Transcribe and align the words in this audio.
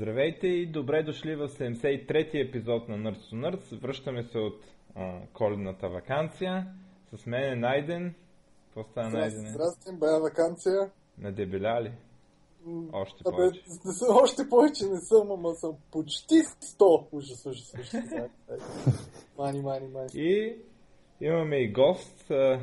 Здравейте 0.00 0.46
и 0.46 0.66
добре 0.66 1.02
дошли 1.02 1.36
в 1.36 1.48
73-ти 1.48 2.38
епизод 2.38 2.88
на 2.88 2.96
Nerds 2.96 3.32
to 3.32 3.34
Nerds. 3.34 3.80
Връщаме 3.82 4.22
се 4.22 4.38
от 4.38 4.60
а, 4.96 5.20
коледната 5.32 5.88
вакансия. 5.88 6.66
С 7.16 7.26
мен 7.26 7.52
е 7.52 7.56
Найден. 7.56 8.14
Какво 8.64 8.90
става 8.90 9.08
Найден? 9.10 9.46
Здрасти, 9.46 9.92
бая 9.92 10.20
вакансия. 10.20 10.90
Надебеля 11.18 11.82
ли? 11.82 11.92
Още 12.92 13.22
Абе, 13.26 13.36
повече. 13.36 13.62
не 13.84 13.92
съм, 13.92 14.16
още 14.22 14.48
повече 14.48 14.84
не 14.84 15.00
съм, 15.00 15.30
ама 15.30 15.54
съм 15.54 15.72
почти 15.90 16.34
100. 16.34 17.06
Ужас, 17.12 17.46
ужас, 17.46 17.74
ужас. 17.80 18.02
мани, 19.38 19.60
мани, 19.60 19.88
мани. 19.88 20.08
И 20.14 20.56
имаме 21.20 21.56
и 21.56 21.72
гост. 21.72 22.30
А, 22.30 22.60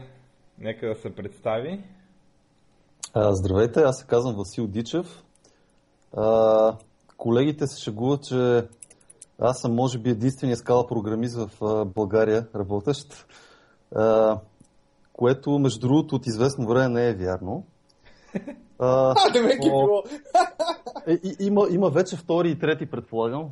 нека 0.60 0.88
да 0.88 0.96
се 0.96 1.16
представи. 1.16 1.84
А, 3.14 3.34
здравейте, 3.34 3.80
аз 3.80 4.00
се 4.00 4.08
казвам 4.08 4.36
Васил 4.36 4.68
Дичев. 4.68 5.24
А, 6.14 6.78
колегите 7.18 7.68
се 7.68 7.82
шегуват, 7.82 8.24
че 8.24 8.68
аз 9.40 9.62
съм 9.62 9.76
може 9.76 9.98
би 10.00 10.10
единствения 10.10 10.58
скала 10.58 10.88
програмист 10.88 11.38
в 11.38 11.86
България, 11.86 12.48
работещ, 12.56 13.26
което 15.14 15.60
между 15.60 15.88
другото 15.88 16.16
от 16.16 16.28
известно 16.28 16.68
време 16.68 16.90
не 16.90 17.10
е 17.10 17.14
вярно. 17.14 17.64
А, 18.80 19.14
да 19.32 19.40
е 19.40 19.58
било. 19.60 20.04
е, 21.08 21.20
има, 21.40 21.68
има 21.72 21.90
вече 21.90 22.16
втори 22.18 22.52
и 22.52 22.60
трети, 22.60 22.86
предполагам. 22.86 23.50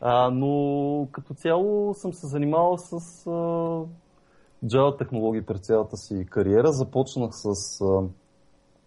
А, 0.00 0.30
но 0.30 1.08
като 1.12 1.34
цяло 1.34 1.94
съм 1.94 2.12
се 2.12 2.26
занимавал 2.26 2.78
с 2.78 2.92
а, 3.26 3.30
Java 4.64 4.98
технологии 4.98 5.42
през 5.42 5.60
цялата 5.60 5.96
си 5.96 6.26
кариера. 6.30 6.72
Започнах 6.72 7.30
с 7.32 7.46
а, 7.80 8.02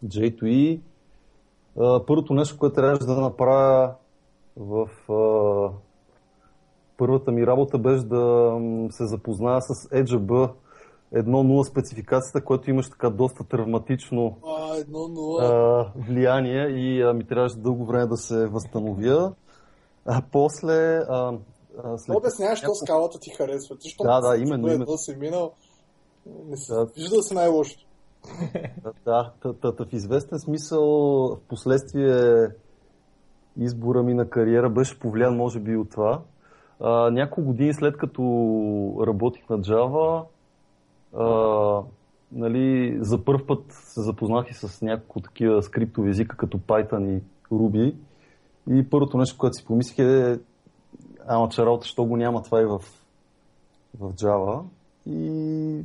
J2E. 0.05 0.79
Първото 1.77 2.33
нещо, 2.33 2.57
което 2.57 2.75
трябваше 2.75 3.05
да 3.05 3.21
направя 3.21 3.93
в 4.57 4.89
а, 5.09 5.71
първата 6.97 7.31
ми 7.31 7.47
работа 7.47 7.77
беше 7.77 8.03
да 8.03 8.57
се 8.89 9.05
запозная 9.05 9.61
с 9.61 9.89
EdgeB 9.89 10.51
1.0 11.13 11.63
спецификацията, 11.63 12.45
което 12.45 12.69
имаше 12.69 12.89
така 12.89 13.09
доста 13.09 13.43
травматично 13.43 14.37
А, 14.45 15.45
а, 15.45 15.91
влияние 15.95 16.67
и 16.67 17.01
а, 17.01 17.13
ми 17.13 17.27
трябваше 17.27 17.55
дълго 17.57 17.85
време 17.85 18.05
да 18.05 18.17
се 18.17 18.47
възстановя. 18.47 19.33
А 20.05 20.21
после... 20.31 20.97
А, 20.97 21.33
а, 21.83 21.97
след... 21.97 22.17
Обясняваш, 22.17 22.59
що 22.59 22.75
скалата 22.75 23.19
ти 23.19 23.29
харесва. 23.29 23.77
Ти, 23.77 23.89
що 23.89 24.03
Да, 24.03 24.21
да, 24.21 24.37
именно, 24.37 24.67
именно. 24.67 24.97
Си 24.97 25.15
минал. 25.15 25.51
Не 26.45 26.57
си, 26.57 26.71
Да. 26.71 26.85
виждал 26.95 27.21
си 27.21 27.33
най-лошото. 27.33 27.86
Да, 29.05 29.31
в 29.43 29.93
известен 29.93 30.39
смисъл 30.39 30.85
в 31.35 31.37
последствие 31.47 32.47
избора 33.59 34.03
ми 34.03 34.13
на 34.13 34.29
кариера 34.29 34.69
беше 34.69 34.99
повлиян 34.99 35.35
може 35.35 35.59
би 35.59 35.77
от 35.77 35.89
това. 35.89 36.21
А, 36.79 37.11
няколко 37.11 37.47
години 37.47 37.73
след 37.73 37.97
като 37.97 38.21
работих 39.07 39.49
на 39.49 39.59
Java, 39.59 40.23
а, 41.17 41.83
нали, 42.31 42.97
за 43.01 43.23
първ 43.23 43.45
път 43.47 43.63
се 43.69 44.01
запознах 44.01 44.51
и 44.51 44.53
с 44.53 44.81
няколко 44.81 45.19
такива 45.19 45.63
скриптови 45.63 46.09
езика, 46.09 46.37
като 46.37 46.57
Python 46.57 47.17
и 47.17 47.23
Ruby. 47.51 47.95
И 48.69 48.89
първото 48.89 49.17
нещо, 49.17 49.37
което 49.37 49.57
си 49.57 49.65
помислих 49.65 49.99
е, 49.99 50.39
ама 51.27 51.49
че 51.49 51.65
работа, 51.65 51.87
що 51.87 52.05
го 52.05 52.17
няма 52.17 52.43
това 52.43 52.61
и 52.61 52.65
в, 52.65 52.79
в 53.99 54.13
Java. 54.13 54.63
И 55.05 55.83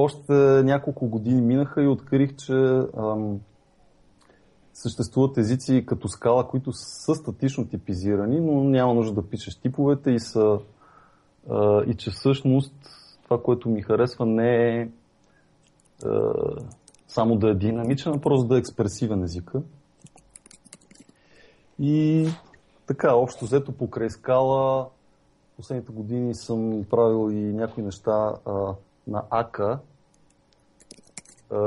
още 0.00 0.32
няколко 0.64 1.08
години 1.08 1.40
минаха 1.40 1.82
и 1.82 1.88
открих, 1.88 2.36
че 2.36 2.52
ам, 2.98 3.40
съществуват 4.72 5.38
езици 5.38 5.84
като 5.86 6.08
скала, 6.08 6.48
които 6.48 6.72
са 6.72 7.14
статично 7.14 7.68
типизирани, 7.68 8.40
но 8.40 8.64
няма 8.64 8.94
нужда 8.94 9.14
да 9.14 9.28
пишеш 9.28 9.56
типовете 9.56 10.10
и, 10.10 10.20
са, 10.20 10.58
а, 11.50 11.84
и 11.84 11.94
че 11.94 12.10
всъщност 12.10 12.74
това, 13.24 13.42
което 13.42 13.68
ми 13.68 13.82
харесва, 13.82 14.26
не 14.26 14.80
е 14.80 14.88
а, 16.04 16.32
само 17.08 17.36
да 17.36 17.50
е 17.50 17.54
динамичен, 17.54 18.12
а 18.12 18.20
просто 18.20 18.48
да 18.48 18.56
е 18.56 18.58
експресивен 18.58 19.22
езика. 19.22 19.62
И 21.78 22.28
така, 22.86 23.14
общо 23.14 23.44
взето 23.44 23.72
покрай 23.72 24.10
скала, 24.10 24.88
последните 25.56 25.92
години 25.92 26.34
съм 26.34 26.84
правил 26.90 27.30
и 27.32 27.52
някои 27.52 27.82
неща 27.82 28.32
а, 28.46 28.74
на 29.08 29.24
АКА. 29.30 29.78
А, 31.50 31.58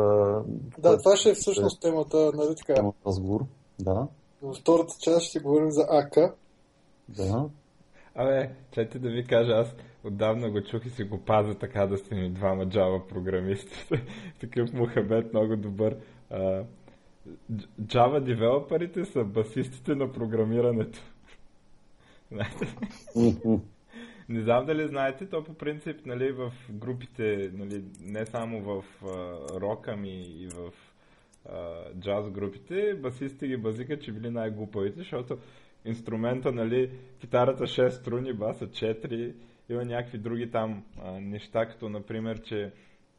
Да, 0.77 0.97
това 0.97 1.15
ще 1.15 1.29
е 1.29 1.33
всъщност 1.33 1.81
темата, 1.81 2.31
нали 2.35 2.55
така. 2.55 2.73
Няма 2.73 2.93
разговор. 3.07 3.45
Да, 3.79 4.07
Във 4.41 4.55
втората 4.55 4.93
част 4.99 5.21
ще 5.25 5.39
говорим 5.39 5.71
за 5.71 5.87
АК. 5.89 6.17
да. 7.09 7.49
Абе, 8.15 8.49
чайте 8.71 8.99
да 8.99 9.09
ви 9.09 9.25
кажа, 9.25 9.51
аз 9.51 9.75
отдавна 10.03 10.49
го 10.49 10.63
чух 10.63 10.85
и 10.85 10.89
си 10.89 11.03
го 11.03 11.17
пазя 11.25 11.55
така 11.55 11.87
да 11.87 11.97
сте 11.97 12.15
ми 12.15 12.29
двама 12.29 12.65
Java 12.65 13.07
програмисти. 13.07 13.89
Такъв 14.39 14.73
мухабет 14.73 15.33
много 15.33 15.55
добър. 15.55 15.97
Java 17.81 18.19
девелоперите 18.19 19.05
са 19.05 19.23
басистите 19.23 19.95
на 19.95 20.11
програмирането. 20.11 20.99
Знаете. 22.31 22.75
Не 24.29 24.41
знам 24.41 24.65
дали 24.65 24.87
знаете, 24.87 25.29
то 25.29 25.43
по 25.43 25.53
принцип 25.53 26.05
нали, 26.05 26.31
в 26.31 26.53
групите, 26.69 27.51
нали, 27.53 27.83
не 28.01 28.25
само 28.25 28.61
в 28.61 28.83
рок, 29.61 29.87
ами 29.87 30.21
и 30.21 30.47
в 30.47 30.73
а, 31.49 31.83
джаз 31.99 32.29
групите, 32.29 32.93
басистите 32.93 33.47
ги 33.47 33.57
базика, 33.57 33.99
че 33.99 34.11
били 34.11 34.29
най-глупавите, 34.29 34.99
защото 34.99 35.37
инструмента, 35.85 36.51
нали, 36.51 36.91
китарата 37.19 37.63
6 37.63 37.89
струни, 37.89 38.33
баса 38.33 38.67
4, 38.67 39.33
има 39.69 39.85
някакви 39.85 40.17
други 40.17 40.51
там 40.51 40.83
а, 41.03 41.11
неща, 41.11 41.65
като 41.65 41.89
например, 41.89 42.41
че 42.41 42.71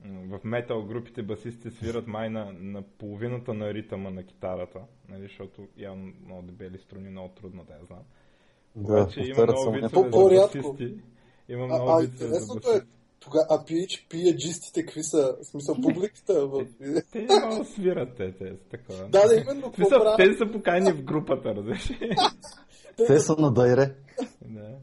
в 0.04 0.40
метал 0.44 0.84
групите 0.84 1.22
басистите 1.22 1.70
свират 1.70 2.06
май 2.06 2.30
на, 2.30 2.52
на 2.52 2.82
половината 2.82 3.54
на 3.54 3.74
ритъма 3.74 4.10
на 4.10 4.22
китарата, 4.22 4.80
нали, 5.08 5.22
защото 5.22 5.68
явно 5.76 6.12
много 6.24 6.42
дебели 6.42 6.78
струни, 6.78 7.10
много 7.10 7.28
трудно 7.28 7.64
да 7.64 7.72
я 7.72 7.84
знам. 7.84 8.02
Да, 8.76 8.92
Обаче 8.92 9.20
има 9.20 9.34
повтарят 9.34 9.56
много 9.56 9.76
няколко. 9.76 10.04
за 10.04 10.10
По-рядко. 10.10 10.76
Има 11.48 11.62
А, 11.62 11.66
много 11.66 11.90
а 11.90 11.98
за 11.98 12.04
интересното 12.04 12.70
е, 12.70 12.80
тога, 13.20 13.46
а 13.50 13.64
PHP 13.64 14.36
джистите 14.36 14.84
какви 14.86 15.02
са? 15.02 15.36
В 15.42 15.46
смисъл, 15.46 15.74
публиката? 15.82 16.46
В... 16.46 16.66
Те 17.12 17.22
много 17.22 17.64
свират, 17.64 18.16
те, 18.16 18.32
те 18.32 18.48
са 18.48 18.64
такова. 18.70 19.08
Да, 19.08 19.28
да, 19.28 19.34
именно. 19.34 19.72
Смисъл, 19.74 20.16
те 20.16 20.34
са 20.34 20.52
покани 20.52 20.92
в 20.92 21.02
групата, 21.02 21.54
разбираш? 21.54 21.90
Те 23.06 23.18
са 23.18 23.36
на 23.38 23.52
дайре. 23.52 23.94
да. 24.44 24.78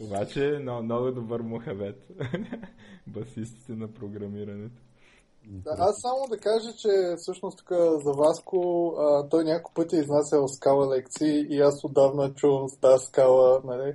Обаче, 0.00 0.58
много, 0.62 0.82
много 0.82 1.10
добър 1.10 1.40
мухавет. 1.40 2.08
Басистите 3.06 3.72
на 3.72 3.88
програмирането. 3.88 4.82
Да, 5.46 5.74
аз 5.78 6.00
само 6.00 6.26
да 6.30 6.38
кажа, 6.38 6.72
че 6.72 6.88
всъщност 7.16 7.58
тук 7.58 7.68
за 8.04 8.12
Васко 8.12 8.88
а, 8.98 9.28
той 9.28 9.44
няколко 9.44 9.74
пъти 9.74 9.96
е 9.96 10.00
изнасял 10.00 10.48
скала 10.48 10.96
лекции 10.96 11.46
и 11.50 11.60
аз 11.60 11.84
отдавна 11.84 12.34
чувам 12.34 12.68
с 12.68 12.76
тази 12.76 13.04
скала, 13.04 13.60
нали? 13.64 13.92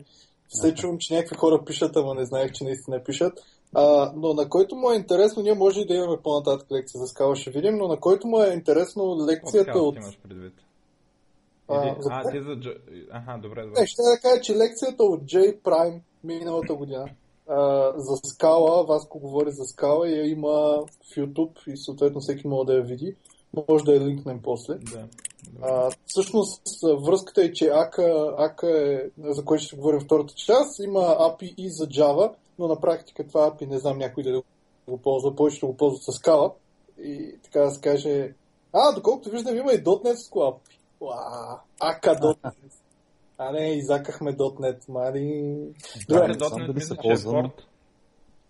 Все 0.47 0.74
чувам, 0.74 0.97
че 1.00 1.13
някакви 1.13 1.38
хора 1.38 1.66
пишат, 1.66 1.96
ама 1.96 2.16
не 2.16 2.25
знаех, 2.25 2.52
че 2.52 2.63
наистина 2.63 3.03
пишат. 3.03 3.40
А, 3.74 4.13
но 4.16 4.34
на 4.34 4.50
който 4.50 4.75
му 4.75 4.91
е 4.91 4.96
интересно, 4.96 5.44
ние 5.44 5.53
може 5.53 5.81
и 5.81 5.86
да 5.86 5.94
имаме 5.94 6.18
по-нататък 6.24 6.72
лекция 6.72 7.00
за 7.00 7.07
скала, 7.07 7.36
ще 7.36 7.52
видим, 7.52 7.75
но 7.78 7.88
на 7.88 8.00
който 8.00 8.28
му 8.28 8.41
е 8.41 8.53
интересно 8.53 9.25
лекцията 9.28 9.80
от... 9.80 9.96
имаш 9.96 10.19
предвид? 10.24 10.53
А, 11.68 11.88
Или... 11.88 11.96
за 12.00 12.09
А, 12.12 12.31
ти 12.31 12.41
за... 12.41 12.74
Аха, 13.12 13.40
добре, 13.41 13.62
Не, 13.62 13.68
добре. 13.68 13.88
ще 13.88 14.02
да 14.02 14.22
кажа, 14.22 14.41
че 14.41 14.56
лекцията 14.56 15.03
от 15.03 15.22
J 15.22 15.62
Prime 15.62 16.02
миналата 16.24 16.75
година 16.75 17.06
а, 17.50 17.94
за 17.97 18.18
скала, 18.24 18.84
Васко 18.84 19.19
говори 19.19 19.52
за 19.52 19.66
скала 19.66 20.09
и 20.09 20.19
я 20.19 20.30
има 20.30 20.50
в 21.03 21.16
YouTube 21.16 21.68
и 21.68 21.78
съответно 21.78 22.22
всеки 22.22 22.47
може 22.47 22.66
да 22.66 22.74
я 22.74 22.81
види. 22.81 23.16
Може 23.69 23.84
да 23.84 23.94
я 23.94 24.02
линкнем 24.02 24.40
после. 24.44 24.74
Да. 24.74 25.08
А, 25.62 25.91
всъщност 26.06 26.62
връзката 27.06 27.44
е, 27.44 27.52
че 27.52 27.68
АКА, 27.68 28.36
АКА 28.38 28.68
е, 28.69 29.10
за 29.18 29.45
което 29.45 29.63
ще 29.63 29.75
говорим 29.75 30.00
втората 30.00 30.33
част, 30.33 30.80
има 30.80 31.00
API 31.00 31.54
и 31.57 31.69
за 31.69 31.88
Java, 31.88 32.33
но 32.60 32.68
на 32.68 32.80
практика 32.80 33.27
това 33.27 33.51
API 33.51 33.68
не 33.68 33.80
знам 33.80 33.98
някой 33.98 34.24
да 34.24 34.42
го 34.88 34.98
ползва, 34.98 35.36
повечето 35.36 35.68
го 35.68 35.77
ползват 35.77 36.04
с 36.04 36.19
Scala. 36.19 36.54
И 37.00 37.36
така 37.44 37.60
да 37.60 37.72
се 37.72 37.81
каже, 37.81 38.33
а, 38.74 38.92
доколкото 38.95 39.30
виждам 39.30 39.57
има 39.57 39.74
и 39.74 39.83
.NET 39.83 40.13
с 40.13 40.30
API. 40.30 40.77
Уа, 41.00 41.60
АКА.NET. 41.80 42.54
А 43.38 43.51
не, 43.51 43.68
изакахме 43.69 44.38
.NET, 44.38 44.89
мали. 44.89 45.57
Добре, 46.10 46.36
дотнет 46.36 46.68
дали 46.68 46.81
се 46.81 46.94
е 46.94 46.98
ползва, 47.01 47.34
но- 47.34 47.42
порт. 47.42 47.68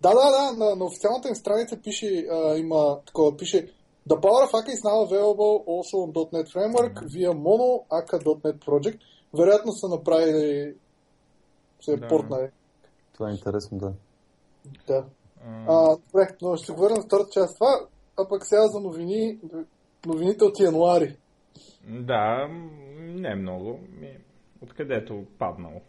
Да, 0.00 0.08
да, 0.10 0.30
да, 0.30 0.64
на, 0.64 0.76
на 0.76 0.84
официалната 0.84 1.28
им 1.28 1.34
страница 1.34 1.80
пише, 1.84 2.26
а, 2.30 2.56
има 2.56 2.98
такова, 3.06 3.36
пише 3.36 3.68
The 4.08 4.20
power 4.20 4.42
of 4.46 4.52
ACA 4.52 4.70
is 4.70 4.82
now 4.84 4.98
available 5.08 5.54
also 5.66 5.96
on 6.04 6.10
.NET 6.32 6.46
Framework 6.54 6.94
via 7.06 7.32
Mono 7.34 7.70
ACA.NET 7.90 8.58
Project. 8.58 8.98
Вероятно 9.38 9.72
са 9.72 9.88
направили 9.88 10.74
се 11.80 11.90
Да. 11.90 11.96
да. 11.96 12.08
портнали. 12.08 12.50
Това 13.14 13.28
е 13.28 13.32
интересно, 13.32 13.78
да. 13.78 13.92
Да. 14.86 15.04
А, 15.46 15.90
А, 15.92 15.96
добре, 15.96 16.28
но 16.42 16.56
ще 16.56 16.72
говоря 16.72 16.94
на 16.94 17.02
втората 17.02 17.30
част 17.30 17.54
това, 17.54 17.80
а 18.16 18.28
пък 18.28 18.46
сега 18.46 18.66
за 18.66 18.80
новини, 18.80 19.38
новините 20.06 20.44
от 20.44 20.60
януари. 20.60 21.16
Да, 21.88 22.48
не 22.98 23.34
много. 23.34 23.78
Ми, 24.00 24.18
откъдето 24.60 25.26
паднал. 25.38 25.82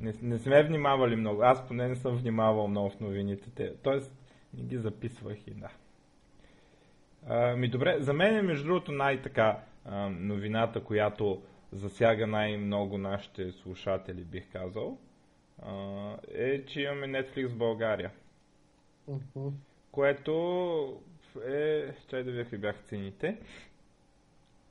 Не, 0.00 0.12
не 0.22 0.38
сме 0.38 0.62
внимавали 0.62 1.16
много. 1.16 1.42
Аз 1.42 1.68
поне 1.68 1.88
не 1.88 1.96
съм 1.96 2.16
внимавал 2.16 2.68
много 2.68 2.90
в 2.90 3.00
новините. 3.00 3.50
Те. 3.50 3.74
Тоест, 3.82 4.12
не 4.54 4.62
ги 4.62 4.76
записвах 4.76 5.46
и 5.46 5.50
да. 5.50 5.70
А, 7.26 7.56
ми 7.56 7.68
добре, 7.68 7.96
за 8.00 8.12
мен 8.12 8.36
е 8.36 8.42
между 8.42 8.64
другото 8.64 8.92
най-така 8.92 9.60
а, 9.84 10.08
новината, 10.08 10.84
която 10.84 11.42
засяга 11.72 12.26
най-много 12.26 12.98
нашите 12.98 13.52
слушатели, 13.52 14.24
бих 14.24 14.52
казал, 14.52 14.98
а, 15.62 16.16
е, 16.34 16.64
че 16.64 16.80
имаме 16.80 17.06
Netflix 17.06 17.48
в 17.48 17.56
България. 17.56 18.10
Мгм. 19.08 19.48
Което 19.90 21.00
е... 21.46 21.92
Чай 22.08 22.22
да 22.22 22.30
ви 22.30 22.38
какви 22.38 22.58
бяха 22.58 22.82
цените. 22.82 23.36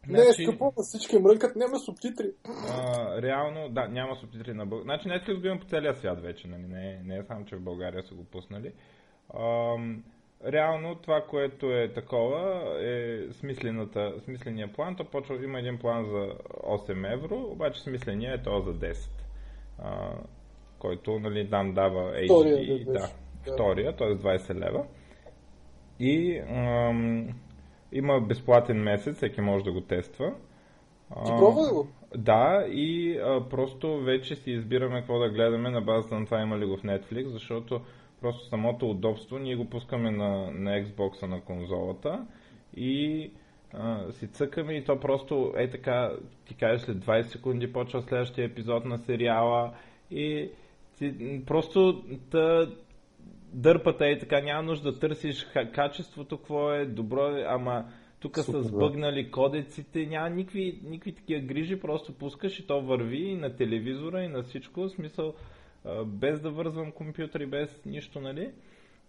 Не 0.09 0.19
е 0.19 0.33
скъпо, 0.33 0.65
на 0.65 0.83
всички 0.83 1.19
мрънкат, 1.19 1.55
няма 1.55 1.79
субтитри. 1.79 2.31
а, 2.69 3.21
реално, 3.21 3.69
да, 3.69 3.87
няма 3.87 4.15
субтитри 4.15 4.53
на 4.53 4.65
български. 4.65 5.09
Значи 5.09 5.09
Netflix 5.09 5.41
го 5.41 5.47
има 5.47 5.59
по 5.59 5.65
целия 5.65 5.95
свят 5.95 6.21
вече, 6.21 6.47
нали? 6.47 6.61
не, 6.61 7.01
не 7.03 7.17
е 7.17 7.23
само, 7.23 7.45
че 7.45 7.55
в 7.55 7.61
България 7.61 8.03
са 8.03 8.15
го 8.15 8.23
пуснали. 8.23 8.73
Ам, 9.39 10.03
реално 10.45 10.95
това, 10.95 11.21
което 11.29 11.71
е 11.71 11.93
такова, 11.93 12.73
е 12.81 13.23
смисления 13.33 14.73
план. 14.73 14.95
То 14.95 15.05
почва, 15.05 15.43
има 15.43 15.59
един 15.59 15.79
план 15.79 16.05
за 16.05 16.33
8 16.63 17.13
евро, 17.13 17.35
обаче 17.51 17.81
смисления 17.81 18.33
е 18.33 18.43
то 18.43 18.61
за 18.61 18.73
10. 18.73 19.09
А, 19.79 20.13
който, 20.79 21.19
нали, 21.19 21.49
там 21.49 21.73
дава 21.73 22.13
HD. 22.13 22.25
Втория, 22.25 22.85
да. 22.85 22.93
Да. 22.93 23.53
втория, 23.53 23.95
т.е. 23.95 24.07
20 24.07 24.55
лева. 24.55 24.85
И 25.99 26.37
ам, 26.37 27.29
има 27.95 28.19
безплатен 28.19 28.83
месец, 28.83 29.15
всеки 29.15 29.41
може 29.41 29.63
да 29.63 29.71
го 29.71 29.81
тества. 29.81 30.33
Ти 31.25 31.31
пробва 31.31 31.73
го? 31.73 31.87
Да, 32.17 32.65
и 32.69 33.17
а, 33.17 33.49
просто 33.49 33.99
вече 33.99 34.35
си 34.35 34.51
избираме 34.51 34.99
какво 34.99 35.19
да 35.19 35.29
гледаме 35.29 35.69
на 35.69 35.81
базата 35.81 36.19
на 36.19 36.25
това 36.25 36.41
има 36.41 36.57
ли 36.57 36.65
го 36.65 36.77
в 36.77 36.83
Netflix, 36.83 37.27
защото 37.27 37.81
просто 38.21 38.45
самото 38.45 38.89
удобство, 38.89 39.39
ние 39.39 39.55
го 39.55 39.69
пускаме 39.69 40.11
на, 40.11 40.51
на 40.51 40.83
Xbox 40.83 41.27
на 41.27 41.41
конзолата 41.41 42.25
и 42.77 43.31
а, 43.73 44.11
си 44.11 44.27
цъкаме 44.27 44.73
и 44.73 44.83
то 44.83 44.99
просто 44.99 45.53
е 45.57 45.69
така, 45.69 46.11
ти 46.45 46.55
кажеш 46.55 46.81
след 46.81 46.97
20 46.97 47.21
секунди 47.21 47.73
почва 47.73 48.01
следващия 48.01 48.45
епизод 48.45 48.85
на 48.85 48.97
сериала 48.97 49.73
и 50.11 50.49
ти, 50.97 51.41
просто 51.45 52.03
та, 52.31 52.67
дърпата 53.55 54.07
е 54.07 54.19
така, 54.19 54.41
няма 54.41 54.63
нужда 54.63 54.91
да 54.91 54.99
търсиш 54.99 55.47
качеството, 55.73 56.37
какво 56.37 56.73
е, 56.73 56.85
добро 56.85 57.27
е, 57.27 57.45
ама 57.47 57.85
тук 58.19 58.37
са 58.37 58.43
Супер, 58.43 58.59
да. 58.59 58.63
сбъгнали 58.63 59.31
кодеците, 59.31 60.05
няма 60.05 60.29
никакви, 60.29 60.79
никакви 60.83 61.15
такива 61.15 61.41
грижи, 61.41 61.79
просто 61.79 62.17
пускаш 62.17 62.59
и 62.59 62.67
то 62.67 62.81
върви 62.81 63.17
и 63.17 63.35
на 63.35 63.55
телевизора 63.55 64.23
и 64.23 64.27
на 64.27 64.43
всичко, 64.43 64.81
в 64.81 64.89
смисъл 64.89 65.33
без 66.05 66.41
да 66.41 66.51
вързвам 66.51 66.91
компютър 66.91 67.39
и 67.39 67.45
без 67.45 67.85
нищо, 67.85 68.21
нали? 68.21 68.51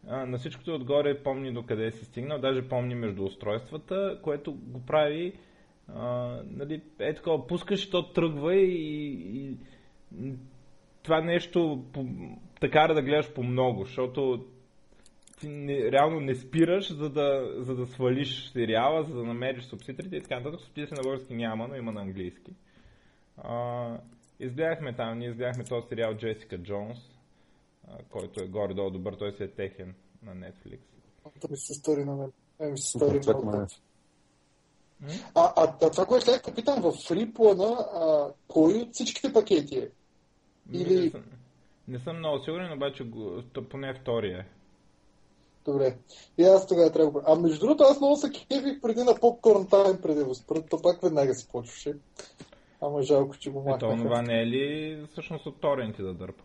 На 0.05 0.39
всичкото 0.39 0.75
отгоре 0.75 1.23
помни 1.23 1.53
до 1.53 1.63
къде 1.63 1.91
си 1.91 2.05
стигнал, 2.05 2.39
даже 2.39 2.69
помни 2.69 2.95
между 2.95 3.25
устройствата, 3.25 4.19
което 4.23 4.53
го 4.53 4.87
прави 4.87 5.33
а, 5.89 6.41
нали, 6.51 6.83
е 6.99 7.15
такова, 7.15 7.47
пускаш 7.47 7.85
и 7.85 7.91
то 7.91 8.13
тръгва 8.13 8.55
и, 8.55 9.13
и 9.35 9.57
това 11.07 11.21
нещо 11.21 11.85
по, 11.93 12.07
така 12.61 12.89
да 12.95 13.03
гледаш 13.03 13.33
по 13.33 13.43
много, 13.43 13.85
защото 13.85 14.47
ти 15.41 15.49
не, 15.49 15.93
реално 15.93 16.21
не 16.21 16.35
спираш, 16.35 16.93
за 16.95 17.11
да, 17.11 17.55
за 17.59 17.75
да 17.75 17.87
свалиш 17.87 18.51
сериала, 18.53 19.05
за 19.05 19.15
да 19.15 19.25
намериш 19.25 19.65
субтитрите 19.65 20.17
и 20.17 20.23
така 20.23 20.37
нататък. 20.41 20.61
Субтитри 20.61 20.95
на 20.95 21.03
български 21.03 21.35
няма, 21.35 21.69
но 21.69 21.75
има 21.75 21.93
на 21.93 22.01
английски. 22.01 22.55
А, 23.37 23.99
изгледахме 24.41 24.97
там, 24.97 25.19
ние 25.19 25.29
изгледахме 25.29 25.65
този 25.65 25.89
сериал 25.89 26.15
Джесика 26.15 26.59
Джонс, 26.59 26.99
а, 27.89 27.99
който 28.11 28.43
е 28.43 28.49
горе-долу 28.49 28.91
добър, 28.91 29.15
той 29.15 29.33
си 29.33 29.43
е 29.43 29.49
техен 29.49 29.95
на 30.23 30.33
Netflix. 30.33 30.79
Да 31.41 31.49
ми 31.51 31.57
се 31.57 31.75
стори 31.75 32.05
на 32.05 32.17
мен. 32.17 32.33
Е, 32.61 32.71
ми 32.71 32.79
се 32.79 32.99
стори. 32.99 33.21
А, 35.35 35.53
а, 35.57 35.77
а 35.83 35.91
това, 35.91 36.07
което 36.07 36.25
ще 36.25 36.55
питам, 36.55 36.83
в 36.83 36.93
фри 37.09 37.33
плана, 37.33 37.89
а, 37.95 38.33
кой 38.49 38.75
от 38.75 38.89
всичките 38.93 39.33
пакети 39.33 39.79
е? 39.79 39.89
Или- 40.73 41.05
Не, 41.05 41.11
съм, 41.11 41.23
не 41.89 41.99
съм 41.99 42.19
много 42.19 42.45
сигурен, 42.45 42.73
обаче 42.73 43.05
го, 43.05 43.43
то, 43.53 43.69
поне 43.69 43.95
втория 43.95 44.39
е. 44.39 44.45
Добре. 45.65 45.97
И 46.39 46.45
аз 46.45 46.67
тогава 46.67 46.93
трябва. 46.93 47.23
А 47.27 47.35
между 47.35 47.59
другото, 47.61 47.85
аз 47.85 48.01
много 48.01 48.17
се 48.17 48.31
кефих 48.31 48.81
преди 48.81 49.03
на 49.03 49.15
попкорн 49.15 49.67
тайм, 49.67 49.99
преди 50.03 50.25
го 50.25 50.35
спрат, 50.35 50.65
то 50.71 50.83
пак 50.83 51.03
веднага 51.03 51.35
се 51.35 51.49
почваше. 51.49 51.95
Ама 52.81 53.03
жалко, 53.03 53.37
че 53.39 53.51
го 53.51 53.65
Ето, 53.69 53.79
това 53.79 53.97
махнаха. 53.97 54.23
не 54.23 54.43
е 54.43 54.47
ли 54.47 55.03
всъщност 55.11 55.47
от 55.47 55.61
торенти 55.61 56.03
да 56.03 56.15
дърпа? 56.15 56.43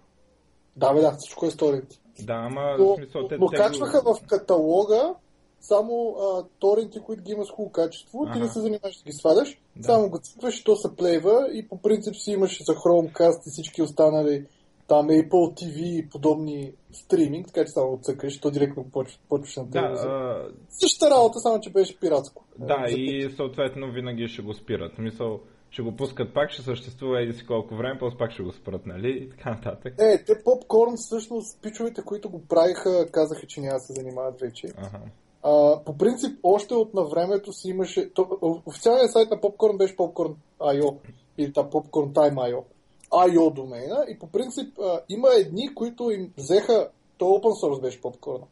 Да, 0.76 0.94
бе, 0.94 1.02
да, 1.02 1.16
всичко 1.18 1.46
е 1.46 1.52
сторенти. 1.52 2.00
Да, 2.20 2.34
ама 2.34 2.76
Но, 2.80 2.86
в 2.86 2.96
смисъл, 2.96 3.28
те, 3.28 3.38
но 3.38 3.48
те 3.50 3.58
качваха 3.58 4.02
го... 4.02 4.16
в 4.16 4.28
каталога 4.28 5.16
само 5.62 6.16
а, 6.16 6.44
торенти, 6.60 7.00
които 7.00 7.24
ги 7.24 7.32
има 7.32 7.46
с 7.46 7.50
хубаво 7.50 7.72
качество. 7.72 8.26
Ти 8.34 8.40
не 8.40 8.48
се 8.48 8.60
занимаваш 8.60 8.98
да 8.98 9.04
ги 9.04 9.12
сваляш, 9.12 9.62
Да. 9.76 9.84
само 9.84 10.10
го 10.10 10.20
цъкваш 10.20 10.60
и 10.60 10.64
то 10.64 10.76
се 10.76 10.96
плейва 10.96 11.50
и 11.54 11.68
по 11.68 11.82
принцип 11.82 12.16
си 12.16 12.32
имаш 12.32 12.64
за 12.64 12.74
Chromecast 12.74 13.48
и 13.48 13.52
всички 13.52 13.82
останали 13.82 14.46
там 14.88 15.08
Apple 15.08 15.30
TV 15.54 15.78
и 15.78 16.10
подобни 16.10 16.72
стриминг, 16.92 17.48
така 17.48 17.66
че 17.66 17.72
само 17.72 18.00
цъкаш, 18.02 18.40
то 18.40 18.52
директно 18.52 18.86
почваш, 19.30 19.56
на 19.58 19.66
Да, 19.66 19.72
телевизора. 19.72 20.12
а, 20.12 20.52
Същата 20.70 21.12
работа, 21.12 21.40
само 21.40 21.60
че 21.60 21.70
беше 21.72 22.00
пиратско. 22.00 22.44
да, 22.60 22.86
и 22.90 23.30
съответно 23.36 23.92
винаги 23.92 24.28
ще 24.28 24.42
го 24.42 24.54
спират. 24.54 24.92
В 24.94 24.96
Смисъл, 24.96 25.40
ще 25.70 25.82
го 25.82 25.96
пускат 25.96 26.34
пак, 26.34 26.52
ще 26.52 26.62
съществува 26.62 27.22
еди 27.22 27.34
си 27.34 27.46
колко 27.46 27.76
време, 27.76 28.00
после 28.00 28.18
пак 28.18 28.32
ще 28.32 28.44
го 28.44 28.52
спрат, 28.52 28.86
нали? 28.86 29.10
И 29.12 29.30
така 29.30 29.50
нататък. 29.50 29.94
Е, 30.00 30.24
те 30.24 30.44
попкорн 30.44 30.94
всъщност 30.98 31.62
пичовете, 31.62 32.02
които 32.06 32.30
го 32.30 32.42
правиха, 32.50 33.08
казаха, 33.12 33.48
че 33.48 33.62
няма 33.62 33.74
да 33.74 33.80
се 33.80 33.94
занимават 33.94 34.40
вече. 34.42 34.68
Ага. 34.78 35.00
А, 35.44 35.84
по 35.86 35.98
принцип, 35.98 36.40
още 36.44 36.74
от 36.74 36.94
на 36.94 37.04
времето 37.04 37.54
си 37.54 37.70
имаше... 37.70 38.14
То, 38.14 38.28
официалният 38.66 39.12
сайт 39.12 39.32
на 39.32 39.38
Popcorn 39.38 39.78
беше 39.78 39.98
Popcorn.io 39.98 40.98
или 41.38 41.54
та 41.54 41.64
Popcorn.time.io. 41.64 42.64
IO 43.12 43.54
домейна 43.54 44.06
и 44.10 44.20
по 44.20 44.28
принцип 44.28 44.80
а, 44.80 45.00
има 45.10 45.28
едни, 45.38 45.76
които 45.76 46.12
им 46.12 46.34
взеха... 46.38 46.90
То 47.18 47.26
open 47.26 47.66
source 47.66 47.82
беше 47.82 48.02
попкорна. 48.02 48.46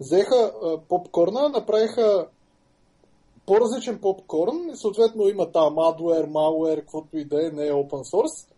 Взеха 0.00 0.52
а, 0.62 0.78
попкорна, 0.88 1.48
направиха 1.48 2.26
по-различен 3.46 3.98
попкорн 4.00 4.70
и 4.72 4.76
съответно 4.76 5.28
има 5.28 5.52
там 5.52 5.74
adware, 5.74 6.26
malware, 6.26 6.80
каквото 6.80 7.18
и 7.18 7.24
да 7.24 7.46
е, 7.46 7.50
не 7.50 7.66
е 7.66 7.72
open 7.72 8.14
source. 8.14 8.48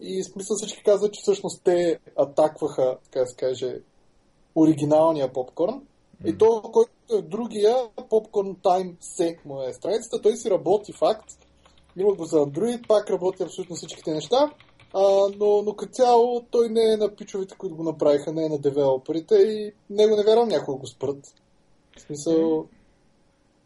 И 0.00 0.24
смисъл 0.24 0.56
всички 0.56 0.82
казват, 0.82 1.12
че 1.12 1.20
всъщност 1.22 1.64
те 1.64 1.98
атакваха, 2.16 2.98
така 3.04 3.20
да 3.20 3.26
се 3.26 3.36
каже, 3.36 3.78
оригиналния 4.54 5.32
попкорн. 5.32 5.82
И 6.24 6.38
то, 6.38 6.62
който 6.72 6.90
другия, 7.22 7.76
Popcorn 7.96 8.56
Time 8.56 8.96
Sec 8.98 9.44
му 9.44 9.62
е 9.62 9.72
страницата, 9.72 10.22
той 10.22 10.36
си 10.36 10.50
работи 10.50 10.92
факт. 10.92 11.30
Има 11.96 12.14
го 12.14 12.24
за 12.24 12.36
Android, 12.36 12.86
пак 12.86 13.10
работи 13.10 13.42
абсолютно 13.42 13.76
всичките 13.76 14.14
неща. 14.14 14.50
А, 14.94 15.28
но, 15.38 15.62
но 15.62 15.74
като 15.76 15.92
цяло 15.92 16.44
той 16.50 16.68
не 16.68 16.92
е 16.92 16.96
на 16.96 17.14
пичовете, 17.14 17.54
които 17.58 17.76
го 17.76 17.82
направиха, 17.82 18.32
не 18.32 18.44
е 18.44 18.48
на 18.48 18.58
девелоперите 18.58 19.34
и 19.34 19.72
него 19.90 20.16
не 20.16 20.24
вярвам 20.24 20.48
някой 20.48 20.74
го 20.74 20.86
спрат. 20.86 21.34
В 21.96 22.00
смисъл... 22.00 22.66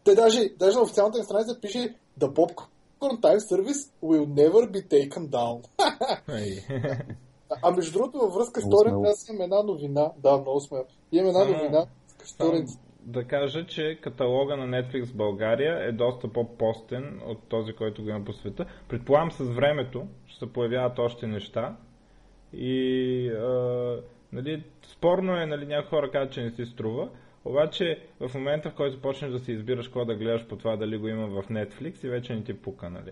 Те 0.03 0.15
даже, 0.15 0.49
даже 0.59 0.77
на 0.77 0.83
официалната 0.83 1.17
им 1.17 1.23
страница 1.23 1.59
пише 1.61 1.95
The 2.19 2.33
Popcorn 2.33 3.19
Time 3.21 3.39
Service 3.39 3.91
will 4.03 4.27
never 4.27 4.71
be 4.71 4.87
taken 4.87 5.29
down. 5.29 5.63
А, 7.49 7.57
а 7.63 7.71
между 7.71 7.91
другото, 7.91 8.17
във 8.17 8.33
връзка 8.33 8.61
с 8.61 8.69
торент, 8.69 9.05
аз 9.05 9.29
имам 9.29 9.41
една 9.41 9.63
новина. 9.63 10.11
Да, 10.17 10.37
много 10.37 10.59
сме. 10.59 10.83
Имам 11.11 11.27
една 11.27 11.45
новина 11.45 11.85
с 12.25 12.37
торент. 12.37 12.69
Само 12.69 12.84
да 13.05 13.23
кажа, 13.23 13.65
че 13.65 13.99
каталога 14.01 14.57
на 14.57 14.65
Netflix 14.67 15.05
в 15.05 15.15
България 15.15 15.89
е 15.89 15.91
доста 15.91 16.27
по-постен 16.27 17.21
от 17.25 17.37
този, 17.49 17.73
който 17.73 18.03
го 18.03 18.09
има 18.09 18.25
по 18.25 18.33
света. 18.33 18.65
Предполагам 18.89 19.31
с 19.31 19.43
времето 19.43 20.07
ще 20.27 20.39
се 20.39 20.53
появяват 20.53 20.99
още 20.99 21.27
неща 21.27 21.75
и 22.53 23.29
а, 23.29 23.97
нали, 24.33 24.63
спорно 24.91 25.37
е, 25.37 25.45
нали, 25.45 25.65
някои 25.65 25.89
хора 25.89 26.11
казват, 26.11 26.33
че 26.33 26.41
не 26.43 26.51
си 26.51 26.65
струва, 26.65 27.09
обаче 27.45 27.99
в 28.19 28.33
момента, 28.35 28.69
в 28.69 28.75
който 28.75 29.01
почнеш 29.01 29.31
да 29.31 29.39
си 29.39 29.51
избираш 29.51 29.87
какво 29.87 30.05
да 30.05 30.15
гледаш 30.15 30.47
по 30.47 30.55
това 30.55 30.75
дали 30.75 30.97
го 30.97 31.07
има 31.07 31.27
в 31.27 31.47
Netflix 31.47 32.05
и 32.05 32.09
вече 32.09 32.35
не 32.35 32.43
ти 32.43 32.53
пука, 32.53 32.89
нали. 32.89 33.11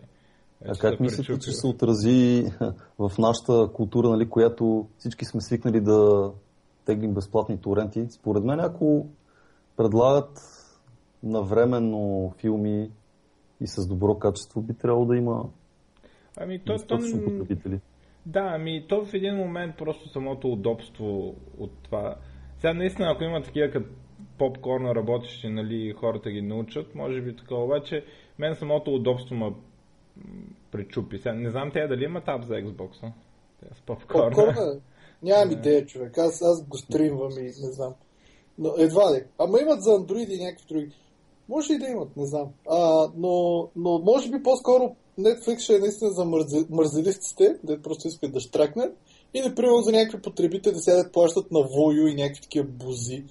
А 0.66 0.68
Вече 0.68 0.82
как 0.82 1.00
мислите, 1.00 1.40
че 1.40 1.52
се 1.52 1.68
отрази 1.68 2.44
в 3.00 3.12
нашата 3.20 3.70
култура, 3.74 4.10
нали, 4.10 4.30
която 4.30 4.88
всички 4.98 5.26
сме 5.26 5.42
свикнали 5.42 5.82
да 5.82 6.32
теглим 6.86 7.14
безплатни 7.14 7.62
торенти? 7.62 8.06
Според 8.10 8.44
мен, 8.44 8.60
ако 8.60 9.08
предлагат 9.78 10.40
навременно 11.24 12.34
филми 12.38 12.92
и 13.62 13.68
с 13.68 13.88
добро 13.88 14.20
качество, 14.20 14.62
би 14.62 14.74
трябвало 14.74 15.06
да 15.06 15.18
има 15.18 15.46
Ами, 16.38 16.60
то, 16.60 16.66
то, 16.66 16.74
достатъчно 16.74 17.24
потребители. 17.24 17.80
Да, 18.26 18.52
ами 18.56 18.86
то 18.88 19.06
в 19.06 19.14
един 19.14 19.36
момент 19.36 19.78
просто 19.78 20.10
самото 20.10 20.48
удобство 20.48 21.36
от 21.58 21.72
това. 21.84 22.16
Сега 22.58 22.74
наистина, 22.74 23.12
ако 23.12 23.24
има 23.24 23.42
такива 23.42 23.72
като 23.72 23.90
попкорна 24.38 24.96
работещи, 24.96 25.50
нали, 25.50 25.94
хората 26.00 26.32
ги 26.32 26.42
научат, 26.42 26.96
може 26.96 27.22
би 27.22 27.36
такова. 27.36 27.64
Обаче, 27.64 28.06
мен 28.40 28.56
самото 28.56 28.96
удобство 28.96 29.36
ме 29.36 29.54
причупи. 30.72 31.18
Сега, 31.18 31.34
не 31.34 31.50
знам 31.50 31.72
те 31.74 31.88
дали 31.88 32.04
имат 32.04 32.28
ап 32.28 32.44
за 32.44 32.54
Xbox. 32.54 33.12
Те 33.60 33.76
с 33.76 33.82
попкорна. 33.82 34.36
Попкорна? 34.36 34.82
Нямам 35.24 35.52
идея, 35.52 35.86
човек. 35.86 36.18
Аз, 36.18 36.42
аз 36.42 36.68
го 36.68 36.78
стримвам 36.78 37.32
и 37.38 37.44
не 37.44 37.52
знам. 37.52 37.94
Но 38.58 38.74
едва 38.78 39.14
ли. 39.16 39.24
Ама 39.40 39.60
имат 39.62 39.84
за 39.84 39.90
Android 39.90 40.30
и 40.30 40.44
някакви 40.44 40.66
други. 40.68 40.92
Може 41.50 41.74
и 41.74 41.78
да 41.78 41.88
имат, 41.88 42.18
не 42.18 42.26
знам. 42.26 42.48
А, 42.70 43.10
но, 43.16 43.68
но 43.76 44.00
може 44.00 44.30
би 44.30 44.44
по-скоро 44.44 44.96
Netflix 45.20 45.60
ще 45.60 45.76
е 45.76 45.80
наистина 45.80 46.12
за 46.12 46.26
мързи, 46.26 46.66
мързелистите, 46.70 47.58
да 47.64 47.82
просто 47.82 48.08
искат 48.08 48.34
да 48.34 48.40
штракнат. 48.40 48.98
Или, 49.34 49.56
примерно, 49.56 49.82
за 49.82 49.92
някакви 49.92 50.22
потребители 50.22 50.74
да 50.74 50.80
сядат 50.80 51.14
плащат 51.14 51.52
на 51.52 51.62
Вою 51.62 52.08
и 52.08 52.16
някакви 52.16 52.42
такива 52.42 52.68
бузи. 52.68 53.24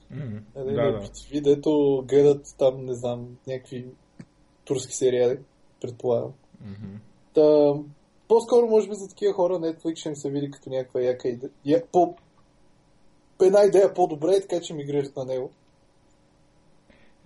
Нали, 0.56 0.74
Да, 0.74 0.92
да, 0.92 1.10
да. 1.32 1.40
дето 1.40 2.04
гледат 2.08 2.54
там, 2.58 2.84
не 2.84 2.94
знам, 2.94 3.28
някакви 3.46 3.86
турски 4.64 4.94
сериали, 4.94 5.38
предполагам. 5.80 6.32
Мгм. 6.60 6.96
Та, 7.34 7.74
по-скоро, 8.28 8.66
може 8.66 8.88
би, 8.88 8.94
за 8.94 9.08
такива 9.08 9.32
хора 9.32 9.54
Netflix 9.54 9.96
ще 9.96 10.08
им 10.08 10.16
се 10.16 10.30
види 10.30 10.50
като 10.50 10.70
някаква 10.70 11.00
яка 11.00 11.28
идея. 11.28 11.50
Я, 11.64 11.82
по, 11.92 12.14
една 13.44 13.64
идея 13.64 13.94
по-добре, 13.94 14.40
така 14.40 14.61
че 14.61 14.75
мигрират 14.75 15.16
на 15.16 15.25
него. 15.25 15.50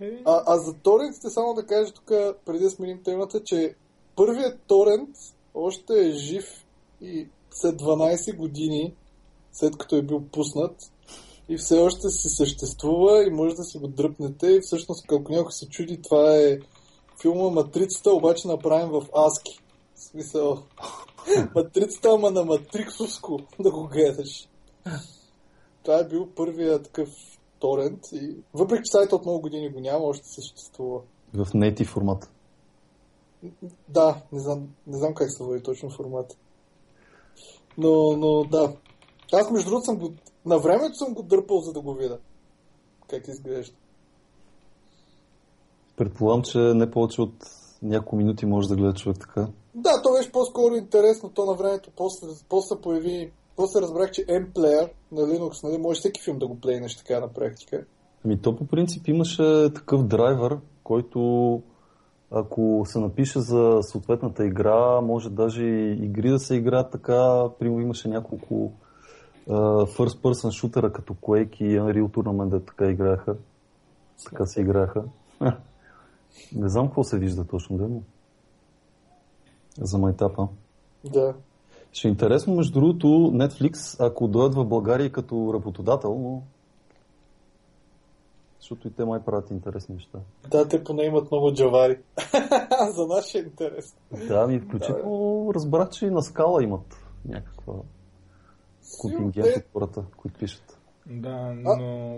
Е, 0.01 0.21
А, 0.25 0.43
а 0.45 0.57
за 0.57 0.73
торентите 0.73 1.29
само 1.29 1.53
да 1.53 1.65
кажа 1.65 1.93
тук, 1.93 2.07
преди 2.45 2.63
да 2.63 2.69
сменим 2.69 3.03
темата, 3.03 3.43
че 3.43 3.75
първият 4.15 4.59
торент 4.67 5.09
още 5.53 6.07
е 6.07 6.11
жив 6.11 6.65
и 7.01 7.27
след 7.51 7.81
12 7.81 8.35
години, 8.35 8.93
след 9.51 9.77
като 9.77 9.95
е 9.95 10.01
бил 10.01 10.23
пуснат, 10.31 10.75
и 11.49 11.57
все 11.57 11.79
още 11.79 12.09
си 12.09 12.29
съществува 12.29 13.27
и 13.27 13.29
може 13.29 13.55
да 13.55 13.63
си 13.63 13.77
го 13.77 13.87
дръпнете. 13.87 14.47
И 14.47 14.61
всъщност, 14.61 15.05
ако 15.11 15.31
някой 15.31 15.51
се 15.51 15.69
чуди, 15.69 16.01
това 16.01 16.35
е 16.35 16.59
филма 17.21 17.49
Матрицата, 17.49 18.11
обаче 18.11 18.47
направен 18.47 18.89
в 18.89 19.01
ASCII. 19.01 19.59
В 19.95 20.03
смисъл, 20.03 20.63
Матрицата, 21.55 22.09
ама 22.09 22.31
на 22.31 22.45
Матриксовско 22.45 23.39
да 23.59 23.71
го 23.71 23.87
гледаш. 23.87 24.47
Това 25.87 25.99
е 25.99 26.07
бил 26.07 26.29
първият 26.35 26.83
такъв 26.83 27.09
торент 27.59 27.99
и 28.13 28.35
въпреки 28.53 28.81
че 28.85 28.91
сайта 28.91 29.15
от 29.15 29.25
много 29.25 29.41
години 29.41 29.69
го 29.69 29.79
няма, 29.79 30.05
още 30.05 30.27
съществува. 30.27 31.01
В 31.33 31.45
native 31.45 31.85
формат. 31.85 32.31
Да, 33.89 34.21
не 34.31 34.39
знам, 34.39 34.67
не 34.87 34.97
знам 34.97 35.13
как 35.13 35.31
се 35.31 35.43
води 35.43 35.63
точно 35.63 35.89
формата. 35.89 36.35
Но, 37.77 38.17
но 38.17 38.43
да. 38.43 38.73
Аз 39.33 39.51
между 39.51 39.69
другото 39.69 39.85
съм 39.85 39.97
го... 39.97 40.13
На 40.45 40.57
времето 40.57 40.95
съм 40.95 41.13
го 41.13 41.23
дърпал, 41.23 41.59
за 41.59 41.73
да 41.73 41.81
го 41.81 41.93
видя. 41.93 42.17
Как 43.09 43.27
изглежда. 43.27 43.75
Предполагам, 45.95 46.43
че 46.43 46.57
не 46.57 46.91
повече 46.91 47.21
от 47.21 47.35
няколко 47.81 48.15
минути 48.15 48.45
може 48.45 48.67
да 48.67 48.75
гледа 48.75 48.93
човек 48.93 49.17
така. 49.19 49.47
Да, 49.75 50.01
то 50.03 50.13
беше 50.13 50.31
по-скоро 50.31 50.75
интересно. 50.75 51.29
То 51.29 51.45
на 51.45 51.53
времето 51.53 51.91
после, 51.95 52.27
после 52.49 52.81
появи... 52.81 53.31
После 53.57 53.81
разбрах, 53.81 54.11
че 54.11 54.25
M-Player 54.25 54.89
на 55.11 55.21
Linux, 55.21 55.63
нали, 55.63 55.77
може 55.77 55.99
всеки 55.99 56.21
филм 56.21 56.39
да 56.39 56.47
го 56.47 56.59
плейнеш 56.59 56.97
така 56.97 57.19
на 57.19 57.27
практика. 57.27 57.85
Ами 58.25 58.41
то 58.41 58.55
по 58.55 58.67
принцип 58.67 59.07
имаше 59.07 59.69
такъв 59.75 60.03
драйвер, 60.03 60.57
който 60.83 61.61
ако 62.31 62.83
се 62.85 62.99
напише 62.99 63.39
за 63.39 63.79
съответната 63.81 64.45
игра, 64.45 65.01
може 65.01 65.29
даже 65.29 65.63
и 65.63 66.05
игри 66.05 66.29
да 66.29 66.39
се 66.39 66.55
играят 66.55 66.91
така. 66.91 67.49
Примерно 67.59 67.81
имаше 67.81 68.07
няколко 68.07 68.71
uh, 69.47 69.97
first 69.97 70.21
person 70.21 70.51
шутера 70.51 70.93
като 70.93 71.13
Quake 71.13 71.61
и 71.61 71.79
Unreal 71.79 72.07
Tournament, 72.07 72.49
да 72.49 72.65
така 72.65 72.89
играеха. 72.89 73.35
Така 74.25 74.45
се 74.45 74.61
играеха. 74.61 75.03
Не 76.55 76.69
знам 76.69 76.87
какво 76.87 77.03
се 77.03 77.19
вижда 77.19 77.43
точно, 77.47 77.77
да, 77.77 77.87
но 77.87 78.01
за 79.81 79.97
майтапа. 79.97 80.47
Да. 81.05 81.33
Ще 81.97 82.07
е 82.07 82.09
интересно, 82.11 82.55
между 82.55 82.79
другото, 82.79 83.07
Netflix, 83.07 84.07
ако 84.07 84.27
дойдат 84.27 84.55
в 84.55 84.65
България 84.65 85.11
като 85.11 85.51
работодател, 85.53 86.19
но... 86.19 86.43
Защото 88.59 88.87
и 88.87 88.91
те 88.91 89.05
май 89.05 89.19
правят 89.25 89.51
интересни 89.51 89.95
неща. 89.95 90.19
Да, 90.51 90.67
те 90.67 90.83
поне 90.83 91.03
имат 91.03 91.31
много 91.31 91.53
джавари. 91.53 91.97
за 92.89 93.21
ще 93.21 93.37
е 93.37 93.41
интересно. 93.41 93.99
Да, 94.27 94.47
ми 94.47 94.59
включително 94.59 95.51
разбрах, 95.55 95.89
че 95.89 96.05
и 96.05 96.09
на 96.09 96.21
скала 96.21 96.63
имат 96.63 96.95
някаква 97.25 97.73
контингент 99.01 99.57
от 99.57 99.63
хората, 99.73 100.03
които 100.17 100.39
пишат. 100.39 100.79
Да, 101.05 101.53
но... 101.53 102.17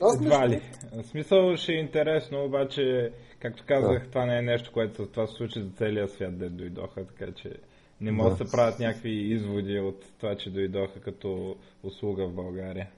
Аз 0.00 0.16
Едва 0.20 0.48
ли. 0.48 0.62
В 0.92 1.06
смисъл 1.06 1.56
ще 1.56 1.72
е 1.72 1.80
интересно, 1.80 2.44
обаче, 2.44 3.12
както 3.38 3.64
казах, 3.66 4.08
това 4.08 4.26
не 4.26 4.38
е 4.38 4.42
нещо, 4.42 4.70
което 4.72 5.06
това 5.06 5.26
се 5.26 5.34
случи 5.34 5.62
за 5.62 5.70
целия 5.70 6.08
свят, 6.08 6.38
де 6.38 6.48
дойдоха, 6.48 7.06
така 7.06 7.32
че 7.32 7.52
не 8.02 8.12
могат 8.12 8.38
да 8.38 8.44
Да. 8.44 8.50
се 8.50 8.56
правят 8.56 8.78
някакви 8.78 9.10
изводи 9.10 9.80
от 9.80 10.04
това, 10.18 10.36
че 10.36 10.50
дойдоха 10.50 11.00
като 11.00 11.56
услуга 11.82 12.28
в 12.28 12.34
България. 12.34 12.90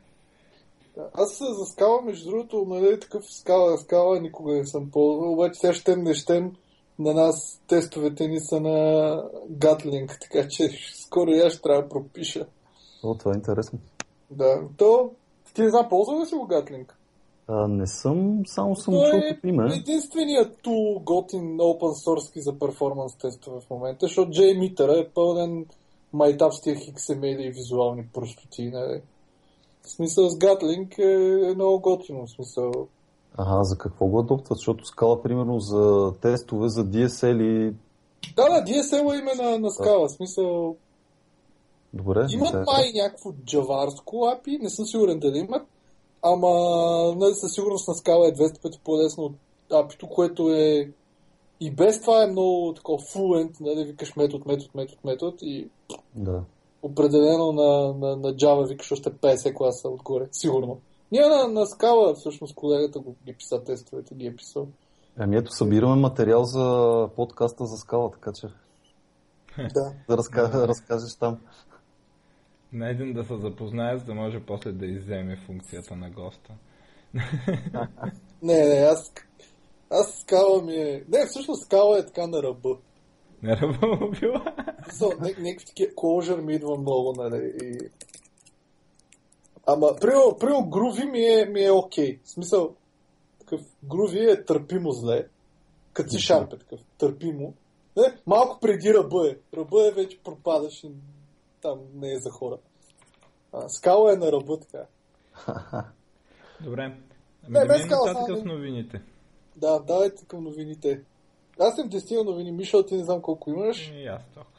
Аз 1.14 1.38
за 1.38 1.64
скала, 1.72 2.02
между 2.02 2.30
другото, 2.30 2.64
нали, 2.68 3.00
такъв 3.00 3.22
скала, 3.30 3.78
скала 3.78 4.20
никога 4.20 4.52
не 4.54 4.66
съм 4.66 4.90
ползвал, 4.90 5.32
обаче 5.32 5.60
сега 5.60 5.72
щем 5.72 6.02
не 6.02 6.14
щем 6.14 6.52
на 6.98 7.14
нас 7.14 7.62
тестовете 7.66 8.28
ни 8.28 8.40
са 8.40 8.60
на 8.60 9.22
Гатлинг, 9.50 10.18
така 10.20 10.48
че 10.48 10.70
скоро 11.06 11.30
аз 11.30 11.52
ще 11.52 11.62
трябва 11.62 11.82
да 11.82 11.88
пропиша. 11.88 12.46
О, 13.04 13.14
това 13.14 13.32
е 13.34 13.38
интересно. 13.38 13.78
Да, 14.30 14.62
то 14.76 15.10
ти 15.54 15.62
не 15.62 15.70
знам, 15.70 15.88
ползвал 15.88 16.20
ли 16.20 16.26
си 16.26 16.34
го 16.34 16.46
Гатлинг? 16.46 16.96
А, 17.48 17.68
не 17.68 17.86
съм, 17.86 18.42
само 18.46 18.76
съм 18.76 18.94
Той 18.94 19.10
чул 19.10 19.18
е 19.18 19.34
като 19.34 19.46
име. 19.46 19.74
единственият 19.74 20.58
тул 20.62 21.00
готин 21.04 21.58
open 21.58 22.06
source 22.06 22.40
за 22.40 22.58
перформанс 22.58 23.16
тестове 23.16 23.60
в 23.60 23.70
момента, 23.70 24.06
защото 24.06 24.30
JMeter 24.30 25.00
е 25.00 25.08
пълнен 25.08 25.66
майтап 26.12 26.52
с 26.52 26.60
тия 26.60 26.76
XML 26.76 27.40
и 27.40 27.50
визуални 27.50 28.06
простоти. 28.14 28.70
Нали? 28.70 29.02
В 29.82 29.90
смисъл 29.90 30.28
с 30.28 30.38
Гатлинг 30.38 30.98
е, 30.98 31.40
е 31.50 31.54
много 31.54 31.80
готино. 31.80 32.26
В 32.26 32.30
смисъл, 32.30 32.72
Ага, 33.38 33.64
за 33.64 33.78
какво 33.78 34.06
го 34.06 34.20
адоптват? 34.20 34.58
Защото 34.58 34.84
скала, 34.84 35.22
примерно, 35.22 35.60
за 35.60 36.12
тестове, 36.22 36.68
за 36.68 36.84
DSL 36.84 37.42
и... 37.42 37.74
Да, 38.36 38.48
да, 38.48 38.72
DSL 38.72 39.20
има 39.20 39.44
на, 39.44 39.58
на 39.58 39.70
скала. 39.70 40.08
В 40.08 40.12
смисъл, 40.12 40.76
Добре, 41.94 42.26
имат 42.30 42.54
май 42.54 42.92
някакво 42.94 43.32
джаварско 43.32 44.16
API, 44.16 44.62
не 44.62 44.70
съм 44.70 44.86
сигурен 44.86 45.18
дали 45.18 45.38
имат, 45.38 45.66
ама 46.24 46.50
нали, 47.16 47.34
със 47.34 47.52
сигурност 47.52 47.88
на 47.88 47.94
скала 47.94 48.28
е 48.28 48.32
200 48.32 48.62
пъти 48.62 48.80
по-лесно 48.84 49.24
от 49.24 49.32
API-то, 49.70 50.08
което 50.08 50.50
е 50.50 50.90
и 51.60 51.70
без 51.70 52.00
това 52.00 52.22
е 52.22 52.26
много 52.30 52.72
такова 52.76 52.98
fluent, 52.98 53.60
нали, 53.60 53.84
викаш 53.84 54.16
метод, 54.16 54.44
метод, 54.46 54.70
метод, 54.74 54.98
метод 55.04 55.36
и 55.42 55.68
Да. 56.14 56.42
определено 56.82 57.52
на, 57.52 57.94
на, 57.94 58.16
на 58.16 58.34
Java 58.34 58.68
викаш 58.68 58.92
още 58.92 59.10
50 59.10 59.54
класа 59.54 59.88
отгоре, 59.88 60.28
сигурно. 60.32 60.80
Ние 61.12 61.26
на, 61.26 61.48
на 61.48 61.66
скала, 61.66 62.14
всъщност 62.14 62.54
колегата 62.54 62.98
го 62.98 63.14
ги 63.26 63.32
писа 63.32 63.64
тестовете, 63.64 64.14
ги 64.14 64.26
е 64.26 64.36
писал. 64.36 64.66
Ами 65.18 65.36
ето, 65.36 65.52
събираме 65.52 65.96
материал 65.96 66.44
за 66.44 67.08
подкаста 67.16 67.66
за 67.66 67.76
скала, 67.76 68.10
така 68.10 68.32
че 68.32 68.46
Да. 69.74 69.92
да 70.08 70.16
разка... 70.16 70.68
разкажеш 70.68 71.14
там. 71.20 71.38
На 72.74 72.90
един 72.90 73.12
да 73.12 73.24
се 73.24 73.36
запознае, 73.36 73.98
за 73.98 74.04
да 74.04 74.14
може 74.14 74.40
после 74.40 74.72
да 74.72 74.86
изземе 74.86 75.36
функцията 75.46 75.96
на 75.96 76.10
госта. 76.10 76.52
Не, 78.42 78.68
не, 78.68 78.74
аз, 78.74 79.12
аз 79.90 80.18
скала 80.20 80.62
ми 80.62 80.74
е... 80.74 81.04
Не, 81.08 81.26
всъщност 81.26 81.64
скала 81.64 81.98
е 81.98 82.06
така 82.06 82.26
на 82.26 82.42
ръба. 82.42 82.76
Не 83.42 83.56
ръба 83.56 84.10
била. 84.20 84.54
So, 84.88 85.20
някакви 85.20 85.66
такива 85.66 85.92
Clojure 85.92 86.40
ми 86.40 86.54
идва 86.54 86.78
много, 86.78 87.12
нали, 87.16 87.52
и... 87.62 87.78
Ама, 89.66 89.96
примерно 90.00 90.70
Groovy 90.70 91.10
ми 91.10 91.24
е, 91.24 91.46
ми 91.46 91.64
е 91.64 91.70
окей. 91.70 92.18
В 92.24 92.30
смисъл, 92.30 92.74
такъв 93.38 93.60
Groovy 93.86 94.32
е 94.32 94.44
търпимо 94.44 94.90
зле. 94.90 95.26
Като 95.92 96.10
си 96.10 96.18
шарп 96.18 96.52
е 96.52 96.58
такъв, 96.58 96.80
търпимо. 96.98 97.54
Не, 97.96 98.16
малко 98.26 98.60
преди 98.60 98.94
ръба 98.94 99.28
е. 99.30 99.56
Ръба 99.56 99.86
е 99.86 99.90
вече 99.90 100.18
пропадаш 100.24 100.84
и 100.84 100.90
там 101.64 101.78
не 101.94 102.12
е 102.12 102.18
за 102.18 102.30
хора. 102.30 102.58
А, 103.52 103.68
скала 103.68 104.12
е 104.12 104.16
на 104.16 104.32
ръба 104.32 104.58
така. 104.60 104.86
Добре. 106.64 106.82
Ами 106.82 107.58
Не, 107.58 107.60
да 107.60 107.66
без 107.66 107.82
скала, 107.82 108.12
нататък 108.12 108.38
с 108.38 108.44
новините. 108.44 109.02
Да, 109.56 109.78
давайте 109.78 110.24
към 110.24 110.44
новините. 110.44 111.00
Аз 111.58 111.74
съм 111.76 111.90
10 111.90 112.24
новини, 112.24 112.52
Мишо, 112.52 112.82
ти 112.82 112.94
не 112.96 113.04
знам 113.04 113.22
колко 113.22 113.50
имаш. 113.50 113.92
И 113.94 114.06
аз 114.06 114.22
толкова. 114.34 114.54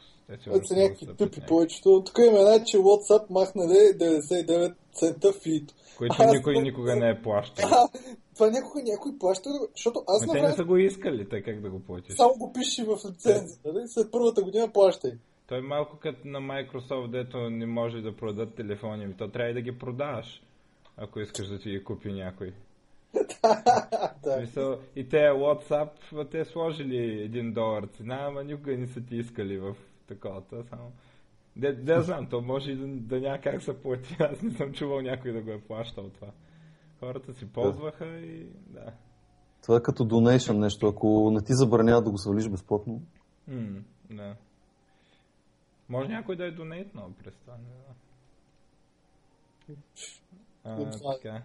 Те 0.60 0.66
са 0.66 0.76
някакви 0.76 1.16
тъпи 1.16 1.40
повечето. 1.48 2.02
Тук 2.06 2.18
има 2.18 2.38
една, 2.38 2.64
че 2.64 2.78
WhatsApp 2.78 3.30
махнали 3.30 3.74
99 3.74 4.74
цента 4.92 5.32
фит. 5.32 5.74
Които 5.98 6.16
Аз 6.18 6.32
никой 6.32 6.62
никога 6.62 6.96
не 6.96 7.10
е 7.10 7.22
плащал. 7.22 7.68
А, 7.72 7.88
това 8.34 8.50
някога 8.50 8.82
някой 8.82 9.18
плаща, 9.18 9.50
защото 9.76 10.04
аз 10.06 10.22
Ами 10.22 10.26
на 10.26 10.46
те 10.46 10.50
не 10.50 10.56
са 10.56 10.64
го 10.64 10.76
искали, 10.76 11.28
те 11.28 11.42
как 11.42 11.60
да 11.60 11.70
го 11.70 11.80
платиш? 11.80 12.16
само 12.16 12.34
го 12.34 12.52
пиши 12.52 12.84
в 12.84 12.98
лицензия, 13.10 13.58
нали? 13.64 13.88
След 13.88 14.10
първата 14.12 14.42
година 14.42 14.72
плащай. 14.72 15.12
Той 15.46 15.58
е 15.58 15.62
малко 15.62 15.96
като 15.96 16.28
на 16.28 16.40
Microsoft, 16.40 17.10
дето 17.10 17.50
не 17.50 17.66
може 17.66 18.00
да 18.00 18.16
продадат 18.16 18.54
телефони. 18.54 19.04
Ами 19.04 19.16
То 19.16 19.28
трябва 19.28 19.50
и 19.50 19.54
да 19.54 19.60
ги 19.60 19.78
продаваш, 19.78 20.42
ако 20.96 21.20
искаш 21.20 21.48
да 21.48 21.58
ти 21.58 21.70
ги 21.70 21.84
купи 21.84 22.12
някой. 22.12 22.52
Мисъл, 24.40 24.78
и 24.96 25.08
те 25.08 25.16
WhatsApp, 25.16 26.30
те 26.30 26.44
сложили 26.44 27.22
един 27.22 27.52
долар 27.52 27.84
цена, 27.84 28.18
ама 28.20 28.44
никога 28.44 28.76
не 28.76 28.86
са 28.86 29.00
ти 29.00 29.16
искали 29.16 29.58
в 29.58 29.76
таковата, 30.08 30.64
само... 30.64 30.92
Не, 31.56 31.72
не 31.72 32.00
знам, 32.02 32.26
то 32.26 32.40
може 32.40 32.70
и 32.70 32.76
да, 32.76 32.86
да 32.86 33.20
няма 33.20 33.38
как 33.38 33.62
се 33.62 33.82
плати. 33.82 34.16
Аз 34.20 34.42
не 34.42 34.50
съм 34.50 34.72
чувал 34.72 35.00
някой 35.00 35.32
да 35.32 35.42
го 35.42 35.50
е 35.50 35.60
плащал 35.60 36.08
това. 36.08 36.28
Хората 37.00 37.34
си 37.34 37.52
ползваха 37.52 38.06
и 38.06 38.46
да. 38.66 38.92
Това 39.62 39.76
е 39.76 39.82
като 39.82 40.04
donation 40.04 40.58
нещо. 40.58 40.86
Ако 40.86 41.30
не 41.30 41.40
ти 41.40 41.52
забранява 41.52 42.02
да 42.02 42.10
го 42.10 42.18
свалиш 42.18 42.48
безплатно. 42.48 43.02
М, 43.48 43.82
да. 44.10 44.36
Може 45.88 46.08
някой 46.08 46.36
да 46.36 46.46
е 46.46 46.50
донейтнал 46.50 47.12
през 47.24 47.34
това, 47.34 47.54
не 47.56 47.74
знам. 47.74 47.96
Така. 51.22 51.42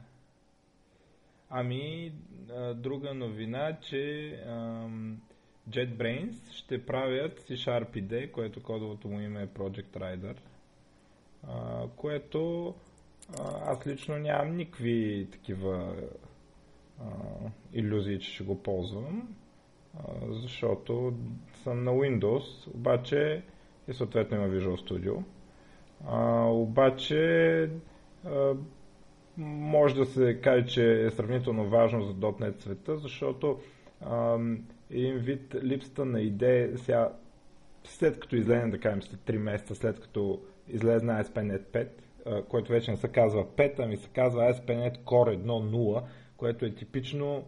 Ами, 1.50 2.14
а, 2.50 2.74
друга 2.74 3.14
новина, 3.14 3.78
че 3.82 4.30
ам, 4.48 5.22
JetBrains 5.70 6.52
ще 6.52 6.86
правят 6.86 7.40
C-Sharp 7.40 7.90
IDE, 7.96 8.32
което 8.32 8.64
кодовото 8.64 9.08
му 9.08 9.20
име 9.20 9.44
е 9.44 9.48
Project 9.48 9.98
Rider, 9.98 10.38
а, 11.48 11.88
което 11.96 12.74
а, 13.40 13.72
аз 13.72 13.88
лично 13.88 14.18
нямам 14.18 14.56
никакви 14.56 15.28
такива 15.32 15.96
а, 17.00 17.06
иллюзии, 17.74 18.20
че 18.20 18.32
ще 18.34 18.44
го 18.44 18.64
ползвам, 18.64 19.36
а, 20.00 20.02
защото 20.30 21.14
съм 21.64 21.84
на 21.84 21.92
Windows, 21.92 22.76
обаче 22.76 23.44
и 23.92 23.94
съответно 23.94 24.38
има 24.38 24.48
Visual 24.48 24.90
Studio. 24.90 25.24
А, 26.08 26.46
обаче 26.46 27.70
а, 28.26 28.54
може 29.38 29.96
да 29.96 30.06
се 30.06 30.40
каже, 30.42 30.66
че 30.66 31.06
е 31.06 31.12
сравнително 31.12 31.70
важно 31.70 32.04
за 32.04 32.14
.NET 32.14 32.62
света, 32.62 32.98
защото 32.98 33.60
ам, 34.02 34.64
един 34.92 35.18
вид 35.18 35.56
липсата 35.64 36.06
на 36.06 36.22
идея 36.22 36.78
сега, 36.78 37.14
след 37.84 38.20
като 38.20 38.36
излезе, 38.36 38.68
да 38.68 38.80
кажем, 38.80 39.02
след 39.02 39.20
3 39.20 39.38
месеца, 39.38 39.76
след 39.76 40.00
като 40.00 40.42
излезе 40.68 41.06
на 41.06 41.24
ASP.NET 41.24 41.62
5, 41.62 41.88
а, 42.26 42.44
което 42.44 42.72
вече 42.72 42.92
не 42.92 42.98
се 42.98 43.08
казва 43.08 43.46
5, 43.46 43.80
ами 43.80 43.98
се 43.98 44.10
казва 44.10 44.42
ASP.NET 44.42 44.98
Core 44.98 45.38
1.0, 45.38 46.04
което 46.38 46.66
е 46.66 46.72
типично 46.76 47.44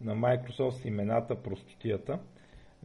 на 0.00 0.16
Microsoft 0.16 0.70
с 0.70 0.84
имената, 0.84 1.34
простотията. 1.34 2.18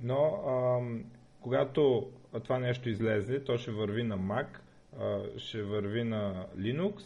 Но 0.01 0.43
ам, 0.47 1.03
когато 1.41 2.11
това 2.43 2.59
нещо 2.59 2.89
излезе, 2.89 3.43
то 3.43 3.57
ще 3.57 3.71
върви 3.71 4.03
на 4.03 4.19
Mac, 4.19 4.47
ще 5.37 5.63
върви 5.63 6.03
на 6.03 6.45
Linux 6.57 7.01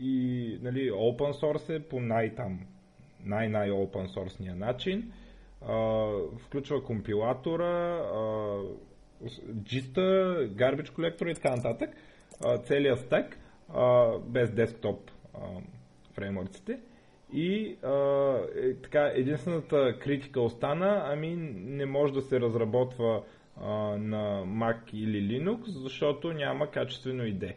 и 0.00 0.58
нали, 0.62 0.90
open 0.90 1.32
source 1.32 1.76
е 1.76 1.82
по 1.82 2.00
най-там, 2.00 2.60
най-най 3.24 3.70
open 3.70 4.06
source 4.06 4.54
начин. 4.54 5.12
Включва 6.38 6.84
компилатора, 6.84 8.02
джиста, 9.62 10.00
garbage 10.48 10.92
колектора 10.92 11.30
и 11.30 11.34
така 11.34 11.56
нататък. 11.56 11.90
Целият 12.64 13.00
стек, 13.00 13.38
без 14.20 14.50
десктоп 14.50 15.10
фреймворците. 16.12 16.80
И 17.32 17.76
а, 17.82 18.36
е, 18.56 18.74
така, 18.74 19.10
единствената 19.14 19.98
критика 19.98 20.40
остана, 20.40 21.02
ами 21.06 21.36
не 21.54 21.86
може 21.86 22.12
да 22.12 22.22
се 22.22 22.40
разработва 22.40 23.22
а, 23.60 23.70
на 23.98 24.44
Mac 24.46 24.94
или 24.94 25.40
Linux, 25.40 25.64
защото 25.66 26.32
няма 26.32 26.70
качествено 26.70 27.24
IDE. 27.24 27.54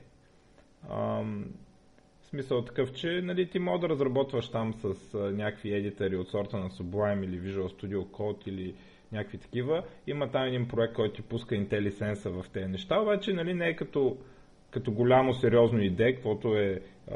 Ам, 0.89 1.45
в 2.21 2.25
смисъл 2.25 2.61
такъв, 2.61 2.93
че 2.93 3.21
нали, 3.23 3.49
ти 3.49 3.59
може 3.59 3.81
да 3.81 3.89
разработваш 3.89 4.49
там 4.49 4.73
с 4.73 5.13
а, 5.13 5.17
някакви 5.17 5.73
едитори 5.73 6.17
от 6.17 6.29
сорта 6.29 6.57
на 6.57 6.69
Sublime 6.69 7.23
или 7.23 7.41
Visual 7.41 7.67
Studio 7.67 8.05
Code 8.05 8.47
или 8.47 8.75
някакви 9.11 9.37
такива. 9.37 9.83
Има 10.07 10.31
там 10.31 10.43
един 10.43 10.67
проект, 10.67 10.93
който 10.93 11.15
ти 11.15 11.21
пуска 11.21 11.55
IntelliSense 11.55 12.29
в 12.29 12.49
тези 12.49 12.67
неща, 12.67 13.01
обаче 13.01 13.33
нали, 13.33 13.53
не 13.53 13.67
е 13.67 13.75
като, 13.75 14.17
като 14.71 14.91
голямо 14.91 15.33
сериозно 15.33 15.81
идея, 15.81 16.13
каквото 16.13 16.55
е 16.55 16.81
а, 17.11 17.15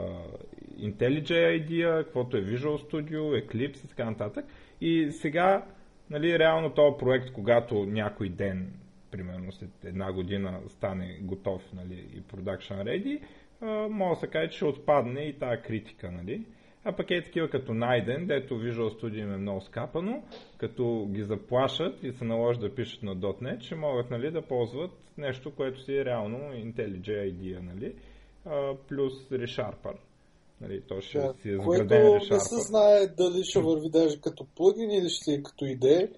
IntelliJ 0.81 1.31
IDEA, 1.31 2.03
каквото 2.03 2.37
е 2.37 2.41
Visual 2.41 2.91
Studio, 2.91 3.45
Eclipse 3.45 3.85
и 3.85 3.87
така 3.87 4.05
нататък. 4.05 4.45
И 4.81 5.11
сега, 5.11 5.65
нали, 6.09 6.39
реално 6.39 6.69
този 6.69 6.97
проект, 6.99 7.31
когато 7.31 7.85
някой 7.85 8.29
ден, 8.29 8.73
примерно 9.11 9.51
след 9.51 9.69
една 9.85 10.13
година, 10.13 10.59
стане 10.67 11.19
готов 11.21 11.73
нали, 11.73 12.05
и 12.15 12.21
production 12.21 12.83
ready, 12.83 13.21
може 13.89 14.09
да 14.09 14.19
се 14.19 14.27
каже, 14.27 14.49
че 14.49 14.55
ще 14.55 14.65
отпадне 14.65 15.21
и 15.21 15.39
тази 15.39 15.61
критика. 15.61 16.11
Нали? 16.11 16.45
А 16.83 16.95
пък 16.95 17.11
е 17.11 17.23
такива 17.23 17.49
като 17.49 17.73
найден, 17.73 18.27
дето 18.27 18.53
Visual 18.53 19.01
Studio 19.01 19.21
им 19.21 19.33
е 19.33 19.37
много 19.37 19.61
скапано, 19.61 20.23
като 20.57 21.07
ги 21.11 21.23
заплашат 21.23 22.03
и 22.03 22.11
се 22.11 22.25
наложи 22.25 22.59
да 22.59 22.75
пишат 22.75 23.03
на 23.03 23.15
.NET, 23.15 23.61
ще 23.61 23.75
могат 23.75 24.11
нали, 24.11 24.31
да 24.31 24.41
ползват 24.41 24.91
нещо, 25.17 25.55
което 25.55 25.81
си 25.81 25.97
е 25.97 26.05
реално 26.05 26.37
IntelliJ 26.37 27.33
IDEA, 27.33 27.59
нали? 27.59 27.93
плюс 28.87 29.29
ReSharper. 29.29 29.93
Нали, 30.61 30.81
то 30.87 31.01
ще 31.01 31.19
Да, 31.19 31.33
си 31.41 31.49
е 31.49 31.57
което 31.57 31.83
сграден 31.85 32.13
не 32.13 32.39
се 32.39 32.55
знае 32.55 33.07
дали 33.07 33.43
ще 33.43 33.59
върви 33.61 33.89
даже 33.89 34.21
като 34.21 34.45
плагин 34.55 34.91
или 34.91 35.09
ще 35.09 35.31
е 35.31 35.43
като 35.43 35.65
идея. 35.65 36.09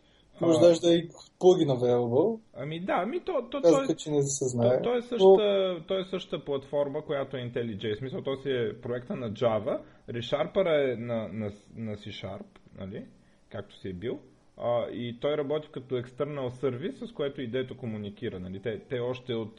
Може 0.42 0.58
А. 0.58 0.62
даже 0.62 0.80
да 0.82 0.94
е 0.94 0.96
и 0.96 1.10
плагин 1.40 1.68
available. 1.68 2.40
Ами 2.54 2.80
да, 2.80 2.94
ами 2.98 3.20
то, 3.20 3.34
то, 3.52 3.62
то, 3.62 3.62
Казаха, 3.62 3.96
че 3.96 4.12
не 4.12 4.22
се 4.24 4.46
знае. 4.48 4.78
То, 4.78 4.84
той, 4.84 4.94
е 4.94 5.02
Но- 5.02 5.02
същата, 5.02 5.78
той 5.88 6.02
е 6.02 6.06
същата 6.06 6.46
платформа, 6.46 7.06
която 7.06 7.38
е 7.38 7.40
IntelliJ. 7.40 7.96
В 7.96 8.00
смисъл, 8.00 8.22
то 8.22 8.36
си 8.36 8.50
е 8.50 8.82
проекта 8.82 9.16
на 9.16 9.32
Java. 9.32 9.80
ReSharper 10.10 10.94
е 10.94 10.96
на, 10.96 11.28
на, 11.28 11.52
на 11.76 11.96
C-Sharp, 11.96 12.46
нали? 12.78 13.06
както 13.50 13.76
си 13.76 13.90
е 13.90 13.94
бил. 13.94 14.20
А, 14.58 14.90
и 14.92 15.18
той 15.22 15.38
работи 15.38 15.68
като 15.72 15.96
external 15.96 16.50
сервис, 16.50 17.00
с 17.00 17.12
което 17.12 17.42
идеето 17.42 17.78
комуникира. 17.78 18.40
Нали? 18.40 18.62
Те, 18.62 18.80
те 18.90 19.00
още 19.00 19.34
от, 19.34 19.54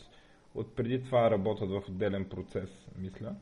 от 0.55 0.77
преди 0.77 1.03
това 1.05 1.31
работят 1.31 1.71
в 1.71 1.83
отделен 1.89 2.25
процес, 2.25 2.71
мисля, 2.99 3.35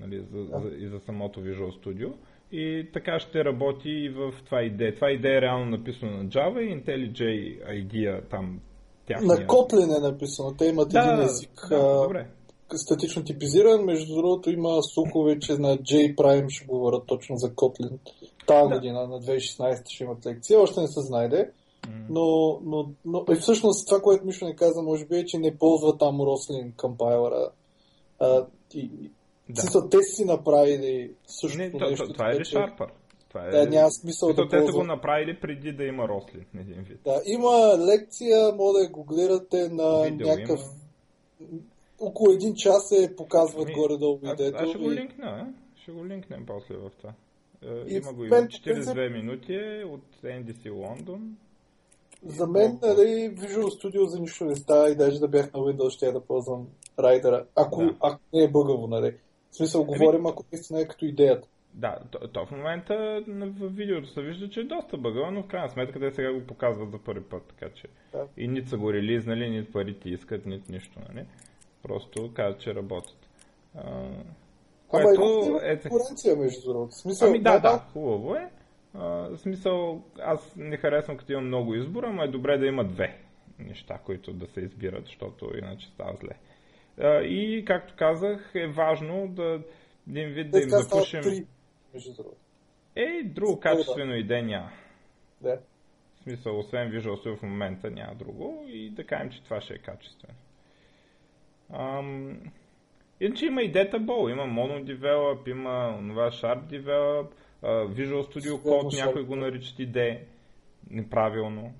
нали? 0.00 0.24
за, 0.32 0.44
за, 0.44 0.68
и 0.78 0.88
за 0.88 1.00
самото 1.00 1.40
Visual 1.40 1.84
Studio. 1.84 2.12
И 2.52 2.88
така 2.92 3.20
ще 3.20 3.44
работи 3.44 3.88
и 3.88 4.08
в 4.08 4.32
това 4.44 4.62
идея. 4.62 4.94
Това 4.94 5.10
идея 5.10 5.38
е 5.38 5.40
реално 5.40 5.70
написано 5.70 6.12
на 6.12 6.24
Java 6.24 6.60
и 6.60 6.82
IntelliJ 6.82 7.22
IDEA 7.68 8.30
там 8.30 8.60
тяхния... 9.06 9.26
На 9.26 9.46
Kotlin 9.46 9.96
е 9.96 10.00
написано. 10.00 10.54
Те 10.58 10.66
имат 10.66 10.88
да, 10.88 11.00
един 11.00 11.24
език. 11.24 11.66
да, 11.70 12.02
добре. 12.02 12.26
статично 12.74 13.24
типизиран. 13.24 13.84
Между 13.84 14.14
другото 14.14 14.50
има 14.50 14.82
слухове, 14.82 15.38
че 15.38 15.52
на 15.52 15.78
J-Prime 15.78 16.48
ще 16.48 16.66
говорят 16.66 17.02
точно 17.06 17.36
за 17.36 17.50
Kotlin. 17.50 17.98
Тази 18.46 18.68
Да. 18.68 18.74
година, 18.74 19.06
на 19.08 19.20
2016 19.20 19.88
ще 19.88 20.04
имат 20.04 20.26
лекция. 20.26 20.60
Още 20.60 20.80
не 20.80 20.86
се 20.88 21.00
знайде. 21.00 21.50
Но, 22.10 22.58
но, 22.64 22.90
но 23.04 23.24
и 23.32 23.34
всъщност 23.34 23.88
това, 23.88 24.00
което 24.00 24.26
Мишо 24.26 24.44
не 24.44 24.56
каза, 24.56 24.82
може 24.82 25.06
би 25.06 25.16
е, 25.16 25.24
че 25.24 25.38
не 25.38 25.58
ползва 25.58 25.98
там 25.98 26.18
Roslyn 26.18 26.76
компайлера. 26.76 27.50
А, 28.20 28.46
и, 28.74 28.90
Да. 29.48 29.80
да. 29.80 29.88
те 29.88 30.02
си 30.02 30.24
направили 30.24 31.12
същото 31.26 31.58
Не, 31.78 31.90
нещо. 31.90 32.06
то, 32.06 32.12
това 32.12 32.30
е 32.30 32.34
ReSharper. 32.34 32.88
Това 33.28 33.46
е... 33.46 33.50
Да, 33.50 33.66
няма 33.66 33.90
смисъл 33.90 34.28
Смисъл, 34.28 34.44
да 34.44 34.48
те 34.48 34.66
са 34.66 34.72
го 34.72 34.84
направили 34.84 35.40
преди 35.40 35.72
да 35.72 35.84
има 35.84 36.08
Рослин, 36.08 36.44
един 36.60 36.82
вид. 36.82 37.00
Да, 37.04 37.22
има 37.26 37.78
лекция, 37.86 38.52
може 38.56 38.78
да 38.84 38.88
гуглирате 38.90 39.68
на 39.68 40.02
Видео 40.02 40.26
някакъв... 40.28 40.60
има. 41.40 41.60
Около 42.00 42.30
един 42.30 42.54
час 42.54 42.88
се 42.88 43.16
показват 43.16 43.64
Ами, 43.64 43.74
горе-долу 43.74 44.18
видеото. 44.22 44.58
аз 44.62 44.68
ще 44.68 44.78
го 44.78 44.92
линкна, 44.92 45.26
а? 45.26 45.46
Ще 45.82 45.92
го 45.92 46.06
линкнем 46.06 46.44
после 46.46 46.74
в 46.76 46.90
това. 46.98 47.12
Е, 47.62 47.92
И 47.92 47.96
има 47.96 48.12
го 48.12 48.24
и 48.24 48.28
мен, 48.28 48.44
в 48.44 48.48
по 48.48 48.52
42 48.70 49.12
минути 49.12 49.54
е 49.54 49.84
от 49.84 50.02
NDC 50.24 50.72
Лондон. 50.72 51.36
За 52.26 52.46
мен, 52.46 52.78
нали, 52.82 53.36
Visual 53.36 53.62
Studio 53.62 54.04
за 54.04 54.20
нищо 54.20 54.44
не 54.44 54.56
става 54.56 54.90
и 54.90 54.94
даже 54.96 55.18
да 55.20 55.28
бях 55.28 55.52
на 55.52 55.60
Windows, 55.60 55.90
ще 55.90 56.06
я 56.06 56.12
да 56.12 56.20
ползвам 56.20 56.66
райдера. 56.98 57.46
Ако, 57.56 57.82
Да. 57.82 57.94
ако 58.00 58.20
не 58.32 58.42
е 58.42 58.48
бъгаво, 58.48 58.86
нали. 58.86 59.16
Смисъл, 59.58 59.84
говорим, 59.84 60.26
ако 60.26 60.44
наистина 60.52 60.80
е 60.80 60.88
като 60.88 61.04
идеята. 61.04 61.48
Да, 61.74 61.98
то, 62.10 62.28
то 62.28 62.46
в 62.46 62.50
момента 62.50 63.22
в 63.28 63.68
видеото 63.68 64.08
се 64.08 64.22
вижда, 64.22 64.50
че 64.50 64.60
е 64.60 64.64
доста 64.64 64.96
бъгъл, 64.96 65.30
но 65.30 65.42
в 65.42 65.46
крайна 65.46 65.70
сметка 65.70 66.00
те 66.00 66.10
сега 66.10 66.32
го 66.32 66.46
показват 66.46 66.90
за 66.90 66.98
първи 66.98 67.24
път, 67.24 67.42
така 67.48 67.74
че 67.74 67.86
Да. 68.12 68.26
и 68.36 68.48
нито 68.48 68.68
са 68.68 68.76
го 68.76 68.92
релизнали, 68.92 69.50
нито 69.50 69.72
парите 69.72 70.08
искат, 70.10 70.46
нито 70.46 70.72
нищо, 70.72 71.00
нали? 71.08 71.26
Просто 71.82 72.30
казват, 72.34 72.60
че 72.60 72.74
работят. 72.74 73.28
А, 73.74 73.80
Ама 73.90 74.12
което 74.88 75.22
и 75.22 75.46
има 75.48 75.60
е 75.62 75.78
конкуренция, 75.80 76.36
между 76.36 76.72
другото. 76.72 76.94
Смисъл, 76.94 77.28
Ами 77.28 77.42
да, 77.42 77.50
най- 77.50 77.60
да, 77.60 77.78
хубаво 77.92 78.34
е. 78.34 78.50
А, 78.94 79.06
в 79.06 79.36
смисъл, 79.36 80.02
аз 80.22 80.52
не 80.56 80.76
харесвам 80.76 81.16
като 81.16 81.32
имам 81.32 81.46
много 81.46 81.74
избора, 81.74 82.12
но 82.12 82.22
е 82.22 82.28
добре 82.28 82.58
да 82.58 82.66
има 82.66 82.84
две 82.84 83.18
неща, 83.58 83.98
които 84.04 84.32
да 84.32 84.46
се 84.46 84.60
избират, 84.60 85.04
защото 85.06 85.50
иначе 85.58 85.88
става 85.88 86.16
зле. 86.20 86.32
А, 87.00 87.22
и, 87.22 87.64
както 87.64 87.94
казах, 87.96 88.52
е 88.54 88.66
важно 88.66 89.28
да 89.28 89.60
един 90.08 90.28
вид 90.28 90.50
да 90.50 90.60
им 90.60 90.68
запушим. 90.68 91.46
Ей, 92.96 93.24
друго 93.24 93.60
качествено 93.60 94.14
идея 94.14 94.42
няма. 94.42 94.70
Да. 95.40 95.58
В 96.14 96.22
смисъл, 96.22 96.58
освен 96.58 96.92
Visual 96.92 97.24
Studio 97.24 97.36
в 97.36 97.42
момента 97.42 97.90
няма 97.90 98.14
друго 98.14 98.64
и 98.68 98.90
да 98.90 99.04
кажем, 99.04 99.30
че 99.30 99.44
това 99.44 99.60
ще 99.60 99.74
е 99.74 99.78
качествено. 99.78 100.38
Ам... 101.72 102.40
Иначе 103.20 103.46
има 103.46 103.62
и 103.62 103.72
Databall, 103.72 104.32
има 104.32 104.42
Mono 104.42 104.84
Develop, 104.84 105.50
има 105.50 105.98
това 106.08 106.30
Sharp 106.30 106.66
Develop, 106.66 107.28
Visual 107.62 108.22
Studio 108.22 108.52
Code 108.52 109.04
някой 109.04 109.24
го 109.24 109.36
наричат 109.36 109.78
идея 109.78 110.20
неправилно. 110.90 111.72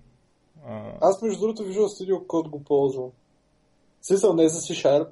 Uh... 0.67 0.99
Аз 1.01 1.23
между 1.23 1.41
другото 1.41 1.63
Visual 1.63 1.87
Studio 1.87 2.27
Code 2.27 2.51
го 2.51 2.65
ползвам. 2.65 3.11
Смисъл 4.03 4.35
не 4.35 4.49
за 4.49 4.61
C-Sharp, 4.61 5.09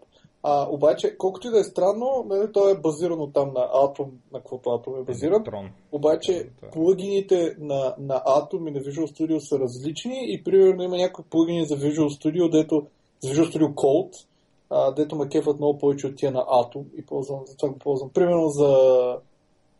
а, 0.49 0.67
обаче, 0.71 1.17
колкото 1.19 1.49
и 1.49 1.51
да 1.51 1.59
е 1.59 1.65
странно, 1.65 2.25
нали, 2.27 2.53
то 2.53 2.69
е 2.69 2.79
базирано 2.79 3.27
там 3.27 3.49
на 3.49 3.61
Atom, 3.61 4.09
на 4.33 4.39
каквото 4.39 4.69
Atom 4.69 5.01
е 5.01 5.05
базиран. 5.05 5.45
Electron. 5.45 5.69
Обаче, 5.93 6.49
да. 6.63 6.71
плагините 6.71 7.57
на, 7.59 7.95
на 7.99 8.23
Atom 8.27 8.69
и 8.69 8.71
на 8.71 8.81
Visual 8.81 9.07
Studio 9.07 9.39
са 9.39 9.59
различни 9.59 10.21
и 10.23 10.45
примерно 10.45 10.83
има 10.83 10.97
някои 10.97 11.25
плагини 11.25 11.67
за 11.67 11.77
Visual 11.77 12.09
Studio, 12.09 12.51
дето, 12.51 12.87
за 13.23 13.31
Visual 13.31 13.57
Studio 13.57 13.75
Code, 13.75 14.27
а, 14.71 14.93
дето 14.93 15.17
ме 15.17 15.29
кефат 15.29 15.59
много 15.59 15.79
повече 15.79 16.07
от 16.07 16.17
тия 16.17 16.33
на 16.33 16.41
Atom 16.41 16.85
и 16.97 17.07
ползвам, 17.07 17.41
затова 17.47 17.73
го 17.73 17.79
ползвам. 17.79 18.11
Примерно 18.11 18.49
за 18.49 18.69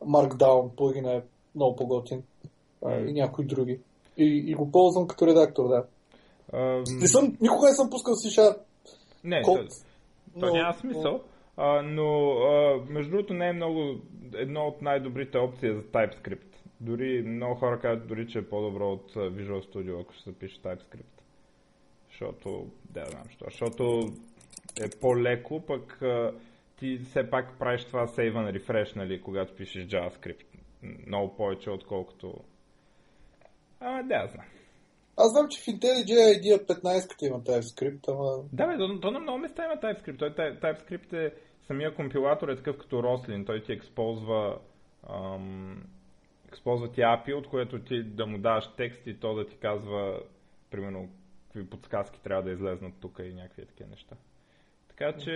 Markdown 0.05 0.69
плагина 0.77 1.13
е 1.13 1.23
много 1.55 1.77
по-готин 1.77 2.23
mm. 2.85 3.09
и 3.09 3.13
някои 3.13 3.47
други. 3.47 3.81
И, 4.17 4.45
и 4.47 4.55
го 4.55 4.71
ползвам 4.71 5.07
като 5.07 5.27
редактор, 5.27 5.69
да. 5.69 5.85
Um... 6.53 7.01
Не 7.01 7.09
съм, 7.09 7.37
никога 7.41 7.69
не 7.69 7.75
съм 7.75 7.91
пускал 7.91 8.15
C-Sharp. 8.15 8.57
Не, 9.27 9.43
код, 9.43 9.69
то 10.41 10.53
няма 10.53 10.75
смисъл. 10.75 11.23
А, 11.57 11.83
но 11.83 12.31
а, 12.31 12.81
между 12.89 13.11
другото 13.11 13.35
не 13.35 13.49
е 13.49 13.53
много 13.53 14.01
едно 14.35 14.67
от 14.67 14.83
най-добрите 14.83 15.39
опции 15.39 15.73
за 15.73 15.83
TypeScript. 15.83 16.57
Дори 16.81 17.23
много 17.23 17.55
хора 17.55 17.81
казват 17.81 18.09
дори, 18.09 18.29
че 18.29 18.39
е 18.39 18.49
по-добро 18.49 18.93
от 18.93 19.15
Visual 19.15 19.73
Studio, 19.73 20.01
ако 20.01 20.13
ще 20.13 20.23
се 20.23 20.39
пише 20.39 20.63
TypeScript. 20.63 21.23
Защото, 22.09 22.67
да, 22.91 23.05
знам 23.05 23.25
що. 23.29 23.45
Защото 23.45 24.13
е 24.81 25.01
по-леко, 25.01 25.61
пък 25.67 26.03
а, 26.03 26.35
ти 26.77 26.99
все 26.99 27.31
пак 27.31 27.59
правиш 27.59 27.85
това 27.85 28.07
save 28.07 28.33
and 28.33 28.61
refresh, 28.61 28.97
нали, 28.97 29.23
когато 29.23 29.57
пишеш 29.57 29.87
JavaScript. 29.87 30.47
Много 31.07 31.37
повече, 31.37 31.71
отколкото... 31.71 32.35
А, 33.81 34.03
да, 34.03 34.27
знам. 34.27 34.47
Аз 35.19 35.31
знам, 35.31 35.49
че 35.49 35.61
в 35.61 35.65
IntelliJ 35.65 36.41
IDEA 36.41 36.67
15 36.67 37.27
има 37.27 37.41
TypeScript, 37.41 38.09
ама... 38.09 38.45
Да, 38.53 38.67
бе, 38.67 38.77
то, 38.79 39.01
то 39.01 39.11
на 39.11 39.19
много 39.19 39.39
места 39.39 39.65
има 39.65 39.77
TypeScript. 39.77 40.19
Той, 40.19 40.31
TypeScript 40.35 41.13
е 41.13 41.35
самия 41.67 41.95
компилатор 41.95 42.49
е 42.49 42.57
такъв 42.57 42.79
като 42.79 42.97
Roslyn. 42.97 43.47
Той 43.47 43.63
ти 43.63 43.73
ексползва 43.73 44.59
ам, 45.11 45.85
ексползва 46.49 46.93
ти 46.93 47.01
API, 47.01 47.35
от 47.35 47.49
което 47.49 47.79
ти 47.79 48.03
да 48.03 48.27
му 48.27 48.39
даваш 48.39 48.71
текст 48.77 49.07
и 49.07 49.21
то 49.21 49.35
да 49.35 49.47
ти 49.47 49.57
казва 49.57 50.21
примерно 50.71 51.09
какви 51.45 51.71
подсказки 51.71 52.21
трябва 52.23 52.43
да 52.43 52.51
излезнат 52.51 52.95
тук 53.01 53.19
и 53.19 53.35
някакви 53.35 53.67
такива 53.67 53.91
неща. 53.91 54.17
Така 54.89 55.13
че 55.19 55.35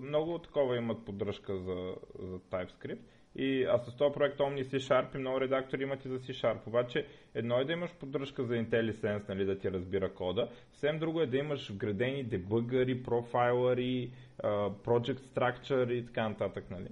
много 0.00 0.38
такова 0.38 0.76
имат 0.76 1.04
поддръжка 1.04 1.58
за, 1.58 1.94
за 2.18 2.38
TypeScript. 2.38 2.98
И, 3.40 3.64
а 3.64 3.78
с 3.78 3.96
този 3.96 4.14
проект 4.14 4.38
Omni 4.38 4.64
C 4.64 4.76
Sharp 4.76 5.16
и 5.16 5.18
много 5.18 5.40
редактори 5.40 5.82
имат 5.82 6.04
и 6.04 6.08
за 6.08 6.18
C 6.18 6.30
Sharp. 6.30 6.66
Обаче 6.66 7.06
едно 7.34 7.58
е 7.60 7.64
да 7.64 7.72
имаш 7.72 7.94
поддръжка 7.94 8.44
за 8.44 8.54
IntelliSense, 8.54 9.28
нали, 9.28 9.44
да 9.44 9.58
ти 9.58 9.70
разбира 9.70 10.14
кода. 10.14 10.48
Съвсем 10.70 10.98
друго 10.98 11.20
е 11.20 11.26
да 11.26 11.36
имаш 11.36 11.70
вградени 11.70 12.24
дебъгъри, 12.24 13.02
профайлъри, 13.02 14.12
project 14.84 15.20
structure 15.20 15.92
и 15.92 16.06
така 16.06 16.28
нататък. 16.28 16.70
Нали. 16.70 16.88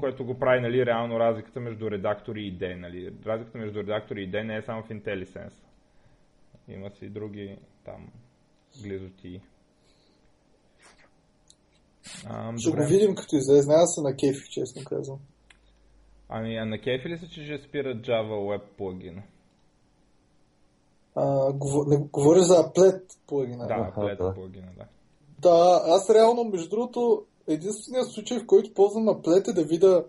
Което 0.00 0.24
го 0.24 0.38
прави 0.38 0.60
нали, 0.60 0.86
реално 0.86 1.20
разликата 1.20 1.60
между 1.60 1.90
редактори 1.90 2.42
и 2.42 2.58
D. 2.58 2.74
Нали. 2.74 3.14
Разликата 3.26 3.58
между 3.58 3.78
редактори 3.78 4.22
и 4.22 4.30
D 4.30 4.42
не 4.42 4.56
е 4.56 4.62
само 4.62 4.82
в 4.82 4.88
IntelliSense. 4.88 5.64
Има 6.68 6.90
си 6.90 7.08
други 7.08 7.56
там 7.84 8.08
глизоти. 8.82 9.40
Ще 12.58 12.70
го 12.70 12.86
видим 12.88 13.14
като 13.14 13.36
излезне. 13.36 13.74
Аз 13.74 13.94
се 13.94 14.00
на 14.00 14.16
кефи, 14.16 14.50
честно 14.50 14.84
казвам. 14.84 15.18
Ами, 16.28 16.56
а 16.56 16.64
на 16.64 16.78
кефи 16.78 17.08
ли 17.08 17.18
са, 17.18 17.28
че 17.28 17.44
ще 17.44 17.68
спира 17.68 17.94
Java 17.94 18.32
Web 18.32 18.62
плагина? 18.76 19.22
А, 21.14 21.52
не, 21.86 21.96
говоря 21.96 22.42
за 22.42 22.54
Applet 22.54 23.02
плагина. 23.26 23.66
Да, 23.66 23.74
Applet 23.74 24.18
да. 24.18 24.34
плагина, 24.34 24.68
да. 24.76 24.84
Да, 25.38 25.82
аз 25.86 26.10
реално, 26.10 26.44
между 26.44 26.68
другото, 26.68 27.24
единственият 27.46 28.12
случай, 28.12 28.38
в 28.38 28.46
който 28.46 28.74
ползвам 28.74 29.06
Applet 29.06 29.50
е 29.50 29.52
да 29.52 29.64
видя 29.64 30.04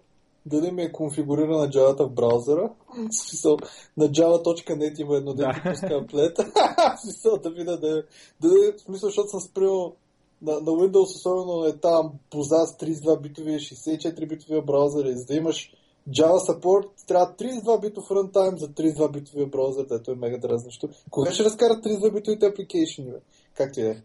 дали 0.45 0.71
ми 0.71 0.81
е 0.81 0.91
конфигурирана 0.91 1.69
Java 1.69 2.07
в 2.07 2.13
браузъра. 2.13 2.71
В 2.89 3.13
смисъл, 3.13 3.57
на 3.97 4.05
java.net 4.05 5.01
има 5.01 5.15
едно 5.15 5.33
дете 5.33 5.61
да. 5.63 5.69
пуска 5.71 5.87
Applet. 5.87 6.37
в 6.97 7.01
смисъл 7.01 7.37
да 7.37 7.49
видя 7.49 7.77
да, 7.77 8.03
да, 8.41 8.73
в 8.77 8.81
смисъл, 8.81 9.07
защото 9.09 9.29
съм 9.29 9.39
спрял 9.39 9.95
на, 10.41 10.53
на 10.53 10.71
Windows 10.71 11.01
особено 11.01 11.65
е 11.65 11.77
там 11.77 12.11
поза 12.29 12.65
с 12.65 12.77
32 12.77 13.21
битови, 13.21 13.51
64 13.51 14.27
битовия 14.27 14.61
браузър 14.61 15.05
и 15.05 15.17
за 15.17 15.25
да 15.25 15.35
имаш 15.35 15.73
Java 16.11 16.37
Support 16.37 16.87
трябва 17.07 17.33
32 17.33 17.81
битов 17.81 18.09
runtime 18.09 18.55
за 18.55 18.67
32 18.67 19.11
битовия 19.11 19.47
браузър, 19.47 19.85
дето 19.85 20.11
е 20.11 20.15
мега 20.15 20.37
дразнещо. 20.37 20.89
Кога 21.11 21.31
ще 21.31 21.43
разкарат 21.43 21.85
32 21.85 22.13
битовите 22.13 22.45
апликейшни, 22.45 23.05
бе? 23.05 23.19
Как 23.53 23.73
ти 23.73 23.81
е? 23.81 24.03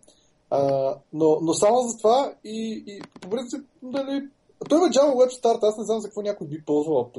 А, 0.51 0.95
но, 1.13 1.39
но 1.43 1.55
само 1.55 1.79
за 1.81 1.97
това 1.99 2.35
и, 2.45 2.85
и 2.87 3.01
по 3.21 3.31
принцип, 3.31 3.67
дали... 3.83 4.29
Той 4.69 4.79
има 4.79 4.89
Java 4.89 5.15
Web 5.15 5.43
Start, 5.43 5.59
аз 5.63 5.79
не 5.79 5.85
знам 5.85 6.01
за 6.01 6.09
какво 6.09 6.23
някой 6.23 6.47
би 6.47 6.65
ползвал 6.65 7.11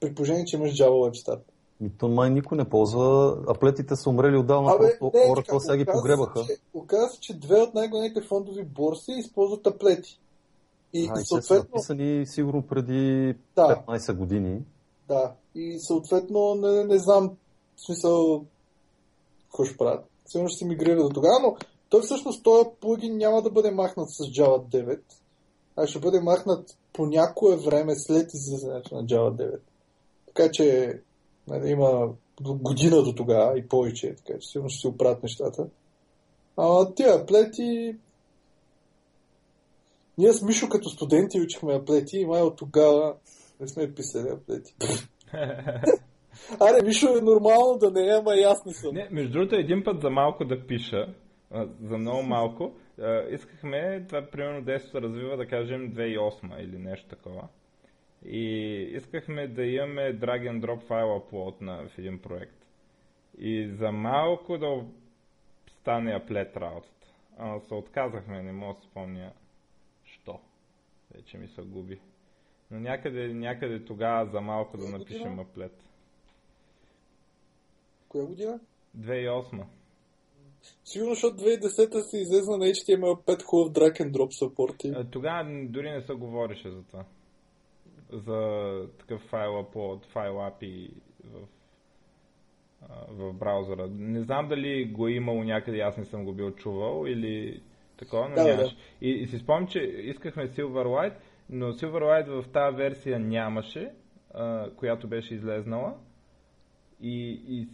при 0.00 0.14
положение, 0.14 0.44
че 0.44 0.56
имаш 0.56 0.70
Java 0.70 1.10
Web 1.10 1.26
Start. 1.26 1.40
И 1.80 1.90
то 1.98 2.08
май 2.08 2.30
никой 2.30 2.58
не 2.58 2.64
ползва. 2.64 3.36
Аплетите 3.48 3.96
са 3.96 4.10
умрели 4.10 4.36
отдавна, 4.36 4.72
Абе, 4.72 4.98
просто 4.98 5.18
Oracle 5.18 5.58
сега 5.58 5.76
ги 5.76 5.84
погребаха. 5.84 6.44
оказва 6.74 7.08
се, 7.08 7.20
че 7.20 7.38
две 7.38 7.60
от 7.60 7.74
най-големите 7.74 8.20
фондови 8.20 8.64
борси 8.64 9.12
използват 9.18 9.66
аплети. 9.66 10.20
И, 10.96 11.10
а, 11.14 11.20
и 11.20 11.24
съответно... 11.24 11.46
са 11.46 11.94
написани 11.94 12.26
сигурно 12.26 12.62
преди 12.62 13.34
да. 13.56 13.84
15 13.88 14.16
години. 14.16 14.60
Да, 15.08 15.32
и 15.54 15.78
съответно 15.80 16.54
не, 16.54 16.84
не 16.84 16.98
знам 16.98 17.36
в 17.76 17.86
смисъл 17.86 18.44
какво 19.44 19.64
ще 19.64 19.76
правят. 19.76 20.04
Сигурно 20.26 20.48
ще 20.48 20.58
се 20.58 20.66
мигрира 20.66 21.02
до 21.02 21.08
тогава, 21.08 21.40
но 21.42 21.56
той 21.88 22.02
всъщност 22.02 22.42
този 22.42 22.68
плагин 22.80 23.16
няма 23.16 23.42
да 23.42 23.50
бъде 23.50 23.70
махнат 23.70 24.10
с 24.10 24.18
Java 24.18 24.68
9, 24.68 25.00
а 25.76 25.86
ще 25.86 25.98
бъде 25.98 26.20
махнат 26.20 26.78
по 26.92 27.06
някое 27.06 27.56
време 27.56 27.92
след 27.96 28.30
излизането 28.34 28.94
на 28.94 29.04
Java 29.04 29.30
9. 29.30 29.58
Така 30.26 30.50
че 30.52 31.00
Нали, 31.48 31.70
има 31.70 32.08
година 32.40 33.02
до 33.02 33.12
тогава 33.12 33.58
и 33.58 33.68
повече, 33.68 34.14
така 34.16 34.38
че 34.38 34.48
сигурно 34.48 34.70
ще 34.70 34.80
си 34.80 34.86
оправят 34.86 35.22
нещата. 35.22 35.66
А 36.56 36.94
тия 36.94 37.14
аплети... 37.14 37.96
Ние 40.18 40.32
с 40.32 40.42
Мишо 40.42 40.68
като 40.68 40.88
студенти 40.88 41.40
учихме 41.40 41.74
аплети 41.74 42.18
и 42.18 42.26
май 42.26 42.42
от 42.42 42.56
тогава 42.56 43.16
не 43.60 43.68
сме 43.68 43.94
писали 43.94 44.28
аплети. 44.28 44.74
Аре, 46.60 46.84
Мишо 46.84 47.18
е 47.18 47.20
нормално 47.20 47.78
да 47.78 47.90
не 47.90 48.06
е, 48.06 48.10
ама 48.10 48.34
и 48.34 48.42
аз 48.42 48.64
не 48.66 48.72
съм. 48.72 48.94
Не, 48.94 49.08
между 49.10 49.32
другото, 49.32 49.54
един 49.54 49.84
път 49.84 50.00
за 50.00 50.10
малко 50.10 50.44
да 50.44 50.66
пиша, 50.66 51.14
за 51.82 51.98
много 51.98 52.22
малко, 52.22 52.72
искахме 53.30 54.04
това 54.08 54.26
примерно 54.32 54.80
се 54.80 55.00
развива, 55.00 55.36
да 55.36 55.46
кажем, 55.46 55.94
2008 55.94 56.60
или 56.60 56.78
нещо 56.78 57.08
такова. 57.08 57.48
И 58.24 58.48
искахме 58.96 59.48
да 59.48 59.64
имаме 59.64 60.18
drag 60.18 60.50
and 60.50 60.60
drop 60.60 60.86
файл 60.86 61.06
upload 61.06 61.62
на, 61.62 61.88
в 61.88 61.98
един 61.98 62.18
проект. 62.18 62.56
И 63.38 63.70
за 63.78 63.92
малко 63.92 64.58
да 64.58 64.84
стане 65.80 66.14
аплет 66.14 66.56
работата. 66.56 67.06
А 67.38 67.60
се 67.60 67.74
отказахме, 67.74 68.42
не 68.42 68.52
мога 68.52 68.74
да 68.74 68.86
спомня. 68.86 69.32
Вече 71.16 71.38
ми 71.38 71.48
се 71.48 71.62
губи. 71.62 72.00
Но 72.70 72.80
някъде, 72.80 73.34
някъде 73.34 73.84
тогава 73.84 74.30
за 74.30 74.40
малко 74.40 74.76
да 74.76 74.88
напишем 74.88 75.38
аплет. 75.38 75.82
Коя 78.08 78.26
година? 78.26 78.60
2008. 78.98 79.64
Сигурно, 80.84 81.14
защото 81.14 81.36
2010 81.36 82.10
се 82.10 82.18
излезна 82.18 82.56
на 82.56 82.64
HTML5 82.64 83.42
хубав 83.42 83.72
drag 83.72 84.00
and 84.00 84.10
drop 84.10 84.44
support. 84.44 85.10
Тогава 85.10 85.66
дори 85.68 85.90
не 85.90 86.02
се 86.02 86.14
говореше 86.14 86.70
за 86.70 86.82
това 86.82 87.04
за 88.12 88.88
такъв 88.98 89.20
файл 89.20 89.50
upload, 89.50 90.06
файл 90.06 90.32
API 90.32 90.90
в, 91.24 91.46
в 93.08 93.32
браузъра. 93.32 93.88
Не 93.90 94.22
знам 94.22 94.48
дали 94.48 94.84
го 94.84 95.08
е 95.08 95.12
имало 95.12 95.44
някъде, 95.44 95.80
аз 95.80 95.96
не 95.96 96.04
съм 96.04 96.24
го 96.24 96.32
бил 96.32 96.50
чувал 96.50 97.06
или 97.06 97.62
такова, 97.96 98.28
но 98.28 98.34
да, 98.34 98.44
нямаш. 98.44 98.70
Да. 98.70 98.76
И, 99.00 99.10
и 99.10 99.26
си 99.26 99.38
спомням, 99.38 99.68
че 99.68 99.78
искахме 99.80 100.48
Silverlight, 100.48 101.14
но 101.50 101.72
Silverlight 101.72 102.42
в 102.42 102.48
тази 102.48 102.76
версия 102.76 103.18
нямаше, 103.18 103.90
а, 104.34 104.70
която 104.70 105.08
беше 105.08 105.34
излезнала. 105.34 105.94
И, 107.00 107.42
и 107.48 107.68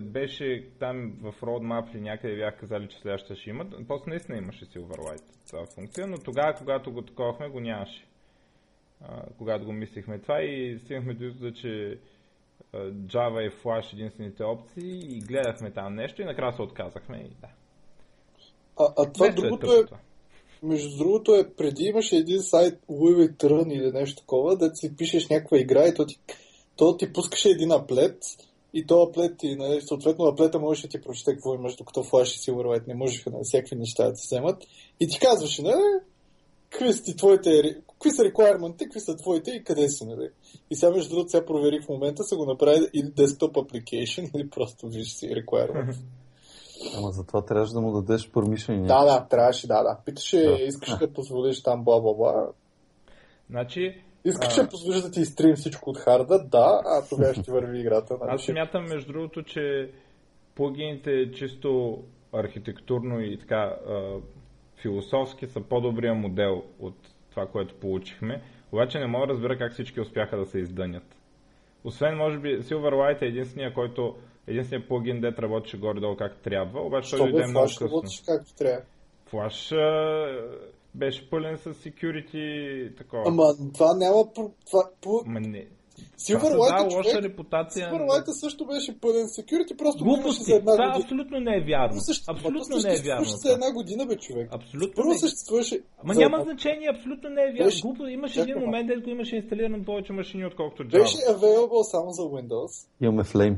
беше 0.00 0.68
там 0.78 1.12
в 1.20 1.40
roadmap 1.40 1.94
или 1.94 2.00
някъде 2.00 2.36
бях 2.36 2.60
казали, 2.60 2.88
че 2.88 2.98
следващата 2.98 3.36
ще 3.36 3.50
имат. 3.50 3.74
После 3.88 4.10
наистина 4.10 4.38
имаше 4.38 4.64
Silverlight 4.64 5.22
тази 5.50 5.74
функция, 5.74 6.06
но 6.06 6.18
тогава, 6.18 6.54
когато 6.54 6.92
го 6.92 7.02
таковахме, 7.02 7.48
го 7.48 7.60
нямаше 7.60 8.04
когато 9.38 9.64
го 9.64 9.72
мислихме 9.72 10.18
това 10.18 10.42
и 10.42 10.78
стигнахме 10.78 11.14
до 11.14 11.24
извода, 11.24 11.52
че 11.54 11.98
Java 12.74 13.40
и 13.40 13.50
Flash 13.50 13.92
единствените 13.92 14.44
опции 14.44 15.16
и 15.16 15.20
гледахме 15.20 15.70
там 15.70 15.94
нещо 15.94 16.22
и 16.22 16.24
накрая 16.24 16.52
се 16.52 16.62
отказахме 16.62 17.16
и 17.16 17.28
да. 17.40 17.48
А, 18.78 18.92
а 18.96 19.12
това 19.12 19.26
Нещо 19.26 19.40
е 19.40 19.48
другото 19.48 19.72
е, 19.72 19.84
между 20.62 20.96
другото 20.96 21.34
е, 21.34 21.50
преди 21.50 21.84
имаше 21.84 22.16
един 22.16 22.42
сайт 22.42 22.78
Louis 22.90 23.28
Vuitton 23.28 23.72
или 23.72 23.92
нещо 23.92 24.20
такова, 24.20 24.56
да 24.56 24.70
си 24.74 24.96
пишеш 24.96 25.28
някаква 25.28 25.58
игра 25.58 25.88
и 25.88 25.94
то 25.94 26.06
ти, 26.06 26.18
то 26.76 26.96
ти 26.96 27.12
пускаше 27.12 27.48
един 27.48 27.72
аплет 27.72 28.18
и 28.74 28.86
то 28.86 29.02
аплет 29.02 29.38
ти, 29.38 29.56
нали, 29.56 29.80
съответно 29.80 30.24
аплета 30.24 30.58
можеше 30.58 30.86
да 30.86 30.90
ти 30.90 31.00
прочете 31.00 31.32
какво 31.32 31.54
имаш, 31.54 31.76
докато 31.76 32.00
Flash 32.00 32.22
и 32.36 32.50
Silverlight 32.50 32.88
не 32.88 32.94
можеха 32.94 33.30
на 33.30 33.38
всякакви 33.42 33.76
неща 33.76 34.04
да 34.04 34.12
ти 34.12 34.22
вземат. 34.24 34.64
И 35.00 35.08
ти 35.08 35.18
казваше, 35.18 35.62
нали, 35.62 35.82
какви 36.70 36.92
са 36.92 37.16
твоите, 37.16 37.76
какви 37.92 38.10
са 38.10 38.22
requirement 38.22 38.76
какви 38.76 39.00
са 39.00 39.16
твоите 39.16 39.50
и 39.50 39.64
къде 39.64 39.88
са, 39.88 40.06
нали? 40.06 40.28
И 40.70 40.76
сега 40.76 40.92
между 40.92 41.10
другото, 41.10 41.30
сега 41.30 41.46
проверих 41.46 41.84
в 41.84 41.88
момента, 41.88 42.24
са 42.24 42.36
го 42.36 42.46
направили 42.46 42.86
или 42.94 43.06
desktop 43.06 43.52
application, 43.52 44.36
или 44.36 44.50
просто 44.50 44.88
виж 44.88 45.08
си 45.08 45.26
requirement. 45.26 45.94
Ама 46.98 47.10
затова 47.10 47.44
трябваше 47.44 47.72
да 47.72 47.80
му 47.80 47.92
дадеш 47.92 48.30
permission. 48.30 48.86
Да, 48.86 49.04
да, 49.04 49.26
трябваше, 49.28 49.66
да, 49.66 49.82
да. 49.82 49.98
Питаше, 50.04 50.42
да. 50.42 50.52
искаш 50.52 50.98
да 50.98 51.12
позволиш 51.12 51.62
там 51.62 51.84
бла 51.84 52.00
бла 52.00 52.14
бла. 52.14 52.46
Значи, 53.50 54.02
Искаш 54.24 54.54
да 54.54 54.68
позволиш 54.68 55.00
да 55.00 55.10
ти 55.10 55.20
изтрим 55.20 55.54
всичко 55.54 55.90
от 55.90 55.98
харда, 55.98 56.44
да, 56.44 56.80
а 56.84 57.08
тогава 57.08 57.34
ще 57.34 57.52
върви 57.52 57.80
играта. 57.80 58.16
Нали? 58.20 58.30
Аз 58.34 58.42
смятам, 58.42 58.84
между 58.84 59.12
другото, 59.12 59.42
че 59.42 59.90
плагините 60.54 61.32
чисто 61.32 61.98
архитектурно 62.32 63.20
и 63.20 63.38
така 63.38 63.76
философски 64.82 65.46
са 65.46 65.60
по-добрия 65.60 66.14
модел 66.14 66.62
от 66.80 66.94
това, 67.30 67.46
което 67.46 67.74
получихме. 67.74 68.42
Обаче 68.72 68.98
не 68.98 69.06
мога 69.06 69.26
да 69.26 69.32
разбера 69.32 69.58
как 69.58 69.72
всички 69.72 70.00
успяха 70.00 70.36
да 70.36 70.46
се 70.46 70.58
издънят. 70.58 71.16
Освен, 71.84 72.16
може 72.16 72.38
би, 72.38 72.62
Silverlight 72.62 73.22
е 73.22 73.26
единствения, 73.26 73.74
който 73.74 74.16
единственият 74.46 74.88
плагин, 74.88 75.20
дет 75.20 75.38
работеше 75.38 75.78
горе-долу 75.78 76.16
как 76.16 76.42
трябва, 76.42 76.80
обаче 76.80 77.16
той 77.16 77.30
дойде 77.30 77.46
много 77.48 77.66
късно. 77.66 77.86
работеше 77.86 78.22
както 78.26 78.54
трябва. 78.54 78.82
Flash 79.32 79.76
беше 80.94 81.30
пълен 81.30 81.56
с 81.58 81.74
security 81.74 82.96
такова. 82.98 83.22
Ама 83.26 83.44
това 83.74 83.94
няма... 83.96 84.24
Това, 84.66 84.90
по... 85.02 85.22
Ма 85.26 85.40
не. 85.40 85.66
Silverlight 86.18 86.88
да, 86.88 86.96
лоша 86.96 87.22
репутация. 87.22 87.90
Silverlight 87.90 88.24
също 88.26 88.66
беше 88.66 89.00
пълен 89.00 89.26
security, 89.26 89.76
просто 89.78 90.04
Глупости. 90.04 90.44
за 90.44 90.54
една 90.56 90.72
това 90.72 90.86
година. 90.86 91.04
абсолютно 91.04 91.40
не 91.40 91.56
е 91.56 91.60
вярно. 91.60 92.00
Също, 92.00 92.24
абсолютно 92.32 92.76
не 92.84 92.94
е 92.94 93.02
вярно. 93.04 93.24
за 93.24 93.52
една 93.52 93.72
година, 93.72 94.06
бе, 94.06 94.16
човек. 94.16 94.48
Абсолютно 94.52 94.94
Първо 94.94 95.08
не. 95.10 95.18
съществуваше... 95.18 95.80
Ама 96.04 96.14
за... 96.14 96.20
няма 96.20 96.42
значение, 96.42 96.88
абсолютно 96.96 97.28
не 97.30 97.42
е 97.42 97.52
вярно. 97.52 97.64
Беше- 97.64 97.82
Глупо, 97.82 98.06
имаше 98.06 98.40
един 98.40 98.58
момент, 98.58 98.88
където 98.88 99.10
имаше 99.10 99.36
инсталирано 99.36 99.84
повече 99.84 100.12
машини, 100.12 100.46
отколкото 100.46 100.82
Java. 100.82 100.98
Беше 101.02 101.16
available 101.16 101.82
само 101.82 102.10
за 102.10 102.22
Windows. 102.22 102.88
Имаме 103.00 103.24
Flame. 103.24 103.56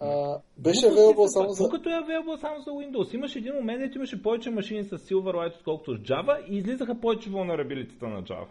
А, 0.00 0.38
беше 0.58 0.86
available 0.86 1.26
са 1.26 1.32
само 1.32 1.52
за... 1.52 1.62
Колкото 1.62 1.88
е 1.88 1.92
available 1.92 2.40
само 2.40 2.60
за 2.60 2.70
Windows. 2.70 3.14
Имаше 3.14 3.38
един 3.38 3.54
момент, 3.54 3.80
където 3.80 3.98
имаше 3.98 4.22
повече 4.22 4.50
машини 4.50 4.84
с 4.84 4.98
Silverlight, 4.98 5.56
отколкото 5.56 5.96
с 5.96 5.98
Java 5.98 6.46
и 6.50 6.56
излизаха 6.56 7.00
повече 7.00 7.30
vulnerability 7.30 8.02
на 8.02 8.22
Java. 8.22 8.46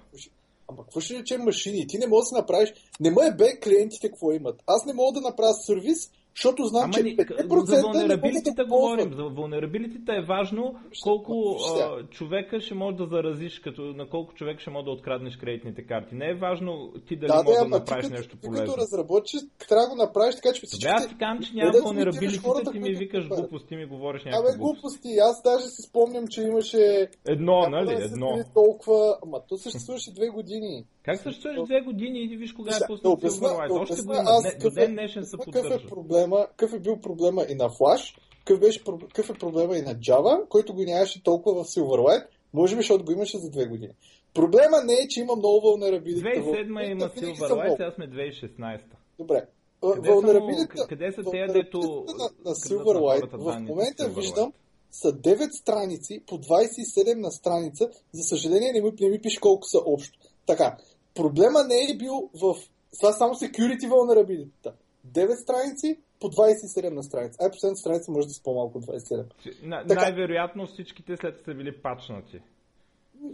Ама 0.67 0.83
какво 0.83 0.99
ще 0.99 1.19
речем 1.19 1.41
машини? 1.41 1.87
Ти 1.87 1.97
не 1.97 2.07
можеш 2.07 2.29
да 2.29 2.37
направиш... 2.37 2.73
Не 2.99 3.09
ме 3.09 3.35
бе 3.37 3.59
клиентите 3.63 4.09
какво 4.09 4.31
имат. 4.31 4.63
Аз 4.67 4.85
не 4.85 4.93
мога 4.93 5.11
да 5.13 5.21
направя 5.21 5.53
сервис, 5.53 6.11
защото 6.39 6.63
знам, 6.65 6.83
Ама 6.83 6.93
че 6.93 7.03
ни, 7.03 7.17
5% 7.17 7.65
за 7.65 8.53
да 8.55 8.65
го 8.65 8.75
говорим. 8.75 9.13
За 9.13 9.21
vulnerability 9.21 10.19
е 10.23 10.25
важно 10.25 10.75
колко 11.03 11.57
а, 11.79 12.03
човека 12.07 12.61
ще 12.61 12.73
може 12.73 12.97
да 12.97 13.05
заразиш, 13.05 13.59
като, 13.59 13.81
на 13.81 14.09
колко 14.09 14.33
човек 14.33 14.59
ще 14.59 14.69
може 14.69 14.85
да 14.85 14.91
откраднеш 14.91 15.37
кредитните 15.37 15.85
карти. 15.85 16.15
Не 16.15 16.29
е 16.29 16.33
важно 16.33 16.93
ти 17.07 17.15
дали 17.15 17.27
Да, 17.27 17.37
да, 17.37 17.43
можеш 17.43 17.59
да 17.59 17.65
ти 17.65 17.69
направиш 17.71 18.05
като, 18.05 18.15
нещо 18.15 18.37
ти 18.37 18.41
полезно. 18.47 18.65
като 18.65 18.77
разработчик 18.77 19.41
трябва 19.69 19.83
да 19.85 19.89
го 19.89 19.95
направиш 19.95 20.35
така, 20.35 20.53
че 20.53 20.61
всички... 20.65 20.87
Аз 20.87 21.07
ти 21.07 21.17
казвам, 21.17 21.39
че 21.43 21.53
няма 21.53 21.71
да 21.71 21.81
хората, 21.81 22.71
ти 22.71 22.79
ми 22.79 22.93
викаш 22.93 23.27
глупости, 23.27 23.75
ми 23.75 23.85
говориш 23.85 24.21
Абе, 24.21 24.29
някакви 24.29 24.57
глупости. 24.57 24.81
глупости. 24.81 25.09
Аз 25.29 25.41
даже 25.43 25.65
си 25.65 25.81
спомням, 25.89 26.27
че 26.27 26.41
имаше... 26.41 27.09
Едно, 27.27 27.69
нали? 27.69 27.95
да 27.95 28.03
Едно. 28.03 28.43
Толкова... 28.53 29.17
Ама 29.23 29.41
то 29.49 29.57
съществуваше 29.57 30.13
две 30.13 30.27
години. 30.29 30.85
Как 31.03 31.17
съществуваш 31.17 31.59
две 31.65 31.81
години 31.81 32.19
и 32.23 32.37
виж 32.37 32.53
кога 32.53 32.75
е 32.75 32.79
Да, 32.79 32.87
пуснат 32.87 33.19
да 33.19 33.29
Silverlight? 33.29 33.67
да 33.67 33.73
Още 33.73 34.01
го 34.01 34.13
има. 34.13 34.23
До 34.23 34.49
какъв 34.51 34.77
е- 34.77 34.79
ден 34.81 34.91
днешен 34.93 35.25
се 35.25 35.37
Какъв 35.37 35.55
е 35.55 35.61
поддържа. 35.61 35.87
Проблема, 36.29 36.47
какъв 36.47 36.73
е 36.73 36.79
бил 36.79 36.97
проблема 37.01 37.45
и 37.49 37.55
на 37.55 37.69
Flash, 37.69 38.17
какъв, 38.39 38.59
беше, 38.59 38.83
какъв 38.83 39.29
е 39.29 39.33
проблема 39.33 39.77
и 39.77 39.81
на 39.81 39.95
Java, 39.95 40.47
който 40.47 40.73
го 40.73 40.83
нямаше 40.83 41.23
толкова 41.23 41.63
в 41.63 41.67
Silverlight, 41.67 42.25
може 42.53 42.75
би, 42.75 42.81
защото 42.81 43.05
го 43.05 43.11
имаше 43.11 43.37
за 43.37 43.49
две 43.49 43.65
години. 43.65 43.93
Проблема 44.33 44.77
не 44.85 44.93
е, 44.93 45.07
че 45.07 45.19
има 45.19 45.35
много 45.35 45.67
vulnerability. 45.67 46.43
2007 46.43 46.91
има 46.91 47.05
Vulnerability 47.05 47.13
винаги 47.19 47.37
са 47.37 47.45
Silverlight, 47.45 47.71
сега 47.71 47.91
сме 47.91 48.09
2016. 48.09 48.81
Добре. 49.19 49.45
Vulnerability- 49.81 50.87
къде 50.87 51.11
са 51.11 51.23
те, 51.31 51.47
дето 51.53 52.05
на, 52.17 52.29
на 52.45 52.55
Silverlight 52.55 53.37
в 53.37 53.59
момента 53.59 54.09
виждам 54.09 54.53
са 54.91 55.13
9 55.13 55.49
страници 55.51 56.23
по 56.27 56.37
27 56.37 57.15
на 57.15 57.31
страница. 57.31 57.89
За 58.11 58.23
съжаление 58.23 58.71
не 58.73 58.81
ми, 58.81 58.91
не 58.99 59.09
ми 59.09 59.21
пише 59.21 59.39
колко 59.39 59.67
са 59.67 59.79
общо. 59.85 60.19
Така, 60.45 60.77
проблема 61.15 61.63
не 61.63 61.91
е 61.91 61.97
бил 61.97 62.29
в... 62.41 62.55
Това 62.99 63.13
само 63.13 63.33
security 63.33 63.89
vulnerability. 63.89 64.71
9 65.13 65.35
страници 65.35 65.99
по 66.19 66.27
27 66.27 66.89
на 66.89 67.03
страница. 67.03 67.37
Ай, 67.41 67.51
последната 67.51 67.79
страница 67.79 68.11
може 68.11 68.27
да 68.27 68.33
са 68.33 68.43
по-малко 68.43 68.77
от 68.77 68.85
27. 68.85 69.25
На, 69.63 69.85
Така. 69.87 70.01
най-вероятно 70.01 70.67
всичките 70.67 71.17
след 71.17 71.41
са 71.45 71.53
били 71.53 71.81
пачнати. 71.81 72.39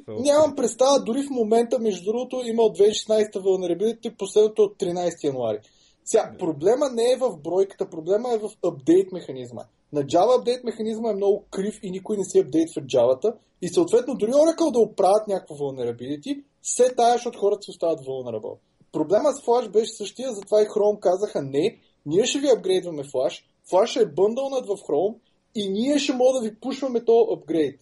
Нямам 0.07 0.55
представа, 0.55 1.03
дори 1.03 1.23
в 1.23 1.29
момента, 1.29 1.79
между 1.79 2.11
другото, 2.11 2.41
има 2.45 2.63
от 2.63 2.77
2016 2.77 3.33
vulnerability, 3.33 4.17
последното 4.17 4.63
от 4.63 4.77
13 4.77 5.23
януари. 5.23 5.59
Сега, 6.05 6.35
проблема 6.39 6.89
не 6.89 7.11
е 7.11 7.17
в 7.17 7.37
бройката, 7.37 7.89
проблема 7.89 8.29
е 8.33 8.37
в 8.37 8.49
апдейт 8.63 9.11
механизма. 9.11 9.61
На 9.93 10.01
Java 10.01 10.39
апдейт 10.39 10.63
механизма 10.63 11.09
е 11.09 11.15
много 11.15 11.45
крив 11.51 11.79
и 11.83 11.91
никой 11.91 12.17
не 12.17 12.23
си 12.23 12.39
апдейтва 12.39 12.81
Java-та. 12.81 13.33
И 13.61 13.69
съответно, 13.69 14.15
дори 14.15 14.31
Oracle 14.31 14.71
да 14.71 14.79
оправят 14.79 15.27
някакво 15.27 15.55
vulnerability, 15.55 16.43
се 16.63 16.95
тая, 16.95 17.13
защото 17.13 17.39
хората 17.39 17.61
си 17.61 17.71
остават 17.71 17.99
vulnerable. 17.99 18.57
Проблема 18.91 19.33
с 19.33 19.45
Flash 19.45 19.69
беше 19.71 19.91
същия, 19.91 20.31
затова 20.31 20.61
и 20.61 20.65
Chrome 20.65 20.99
казаха 20.99 21.41
не, 21.41 21.79
ние 22.05 22.25
ще 22.25 22.39
ви 22.39 22.47
апгрейдваме 22.47 23.03
Flash, 23.03 23.43
Flash 23.71 24.01
е 24.01 24.05
бъндълнат 24.05 24.65
в 24.65 24.77
Chrome 24.77 25.15
и 25.55 25.69
ние 25.69 25.99
ще 25.99 26.13
мога 26.13 26.39
да 26.39 26.49
ви 26.49 26.55
пушваме 26.55 27.05
този 27.05 27.33
апгрейд. 27.33 27.79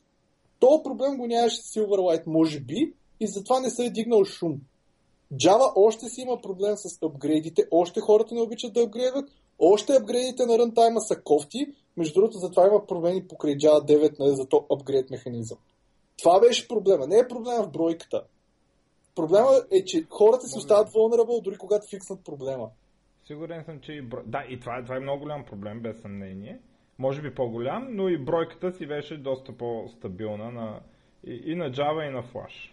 То 0.59 0.83
проблем 0.83 1.17
го 1.17 1.27
нямаше 1.27 1.61
с 1.61 1.79
Silverlight, 1.79 2.23
може 2.27 2.59
би, 2.59 2.93
и 3.19 3.27
затова 3.27 3.59
не 3.59 3.69
се 3.69 3.85
е 3.85 3.89
дигнал 3.89 4.25
шум. 4.25 4.59
Java 5.33 5.71
още 5.75 6.09
си 6.09 6.21
има 6.21 6.41
проблем 6.41 6.77
с 6.77 7.03
апгрейдите, 7.03 7.63
още 7.71 8.01
хората 8.01 8.35
не 8.35 8.41
обичат 8.41 8.73
да 8.73 8.81
апгрейдват, 8.81 9.29
още 9.59 9.93
апгрейдите 9.93 10.45
на 10.45 10.59
рънтайма 10.59 11.01
са 11.01 11.21
кофти, 11.21 11.67
между 11.97 12.13
другото 12.13 12.37
затова 12.37 12.67
има 12.67 12.87
промени 12.87 13.27
покрай 13.27 13.57
Java 13.57 13.85
9 13.85 14.19
нали, 14.19 14.35
за 14.35 14.45
то 14.45 14.65
апгрейд 14.71 15.09
механизъм. 15.09 15.57
Това 16.17 16.39
беше 16.39 16.67
проблема. 16.67 17.07
Не 17.07 17.17
е 17.17 17.27
проблема 17.27 17.63
в 17.63 17.71
бройката. 17.71 18.23
Проблема 19.15 19.61
е, 19.71 19.85
че 19.85 20.05
хората 20.09 20.47
си 20.47 20.57
остават 20.57 20.89
vulnerable, 20.89 21.41
дори 21.41 21.57
когато 21.57 21.87
фикснат 21.87 22.23
проблема. 22.23 22.69
Сигурен 23.27 23.63
съм, 23.63 23.79
че 23.79 23.93
и 23.93 24.01
брой... 24.01 24.23
Да, 24.25 24.43
и 24.49 24.59
това, 24.59 24.77
е- 24.77 24.83
това 24.83 24.95
е 24.95 24.99
много 24.99 25.21
голям 25.21 25.45
проблем, 25.45 25.81
без 25.81 26.01
съмнение. 26.01 26.59
Може 26.99 27.21
би 27.21 27.35
по-голям, 27.35 27.87
но 27.89 28.09
и 28.09 28.17
бройката 28.17 28.71
си 28.71 28.87
беше 28.87 29.17
доста 29.17 29.57
по-стабилна 29.57 30.51
на... 30.51 30.79
и, 31.27 31.41
и 31.45 31.55
на 31.55 31.71
Java, 31.71 32.07
и 32.07 32.11
на 32.11 32.23
Flash. 32.23 32.69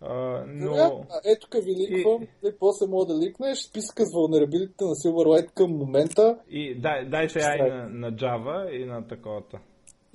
А, 0.00 0.44
но... 0.46 0.70
Добре, 0.70 1.06
а 1.10 1.20
ето 1.24 1.48
тук 1.48 1.64
ви 1.64 1.76
ликвам, 1.76 2.22
и... 2.22 2.52
после 2.58 2.86
мога 2.86 3.06
да 3.06 3.18
ликнеш 3.18 3.58
списъка 3.58 4.04
с 4.04 4.08
vulnerability 4.12 4.80
на 4.80 4.94
Silverlight 4.94 5.52
към 5.54 5.70
момента. 5.70 6.38
И 6.50 6.80
дай, 6.80 7.08
дай 7.08 7.28
сега 7.28 7.56
и 7.56 7.70
на, 7.70 7.88
на 7.88 8.12
Java, 8.12 8.70
и 8.70 8.84
на 8.84 9.06
таковата. 9.06 9.58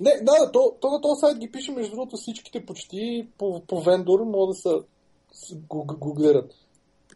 Не, 0.00 0.10
да, 0.10 0.32
да, 0.44 0.52
то, 0.52 0.76
то 0.80 0.90
на 0.90 1.00
този 1.00 1.20
сайт 1.20 1.38
ги 1.38 1.50
пише, 1.52 1.72
между 1.72 1.90
другото, 1.96 2.16
всичките 2.16 2.66
почти 2.66 3.28
по, 3.38 3.62
по 3.66 3.80
вендор, 3.80 4.20
могат 4.24 4.48
да 4.48 4.54
са 4.54 4.84
с- 5.32 5.56
го, 5.68 5.86
го 6.00 6.14
гледат. 6.14 6.52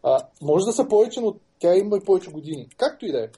А, 0.03 0.19
може 0.43 0.65
да 0.65 0.73
са 0.73 0.89
повече, 0.89 1.21
но 1.21 1.35
тя 1.59 1.75
има 1.77 1.97
и 1.97 2.05
повече 2.05 2.31
години. 2.31 2.69
Както 2.77 3.07
и 3.07 3.13
да 3.13 3.25
е. 3.25 3.29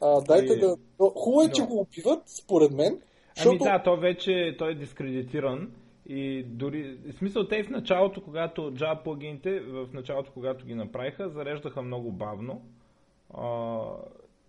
А, 0.00 0.20
дайте 0.20 0.52
И- 0.52 0.58
да... 0.58 0.76
но 1.00 1.10
Хубаво 1.10 1.42
е, 1.42 1.52
че 1.52 1.62
го 1.62 1.80
опиват, 1.80 2.22
според 2.26 2.72
мен. 2.72 2.86
Ами 2.86 3.00
Защото... 3.36 3.64
да, 3.64 3.82
то 3.82 3.96
вече 3.96 4.54
той 4.58 4.70
е 4.70 4.74
дискредитиран 4.74 5.70
и 6.06 6.42
дори, 6.42 6.98
в 7.12 7.12
смисъл 7.12 7.48
те 7.48 7.62
в 7.62 7.70
началото, 7.70 8.22
когато 8.22 8.62
Java 8.62 9.02
плагините, 9.02 9.60
в 9.60 9.88
началото, 9.92 10.30
когато 10.34 10.66
ги 10.66 10.74
направиха, 10.74 11.28
зареждаха 11.28 11.82
много 11.82 12.12
бавно. 12.12 12.62
А, 13.34 13.78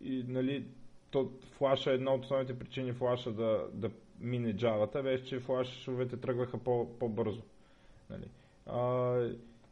и 0.02 0.26
нали, 0.28 0.66
то 1.12 1.32
флаша, 1.58 1.92
една 1.92 2.14
от 2.14 2.24
основните 2.24 2.60
причини 2.60 2.94
флаша 2.94 3.32
да, 3.32 3.68
да 3.74 3.90
мине 4.20 4.56
Java-та 4.56 5.02
беше, 5.02 5.26
че 5.26 5.40
флашовете 5.40 6.18
тръгваха 6.18 6.58
по, 6.58 6.88
по-бързо. 7.00 7.42
Нали. 8.10 8.26
А, 8.66 9.16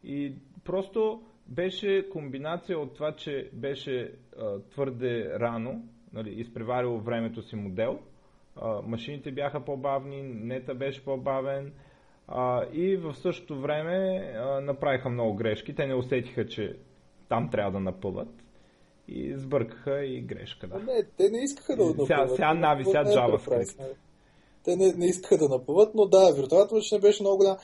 и 0.04 0.34
просто 0.64 1.22
беше 1.50 2.08
комбинация 2.08 2.78
от 2.78 2.94
това, 2.94 3.12
че 3.12 3.50
беше 3.52 4.12
а, 4.38 4.58
твърде 4.70 5.38
рано, 5.38 5.82
нали, 6.12 6.30
изпреварило 6.30 6.98
времето 6.98 7.42
си 7.42 7.56
модел, 7.56 7.98
а, 8.56 8.82
машините 8.82 9.32
бяха 9.32 9.64
по-бавни, 9.64 10.22
нета 10.22 10.74
беше 10.74 11.04
по-бавен 11.04 11.72
а, 12.28 12.64
и 12.72 12.96
в 12.96 13.14
същото 13.14 13.60
време 13.60 14.18
а, 14.36 14.60
направиха 14.60 15.08
много 15.08 15.34
грешки. 15.34 15.74
Те 15.74 15.86
не 15.86 15.94
усетиха, 15.94 16.46
че 16.46 16.76
там 17.28 17.50
трябва 17.50 17.72
да 17.72 17.80
напъват 17.80 18.28
и 19.08 19.34
сбъркаха 19.36 20.04
и 20.04 20.20
грешка. 20.20 20.66
Да. 20.66 20.78
Не, 20.78 21.04
те 21.16 21.30
не 21.30 21.42
искаха 21.42 21.76
да 21.76 21.84
го 21.92 22.06
сега- 22.06 22.16
направят. 22.16 22.86
сега 22.86 23.04
JavaScript. 23.04 23.78
Нали? 23.78 23.90
те 24.64 24.76
не, 24.76 24.92
не 24.92 25.06
искаха 25.06 25.38
да 25.38 25.48
напъват, 25.48 25.94
но 25.94 26.06
да, 26.06 26.32
виртуалната 26.32 26.74
машина 26.74 27.00
беше 27.00 27.22
много 27.22 27.36
голяма. 27.36 27.58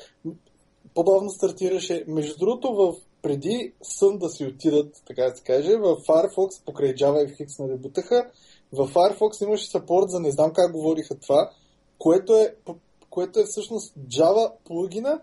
По-бавно 0.95 1.31
стартираше. 1.31 2.05
Между 2.09 2.39
другото, 2.39 2.75
в 2.75 2.95
преди 3.27 3.73
сън 3.83 4.19
да 4.19 4.29
си 4.29 4.45
отидат, 4.45 5.03
така 5.07 5.23
да 5.23 5.37
се 5.37 5.43
каже, 5.43 5.77
в 5.77 5.97
Firefox, 5.97 6.65
покрай 6.65 6.95
Java 6.95 7.37
FX 7.37 7.59
нали 7.59 7.79
бутаха, 7.79 8.31
в 8.73 8.89
Firefox 8.89 9.45
имаше 9.45 9.71
сапорт 9.71 10.11
за 10.11 10.21
не 10.21 10.31
знам 10.31 10.53
как 10.53 10.73
говориха 10.73 11.15
това, 11.15 11.51
което 11.99 12.35
е, 12.35 12.55
което 13.11 13.41
е 13.41 13.45
всъщност 13.45 13.95
Java 13.95 14.53
плагина, 14.65 15.21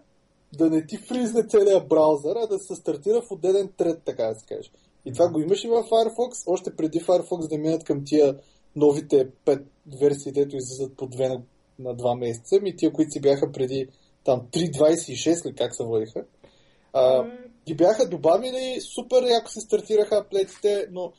да 0.57 0.69
не 0.69 0.85
ти 0.85 0.97
фризне 0.97 1.47
целият 1.47 1.87
браузър, 1.87 2.35
а 2.35 2.47
да 2.47 2.59
се 2.59 2.75
стартира 2.75 3.21
в 3.21 3.31
отделен 3.31 3.69
трет, 3.77 4.01
така 4.05 4.23
да 4.23 4.35
се 4.35 4.45
каже. 4.45 4.69
И 5.05 5.13
това 5.13 5.29
го 5.29 5.39
имаше 5.39 5.67
в 5.67 5.83
Firefox, 5.83 6.43
още 6.47 6.75
преди 6.75 6.99
Firefox 6.99 7.47
да 7.47 7.57
минат 7.57 7.83
към 7.83 8.05
тия 8.05 8.39
новите 8.75 9.27
пет 9.45 9.65
версии, 9.99 10.31
дето 10.31 10.55
излизат 10.55 10.97
по 10.97 11.07
две 11.07 11.29
на, 11.29 11.41
на 11.79 11.95
два 11.95 12.15
месеца, 12.15 12.59
ми 12.61 12.75
тия, 12.75 12.93
които 12.93 13.11
си 13.11 13.21
бяха 13.21 13.51
преди 13.51 13.87
там 14.23 14.41
3.26 14.51 15.45
ли 15.45 15.55
как 15.55 15.75
се 15.75 15.83
водиха. 15.83 16.23
А, 16.93 17.25
ги 17.67 17.75
бяха 17.75 18.09
добавили, 18.09 18.81
супер 18.81 19.23
яко 19.23 19.49
се 19.49 19.61
стартираха 19.61 20.17
аплетите, 20.17 20.87
но 20.91 21.11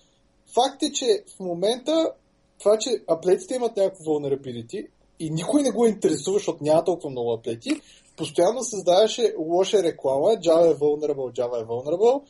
факт 0.55 0.83
е, 0.83 0.93
че 0.93 1.07
в 1.37 1.41
момента 1.41 2.13
това, 2.59 2.79
че 2.79 2.91
аплетите 3.09 3.55
имат 3.55 3.77
някакво 3.77 4.05
vulnerability 4.05 4.87
и 5.21 5.31
никой 5.31 5.63
не 5.63 5.71
го 5.71 5.87
интересува, 5.87 6.39
защото 6.39 6.65
няма 6.65 6.85
толкова 6.85 7.11
много 7.11 7.33
аплети, 7.33 7.71
постоянно 8.17 8.63
създаваше 8.63 9.35
лоша 9.39 9.83
реклама, 9.83 10.27
Java 10.27 10.71
е 10.71 10.75
vulnerable, 10.75 11.41
Java 11.41 11.63
е 11.63 11.65
vulnerable, 11.65 12.23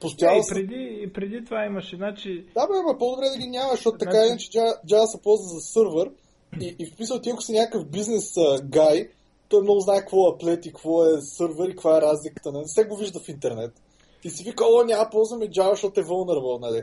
Постоянно... 0.00 0.36
Не, 0.36 0.40
и 0.40 0.54
преди, 0.54 0.98
и 1.02 1.12
преди 1.12 1.44
това 1.44 1.64
имаше, 1.64 1.96
значи... 1.96 2.44
Да, 2.54 2.66
бе, 2.66 2.72
ама 2.80 2.98
по-добре 2.98 3.28
да 3.28 3.38
ги 3.38 3.46
няма, 3.46 3.70
защото 3.70 3.96
значи... 3.98 4.10
така 4.10 4.26
иначе 4.26 4.50
Java, 4.50 4.84
Java 4.86 5.06
се 5.06 5.22
ползва 5.22 5.48
за 5.48 5.60
сървър 5.60 6.10
и, 6.60 6.76
и 6.78 6.86
в 6.86 6.94
смисъл 6.96 7.20
ти, 7.20 7.30
ако 7.30 7.42
си 7.42 7.52
някакъв 7.52 7.86
бизнес 7.86 8.34
гай, 8.64 9.08
той 9.52 9.62
много 9.62 9.80
знае 9.80 10.00
какво 10.00 10.28
е 10.28 10.32
аплет 10.34 10.66
и 10.66 10.68
какво 10.68 11.04
е 11.04 11.20
сървър 11.20 11.68
и 11.68 11.72
каква 11.72 11.96
е 11.98 12.00
разликата. 12.00 12.52
Не 12.52 12.66
се 12.66 12.84
го 12.84 12.96
вижда 12.96 13.20
в 13.20 13.28
интернет. 13.28 13.72
И 14.24 14.30
си 14.30 14.44
вика, 14.44 14.64
о, 14.64 14.84
няма 14.84 15.10
ползваме 15.10 15.46
Java, 15.46 15.70
защото 15.70 16.00
е 16.00 16.04
vulnerable, 16.04 16.60
нали? 16.60 16.82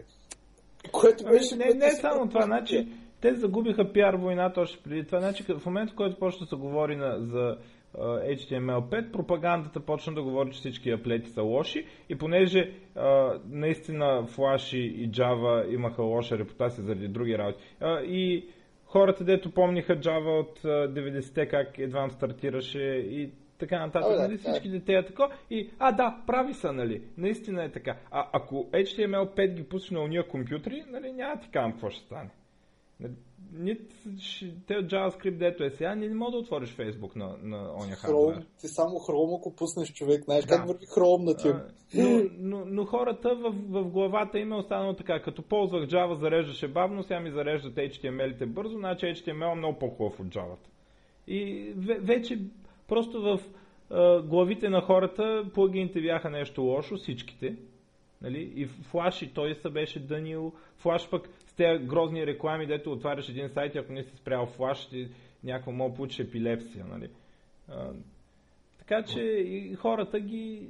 Което 0.91 1.23
ами, 1.27 1.37
беше... 1.37 1.55
Не, 1.55 1.65
не, 1.65 1.73
не 1.73 1.91
само 1.91 2.29
това, 2.29 2.41
значи, 2.41 2.87
те 3.21 3.33
загубиха 3.33 3.93
пиар 3.93 4.13
войната 4.13 4.61
още 4.61 4.83
преди 4.83 5.05
това. 5.05 5.19
Значи, 5.19 5.43
в 5.43 5.65
момента, 5.65 5.93
в 5.93 5.95
който 5.95 6.19
почва 6.19 6.39
да 6.39 6.49
се 6.49 6.55
говори 6.55 6.95
на, 6.95 7.17
за 7.19 7.57
HTML5, 7.97 9.11
пропагандата 9.11 9.79
почна 9.79 10.13
да 10.13 10.23
говори, 10.23 10.51
че 10.51 10.59
всички 10.59 10.91
аплети 10.91 11.29
са 11.29 11.41
лоши 11.41 11.85
и 12.09 12.17
понеже 12.17 12.73
а, 12.95 13.39
наистина 13.49 14.27
Flash 14.37 14.77
и 14.77 15.11
Java 15.11 15.73
имаха 15.73 16.03
лоша 16.03 16.37
репутация 16.37 16.83
заради 16.83 17.07
други 17.07 17.37
работи 17.37 17.63
а, 17.81 18.01
и 18.01 18.49
хората, 18.89 19.23
дето 19.23 19.51
помниха 19.51 19.97
Java 19.99 20.39
от 20.39 20.59
90-те, 20.63 21.45
как 21.45 21.79
едва 21.79 22.09
стартираше 22.09 22.81
и 23.09 23.31
така 23.59 23.79
нататък, 23.79 24.19
нали, 24.19 24.37
всички 24.37 24.69
дете 24.69 24.93
е 24.93 25.05
тако. 25.05 25.29
И, 25.49 25.69
а, 25.79 25.91
да, 25.91 26.17
прави 26.27 26.53
са, 26.53 26.73
нали, 26.73 27.01
наистина 27.17 27.63
е 27.63 27.71
така. 27.71 27.97
А 28.11 28.27
ако 28.33 28.55
HTML5 28.71 29.53
ги 29.53 29.63
пуснеш 29.63 29.91
на 29.91 29.99
уния 29.99 30.27
компютри, 30.27 30.83
нали, 30.91 31.11
няма 31.11 31.39
ти 31.39 31.49
казвам 31.49 31.71
какво 31.71 31.89
ще 31.89 32.05
стане. 32.05 32.29
Нали, 33.53 33.79
те 34.67 34.77
от 34.77 34.85
JavaScript, 34.85 35.37
дето 35.37 35.63
е 35.63 35.69
сега, 35.69 35.95
не, 35.95 36.09
мога 36.09 36.31
да 36.31 36.37
отвориш 36.37 36.75
Facebook 36.75 37.15
на, 37.15 37.35
на 37.43 37.57
оня 37.57 37.95
хардвер. 37.95 38.45
Ти 38.59 38.67
само 38.67 38.89
Chrome, 38.89 39.39
ако 39.39 39.55
пуснеш 39.55 39.93
човек, 39.93 40.23
знаеш 40.23 40.45
да. 40.45 40.55
как 40.55 40.67
върви 40.67 40.85
Chrome 40.85 41.23
на 41.23 41.37
тия. 41.37 41.65
Но, 41.95 42.23
но, 42.39 42.65
но, 42.65 42.85
хората 42.85 43.35
в, 43.35 43.53
в 43.69 43.89
главата 43.89 44.39
им 44.39 44.51
е 44.51 44.55
останало 44.55 44.93
така, 44.93 45.21
като 45.21 45.41
ползвах 45.41 45.87
Java, 45.87 46.19
зареждаше 46.19 46.67
бавно, 46.67 47.03
сега 47.03 47.19
ми 47.19 47.31
зареждат 47.31 47.75
HTML-ите 47.75 48.45
бързо, 48.45 48.77
значи 48.77 49.05
HTML 49.05 49.51
е 49.51 49.55
много 49.55 49.79
по-хубав 49.79 50.19
от 50.19 50.27
Java. 50.27 50.55
И 51.27 51.71
вече 51.99 52.39
просто 52.87 53.21
в 53.21 53.39
а, 53.89 54.21
главите 54.21 54.69
на 54.69 54.81
хората 54.81 55.45
плагините 55.53 56.01
бяха 56.01 56.29
нещо 56.29 56.61
лошо, 56.61 56.97
всичките. 56.97 57.55
Нали? 58.21 58.53
И 58.55 58.67
Flash 58.67 59.25
и 59.25 59.33
той 59.33 59.55
се 59.55 59.69
беше 59.69 59.99
дънил. 59.99 60.53
Flash 60.83 61.09
пък 61.09 61.29
тези 61.59 61.85
грозни 61.85 62.27
реклами, 62.27 62.67
дето 62.67 62.91
отваряш 62.91 63.29
един 63.29 63.49
сайт 63.49 63.75
и 63.75 63.77
ако 63.77 63.93
не 63.93 64.03
си 64.03 64.11
спрял 64.15 64.45
флаш, 64.45 64.89
ти 64.89 65.09
някакво 65.43 65.71
мога 65.71 65.95
получиш 65.95 66.19
епилепсия. 66.19 66.85
Нали? 66.85 67.09
А, 67.67 67.91
така 68.79 69.03
че 69.03 69.21
и 69.21 69.75
хората 69.75 70.19
ги 70.19 70.67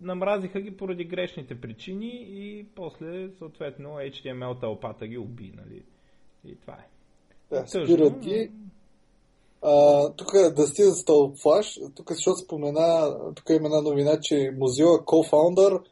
намразиха 0.00 0.60
ги 0.60 0.76
поради 0.76 1.04
грешните 1.04 1.60
причини 1.60 2.10
и 2.28 2.66
после 2.74 3.30
съответно 3.38 3.88
HTML 3.88 4.60
тълпата 4.60 5.06
ги 5.06 5.18
уби. 5.18 5.52
Нали? 5.56 5.82
И 6.44 6.56
това 6.56 6.74
е. 6.74 6.86
Да, 7.50 7.66
спират 7.66 8.18
ги. 8.18 8.50
А, 9.62 10.12
тук 10.12 10.32
да 10.56 10.66
стига 10.66 10.90
за 10.90 11.04
флаш, 11.42 11.78
тук 11.96 12.12
защото 12.12 12.36
спомена, 12.36 13.16
тук 13.34 13.50
има 13.50 13.66
една 13.66 13.80
новина, 13.80 14.18
че 14.20 14.34
Mozilla 14.34 15.04
Co-founder 15.04 15.82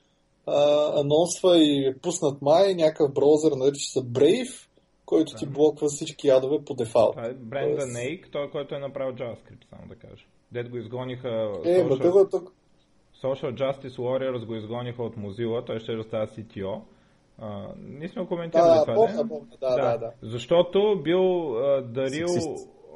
а, 0.49 0.93
анонсва 1.01 1.59
и 1.59 1.87
е 1.87 1.99
пуснат 2.03 2.43
май 2.43 2.75
някакъв 2.75 3.13
браузър, 3.13 3.53
нарича 3.53 3.91
се 3.91 4.01
Brave, 4.01 4.69
който 5.07 5.35
ти 5.35 5.47
блоква 5.47 5.89
всички 5.89 6.29
ядове 6.29 6.65
по 6.65 6.75
дефалт. 6.75 7.13
Това 7.13 7.27
е 7.27 7.35
Бренда 7.35 7.77
Тоест... 7.77 7.95
Нейк, 7.95 8.29
той, 8.33 8.51
който 8.51 8.75
е 8.75 8.79
направил 8.79 9.15
JavaScript, 9.15 9.69
само 9.71 9.89
да 9.89 9.95
кажа. 9.95 10.25
Дед 10.53 10.71
го 10.71 10.77
изгониха... 10.77 11.29
Е, 11.65 11.85
social... 11.85 11.89
Social... 11.89 12.31
тук... 12.31 12.53
Social 13.23 13.55
Justice 13.55 13.97
Warriors 13.97 14.47
го 14.47 14.55
изгониха 14.55 15.03
от 15.03 15.17
Mozilla, 15.17 15.65
той 15.65 15.81
ще 15.81 16.03
става 16.03 16.27
CTO. 16.27 16.81
Uh, 17.43 17.73
ние 17.77 18.09
сме 18.09 18.27
коментирали 18.27 18.79
да, 18.79 18.85
това, 18.85 18.95
помня, 18.95 19.29
помня, 19.29 19.47
да, 19.61 19.77
да, 19.77 19.93
да, 19.93 19.99
да. 19.99 20.13
Защото 20.23 21.01
бил 21.05 21.19
uh, 21.19 21.83
дарил 21.83 22.27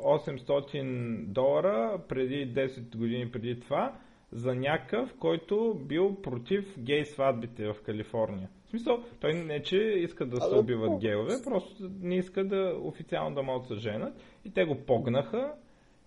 800 0.04 1.26
долара 1.26 2.00
преди 2.08 2.54
10 2.54 2.96
години 2.96 3.30
преди 3.30 3.60
това 3.60 3.92
за 4.32 4.54
някакъв, 4.54 5.14
който 5.18 5.74
бил 5.74 6.22
против 6.22 6.78
гей 6.78 7.04
сватбите 7.04 7.72
в 7.72 7.82
Калифорния. 7.82 8.48
В 8.64 8.70
смисъл, 8.70 9.04
той 9.20 9.32
не 9.32 9.62
че 9.62 9.76
иска 9.76 10.26
да 10.26 10.40
се 10.40 10.54
убиват 10.54 10.98
гейове, 11.00 11.34
просто 11.44 11.90
не 12.00 12.16
иска 12.16 12.44
да 12.44 12.78
официално 12.82 13.34
да 13.34 13.42
могат 13.42 13.66
се 13.66 13.74
женат 13.74 14.14
и 14.44 14.52
те 14.52 14.64
го 14.64 14.76
погнаха 14.86 15.54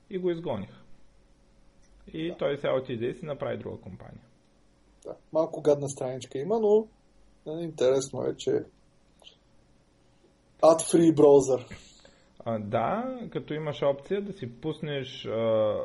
и 0.09 0.17
го 0.17 0.29
изгониха. 0.29 0.81
И 2.13 2.29
да. 2.31 2.38
той 2.38 2.57
сега 2.57 2.75
отиде 2.75 3.05
и 3.05 3.13
си 3.13 3.25
направи 3.25 3.57
друга 3.57 3.77
компания. 3.81 4.23
Да. 5.05 5.15
Малко 5.33 5.61
гадна 5.61 5.89
страничка 5.89 6.38
има, 6.38 6.59
но 6.59 6.88
нали, 7.45 7.63
интересно 7.63 8.23
е, 8.23 8.35
че 8.38 8.51
ad-free 10.61 11.15
браузър. 11.15 11.65
А, 12.39 12.59
да, 12.59 13.19
като 13.31 13.53
имаш 13.53 13.83
опция 13.83 14.21
да 14.21 14.33
си 14.33 14.61
пуснеш 14.61 15.25
а, 15.25 15.75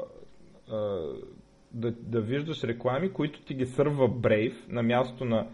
а, 0.68 1.12
да, 1.72 1.92
да 1.92 2.20
виждаш 2.20 2.64
реклами, 2.64 3.12
които 3.12 3.42
ти 3.42 3.54
ги 3.54 3.66
сърва 3.66 4.08
Brave 4.08 4.68
на 4.68 4.82
място 4.82 5.24
на, 5.24 5.48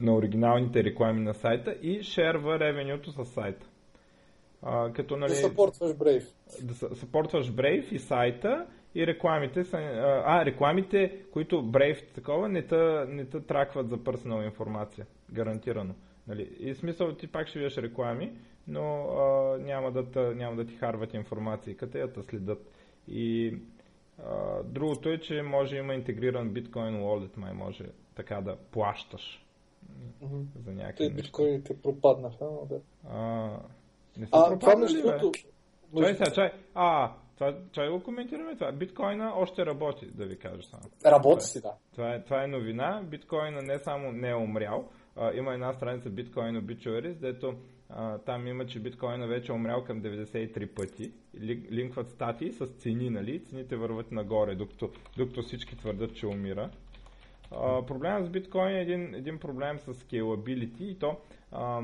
на 0.00 0.14
оригиналните 0.14 0.84
реклами 0.84 1.20
на 1.20 1.34
сайта 1.34 1.76
и 1.82 2.02
шерва 2.02 2.58
ревенюто 2.58 3.12
с 3.12 3.24
сайта. 3.24 3.66
А, 4.62 4.92
като, 4.92 5.16
нали, 5.16 5.30
да 5.30 5.36
съпортваш 5.36 5.92
Brave. 5.92 6.26
Да 6.62 6.74
съпортваш 6.74 7.52
Brave 7.52 7.92
и 7.92 7.98
сайта 7.98 8.66
и 8.94 9.06
рекламите 9.06 9.64
са... 9.64 9.76
А, 10.26 10.44
рекламите, 10.44 11.22
които 11.32 11.56
Brave 11.56 12.14
такова 12.14 12.48
не 12.48 12.66
те 12.66 13.04
не 13.08 13.24
та 13.24 13.40
тракват 13.40 13.88
за 13.88 14.04
персонал 14.04 14.42
информация. 14.42 15.06
Гарантирано. 15.32 15.94
Нали? 16.28 16.50
И 16.60 16.74
смисъл 16.74 17.12
ти 17.12 17.26
пак 17.26 17.48
ще 17.48 17.58
видиш 17.58 17.76
реклами, 17.76 18.32
но 18.68 19.04
а, 19.04 19.58
няма, 19.58 19.92
да 19.92 20.34
няма 20.34 20.56
да 20.56 20.66
ти 20.66 20.74
харват 20.74 21.14
информация, 21.14 21.76
къде 21.76 21.98
я 21.98 22.08
следят. 22.22 22.70
И 23.08 23.54
а, 24.26 24.62
другото 24.64 25.08
е, 25.08 25.20
че 25.20 25.42
може 25.42 25.76
има 25.76 25.94
интегриран 25.94 26.52
биткоин 26.52 26.94
wallet, 26.94 27.36
май 27.36 27.52
може 27.52 27.84
така 28.16 28.40
да 28.40 28.56
плащаш 28.56 29.46
mm-hmm. 30.22 30.44
за 30.64 30.72
някакви 30.72 31.08
Те 31.08 31.14
биткоините 31.14 31.82
пропаднаха, 31.82 32.44
но 32.44 32.66
да. 32.66 32.80
А, 33.08 33.50
не 34.16 34.26
са 34.26 34.32
а, 34.32 34.58
това 34.58 34.76
между 34.76 35.02
другото... 35.02 35.32
Чай 35.98 36.14
сега, 36.14 36.30
чай. 36.30 36.52
А, 36.74 37.12
това, 37.38 37.58
чай 37.72 37.88
го 37.88 38.02
коментираме 38.02 38.54
това. 38.54 38.72
Биткоина 38.72 39.32
още 39.36 39.66
работи, 39.66 40.06
да 40.06 40.26
ви 40.26 40.38
кажа 40.38 40.62
само. 40.62 40.82
Работи 41.04 41.44
си, 41.44 41.60
да. 41.60 41.72
Това 41.92 42.14
е, 42.14 42.24
това 42.24 42.44
е 42.44 42.46
новина. 42.46 43.02
Биткоина 43.10 43.62
не 43.62 43.78
само 43.78 44.12
не 44.12 44.30
е 44.30 44.34
умрял, 44.34 44.88
а, 45.16 45.32
има 45.34 45.54
една 45.54 45.72
страница 45.72 46.10
Bitcoin 46.10 46.60
Obituaries, 46.60 47.14
дето 47.14 47.54
там 48.26 48.46
има, 48.46 48.66
че 48.66 48.80
биткоина 48.80 49.26
вече 49.26 49.52
е 49.52 49.54
умрял 49.54 49.84
към 49.84 50.02
93 50.02 50.74
пъти. 50.74 51.12
Линкват 51.72 52.10
статии 52.10 52.52
с 52.52 52.66
цени, 52.66 53.10
нали? 53.10 53.44
Цените 53.44 53.76
върват 53.76 54.12
нагоре, 54.12 54.54
докато, 54.54 54.90
докато 55.16 55.42
всички 55.42 55.76
твърдат, 55.76 56.14
че 56.14 56.26
умира. 56.26 56.70
А, 57.50 57.86
проблемът 57.86 58.26
с 58.26 58.30
биткоин 58.30 58.76
е 58.76 58.80
един, 58.80 59.14
един 59.14 59.38
проблем 59.38 59.78
с 59.78 59.94
scalability 59.94 60.82
и 60.82 60.98
то 60.98 61.16
а, 61.52 61.82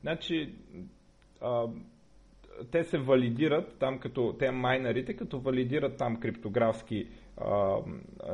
значи 0.00 0.54
а, 1.40 1.66
те 2.70 2.84
се 2.84 2.98
валидират 2.98 3.78
там 3.78 3.98
като 3.98 4.36
те 4.38 4.50
майнерите, 4.50 5.16
като 5.16 5.40
валидират 5.40 5.96
там 5.96 6.20
криптографски 6.20 7.08
а, 7.36 7.76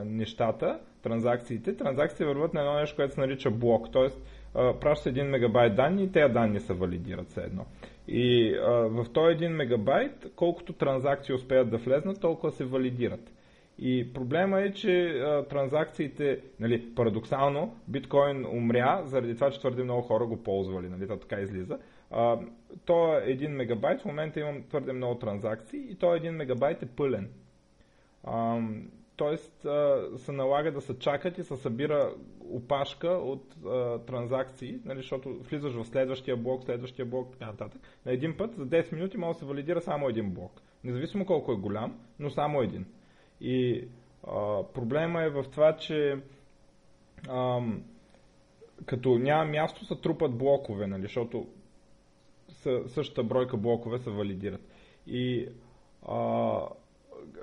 нещата, 0.04 0.80
транзакциите. 1.02 1.76
Транзакциите 1.76 2.24
върват 2.24 2.54
на 2.54 2.60
едно 2.60 2.74
нещо, 2.74 2.96
което 2.96 3.14
се 3.14 3.20
нарича 3.20 3.50
блок, 3.50 3.92
т.е. 4.52 4.80
праща 4.80 5.10
1 5.10 5.22
мегабайт 5.22 5.74
данни 5.76 6.04
и 6.04 6.12
тези 6.12 6.32
данни 6.32 6.60
се 6.60 6.72
валидират 6.72 7.28
все 7.28 7.40
едно. 7.40 7.66
И 8.08 8.54
а, 8.56 8.70
в 8.70 9.06
този 9.12 9.36
1 9.36 9.48
мегабайт, 9.48 10.26
колкото 10.36 10.72
транзакции 10.72 11.34
успеят 11.34 11.70
да 11.70 11.76
влезнат, 11.78 12.20
толкова 12.20 12.52
се 12.52 12.64
валидират. 12.64 13.32
И 13.78 14.12
проблема 14.14 14.60
е, 14.60 14.72
че 14.72 15.08
а, 15.08 15.44
транзакциите, 15.44 16.40
нали, 16.60 16.94
парадоксално, 16.94 17.76
биткоин 17.88 18.46
умря 18.46 19.02
заради 19.04 19.34
това, 19.34 19.50
че 19.50 19.58
твърде 19.60 19.84
много 19.84 20.02
хора 20.02 20.26
го 20.26 20.36
ползвали, 20.36 20.88
нали, 20.88 21.08
то 21.08 21.16
така 21.16 21.40
излиза. 21.40 21.78
А, 22.10 22.38
то 22.84 23.14
е 23.14 23.26
1 23.28 23.48
мегабайт, 23.48 24.00
в 24.00 24.04
момента 24.04 24.40
имам 24.40 24.62
твърде 24.62 24.92
много 24.92 25.14
транзакции 25.14 25.80
и 25.90 25.94
то 25.94 26.06
1 26.06 26.30
мегабайт 26.30 26.82
е 26.82 26.86
пълен. 26.86 27.28
А, 28.24 28.60
тоест 29.16 29.64
а, 29.64 30.02
се 30.16 30.32
налага 30.32 30.72
да 30.72 30.80
се 30.80 30.98
чакат 30.98 31.38
и 31.38 31.44
се 31.44 31.56
събира 31.56 32.12
опашка 32.50 33.08
от 33.08 33.56
а, 33.66 33.98
транзакции, 33.98 34.78
нали, 34.84 34.98
защото 34.98 35.34
влизаш 35.34 35.74
в 35.74 35.84
следващия 35.84 36.36
блок, 36.36 36.64
следващия 36.64 37.06
блок, 37.06 37.32
така 37.32 37.46
нататък. 37.46 37.80
На 38.06 38.12
един 38.12 38.36
път 38.36 38.54
за 38.54 38.66
10 38.66 38.92
минути 38.92 39.16
може 39.16 39.32
да 39.32 39.38
се 39.38 39.46
валидира 39.46 39.80
само 39.80 40.08
един 40.08 40.30
блок. 40.30 40.62
Независимо 40.84 41.26
колко 41.26 41.52
е 41.52 41.56
голям, 41.56 41.98
но 42.18 42.30
само 42.30 42.62
един. 42.62 42.86
И 43.40 43.84
а, 44.26 44.62
проблема 44.74 45.22
е 45.22 45.30
в 45.30 45.44
това, 45.52 45.76
че 45.76 46.16
а, 47.28 47.60
като 48.86 49.18
няма 49.18 49.44
място, 49.44 49.84
се 49.84 49.94
трупат 50.00 50.38
блокове, 50.38 50.86
нали, 50.86 51.02
защото 51.02 51.46
същата 52.86 53.24
бройка 53.24 53.56
блокове 53.56 53.98
се 53.98 54.10
валидират. 54.10 54.60
И 55.06 55.48
а, 56.08 56.58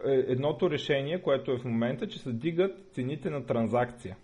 е, 0.05 0.11
едното 0.11 0.69
решение, 0.69 1.21
което 1.21 1.51
е 1.51 1.57
в 1.57 1.65
момента, 1.65 2.07
че 2.07 2.19
се 2.19 2.33
дигат 2.33 2.91
цените 2.91 3.29
на 3.29 3.45
транзакция. 3.45 4.17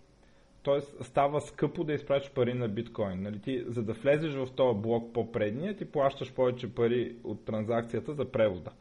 Тоест 0.65 0.95
става 1.01 1.41
скъпо 1.41 1.83
да 1.83 1.93
изпращаш 1.93 2.33
пари 2.33 2.53
на 2.53 2.67
биткоин. 2.67 3.21
Нали? 3.21 3.39
Ти, 3.39 3.63
за 3.67 3.83
да 3.83 3.93
влезеш 3.93 4.33
в 4.33 4.47
този 4.55 4.79
блок 4.79 5.13
по-предния, 5.13 5.75
ти 5.75 5.85
плащаш 5.85 6.33
повече 6.33 6.75
пари 6.75 7.15
от 7.23 7.45
транзакцията 7.45 8.13
за 8.13 8.31
превода. 8.31 8.71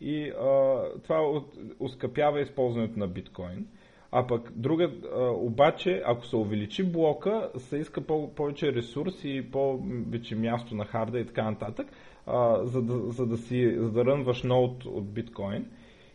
И 0.00 0.28
а, 0.28 0.82
това 1.02 1.42
ускъпява 1.80 2.40
използването 2.40 2.98
на 2.98 3.08
биткоин. 3.08 3.66
А 4.12 4.26
пък 4.26 4.52
друга, 4.56 4.90
а, 5.14 5.30
обаче, 5.30 6.02
ако 6.06 6.26
се 6.26 6.36
увеличи 6.36 6.84
блока, 6.84 7.50
се 7.56 7.76
иска 7.76 8.00
по- 8.00 8.34
повече 8.34 8.72
ресурси 8.72 9.28
и 9.30 9.50
повече 9.50 10.36
място 10.36 10.74
на 10.74 10.84
харда 10.84 11.18
и 11.18 11.26
така 11.26 11.50
нататък, 11.50 11.86
а, 12.26 12.64
за, 12.64 12.82
да, 12.82 12.98
за, 13.12 13.26
да 13.26 13.36
си, 13.36 13.74
за 13.78 13.90
да 13.90 14.04
рънваш 14.04 14.42
ноут 14.42 14.84
от 14.84 15.12
биткоин. 15.12 15.66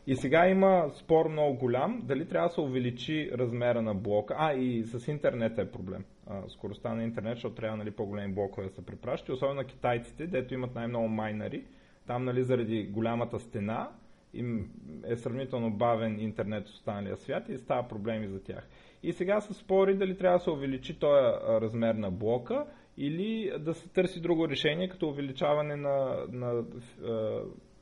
И 0.10 0.16
сега 0.16 0.47
има 0.47 0.89
спор 0.93 1.28
много 1.28 1.57
голям, 1.57 2.01
дали 2.03 2.28
трябва 2.28 2.47
да 2.47 2.53
се 2.53 2.62
увеличи 2.62 3.32
размера 3.34 3.82
на 3.82 3.95
блока. 3.95 4.36
А, 4.38 4.53
и 4.53 4.84
с 4.84 5.07
интернет 5.07 5.57
е 5.57 5.72
проблем. 5.72 6.05
Скоростта 6.47 6.93
на 6.93 7.03
интернет, 7.03 7.34
защото 7.34 7.55
трябва 7.55 7.78
нали, 7.78 7.91
по-големи 7.91 8.34
блокове 8.34 8.68
да 8.68 8.74
се 8.74 8.86
препращат. 8.86 9.30
Особено 9.30 9.55
на 9.55 9.64
китайците, 9.64 10.28
дето 10.28 10.53
имат 10.53 10.76
най-много 10.76 11.07
майнари. 11.07 11.64
Там 12.07 12.26
нали, 12.26 12.43
заради 12.43 12.84
голямата 12.84 13.39
стена 13.39 13.89
им 14.34 14.70
е 15.07 15.16
сравнително 15.16 15.72
бавен 15.72 16.20
интернет 16.20 16.68
в 16.68 16.72
останалия 16.72 17.18
свят 17.18 17.49
и 17.49 17.57
става 17.57 17.88
проблеми 17.88 18.28
за 18.28 18.43
тях. 18.43 18.68
И 19.03 19.14
сега 19.14 19.41
се 19.41 19.53
спори 19.53 19.97
дали 19.97 20.18
трябва 20.18 20.38
да 20.38 20.43
се 20.43 20.49
увеличи 20.49 20.99
този 20.99 21.24
размер 21.62 21.95
на 21.95 22.12
блока 22.12 22.66
или 22.97 23.51
да 23.60 23.74
се 23.74 23.89
търси 23.89 24.22
друго 24.22 24.49
решение, 24.49 24.89
като 24.89 25.07
увеличаване 25.07 25.76
на, 25.76 26.26
на 26.32 26.64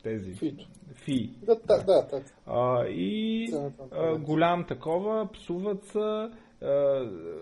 тези 0.04 0.34
Фито. 0.34 0.66
фи. 0.94 1.30
Да, 1.42 1.56
да, 1.56 1.78
да. 1.78 2.08
да. 2.12 2.22
А, 2.46 2.86
и 2.88 3.48
а, 3.92 4.18
голям 4.18 4.64
такова, 4.64 5.32
псуват 5.32 5.84
се, 5.84 6.00
а, 6.00 6.30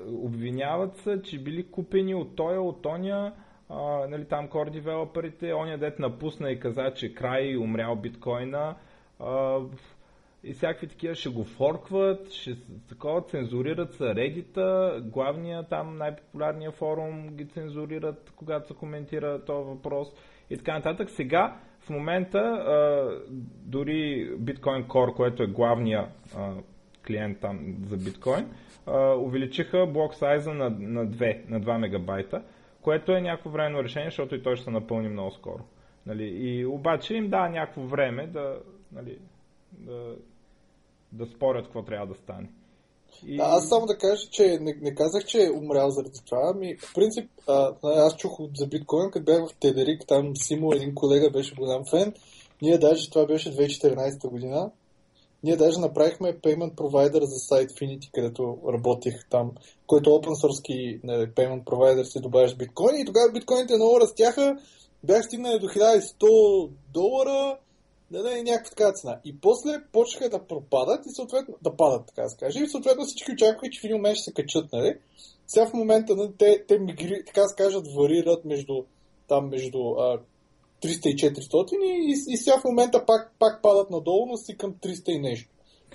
обвиняват 0.07 0.97
се, 0.97 1.21
че 1.21 1.39
били 1.39 1.71
купени 1.71 2.15
от 2.15 2.35
тоя, 2.35 2.61
от 2.61 2.85
оня, 2.85 3.33
а, 3.69 4.07
нали, 4.07 4.25
там 4.25 4.49
core 4.49 4.69
девелоперите, 4.69 5.53
оня 5.53 5.77
дет 5.77 5.99
напусна 5.99 6.51
и 6.51 6.59
каза, 6.59 6.93
че 6.95 7.13
край 7.13 7.57
умрял 7.57 7.95
биткоина. 7.95 8.75
А, 9.19 9.59
и 10.45 10.53
всякакви 10.53 10.87
такива 10.87 11.15
ще 11.15 11.29
го 11.29 11.43
форкват, 11.43 12.31
ще 12.31 12.57
такова 12.89 13.21
цензурират 13.21 13.93
се 13.93 14.03
Reddit, 14.03 14.99
главния 14.99 15.63
там 15.63 15.97
най-популярния 15.97 16.71
форум 16.71 17.27
ги 17.27 17.45
цензурират, 17.45 18.33
когато 18.35 18.67
се 18.67 18.73
коментира 18.73 19.45
този 19.45 19.69
въпрос 19.69 20.07
и 20.49 20.57
така 20.57 20.73
нататък. 20.73 21.09
Сега 21.09 21.59
в 21.85 21.89
момента 21.89 22.39
а, 22.39 23.09
дори 23.65 24.29
Bitcoin 24.37 24.85
Core, 24.87 25.13
което 25.15 25.43
е 25.43 25.47
главния 25.47 26.07
а, 26.37 26.53
клиент 27.07 27.39
там 27.39 27.75
за 27.85 27.97
биткоин, 27.97 28.45
увеличиха 29.17 29.85
блок 29.85 30.15
сайза 30.15 30.53
на, 30.53 30.69
на 30.69 31.07
2, 31.07 31.49
на 31.49 31.61
2 31.61 31.77
мегабайта, 31.77 32.43
което 32.81 33.11
е 33.11 33.21
някакво 33.21 33.49
временно 33.49 33.83
решение, 33.83 34.09
защото 34.09 34.35
и 34.35 34.43
той 34.43 34.55
ще 34.55 34.63
се 34.63 34.71
напълни 34.71 35.09
много 35.09 35.31
скоро. 35.31 35.63
Нали? 36.05 36.23
И 36.23 36.65
обаче 36.65 37.15
им 37.15 37.29
дава 37.29 37.49
някакво 37.49 37.81
време 37.81 38.27
да, 38.27 38.59
нали, 38.91 39.19
да, 39.71 40.15
да 41.11 41.25
спорят 41.25 41.65
какво 41.65 41.83
трябва 41.83 42.07
да 42.07 42.15
стане. 42.15 42.47
И... 43.25 43.37
Да, 43.37 43.43
аз 43.43 43.69
само 43.69 43.85
да 43.85 43.97
кажа, 43.97 44.27
че 44.31 44.57
не, 44.61 44.77
не 44.81 44.95
казах, 44.95 45.25
че 45.25 45.43
е 45.43 45.51
умрял 45.51 45.89
заради 45.89 46.19
това. 46.25 46.51
Ами, 46.55 46.77
в 46.77 46.93
принцип, 46.93 47.29
а, 47.47 47.73
аз 47.83 48.15
чух 48.15 48.39
за 48.57 48.67
биткоин, 48.67 49.11
като 49.11 49.25
бях 49.25 49.49
в 49.49 49.55
Тедерик, 49.59 50.01
там 50.07 50.31
Симо, 50.35 50.73
един 50.73 50.95
колега, 50.95 51.29
беше 51.29 51.55
голям 51.55 51.83
фен. 51.89 52.13
Ние 52.61 52.77
даже, 52.77 53.09
това 53.09 53.25
беше 53.25 53.55
2014 53.55 54.29
година, 54.29 54.71
ние 55.43 55.55
даже 55.55 55.79
направихме 55.79 56.33
payment 56.33 56.73
provider 56.73 57.23
за 57.23 57.39
сайт 57.39 57.71
Finity, 57.71 58.11
където 58.13 58.57
работих 58.73 59.29
там, 59.29 59.51
който 59.87 60.09
open 60.09 60.45
source 60.45 60.99
нали, 61.03 61.27
payment 61.27 61.63
provider 61.63 62.03
си 62.03 62.19
добавяш 62.19 62.55
биткоини 62.55 63.01
и 63.01 63.05
тогава 63.05 63.31
биткоините 63.31 63.75
много 63.75 63.99
растяха, 63.99 64.57
бях 65.03 65.25
стигнали 65.25 65.59
до 65.59 65.67
1100 65.67 66.69
долара, 66.93 67.57
да 68.11 68.23
даде 68.23 68.43
някаква 68.43 68.69
така 68.69 68.93
цена. 68.93 69.19
И 69.25 69.39
после 69.39 69.83
почнаха 69.91 70.29
да 70.29 70.47
пропадат 70.47 71.05
и 71.05 71.15
съответно 71.15 71.55
да 71.61 71.75
падат, 71.75 72.07
така 72.07 72.21
да 72.21 72.29
се 72.29 72.37
каже. 72.37 72.63
И 72.63 72.67
съответно 72.67 73.05
всички 73.05 73.31
очакваха, 73.31 73.69
че 73.71 73.81
в 73.81 73.83
един 73.83 73.97
момент 73.97 74.17
ще 74.17 74.23
се 74.23 74.33
качат, 74.33 74.73
нали? 74.73 74.97
Сега 75.47 75.67
в 75.67 75.73
момента 75.73 76.15
нали, 76.15 76.31
те, 76.37 76.65
те 76.67 76.79
мигри, 76.79 77.23
така 77.25 77.47
се 77.47 77.55
кажат, 77.55 77.87
варират 77.97 78.45
между 78.45 78.83
там 79.27 79.49
между 79.49 79.79
а, 79.79 80.19
300 80.83 81.07
и 81.07 81.15
400 81.15 81.73
и, 81.73 82.11
и, 82.11 82.33
и 82.33 82.37
сега 82.37 82.59
в 82.59 82.63
момента 82.63 83.05
пак, 83.05 83.31
пак 83.39 83.61
падат 83.61 83.89
надолу, 83.89 84.25
но 84.25 84.37
си 84.37 84.57
към 84.57 84.73
300 84.73 85.09
и 85.09 85.19
нещо. 85.19 85.49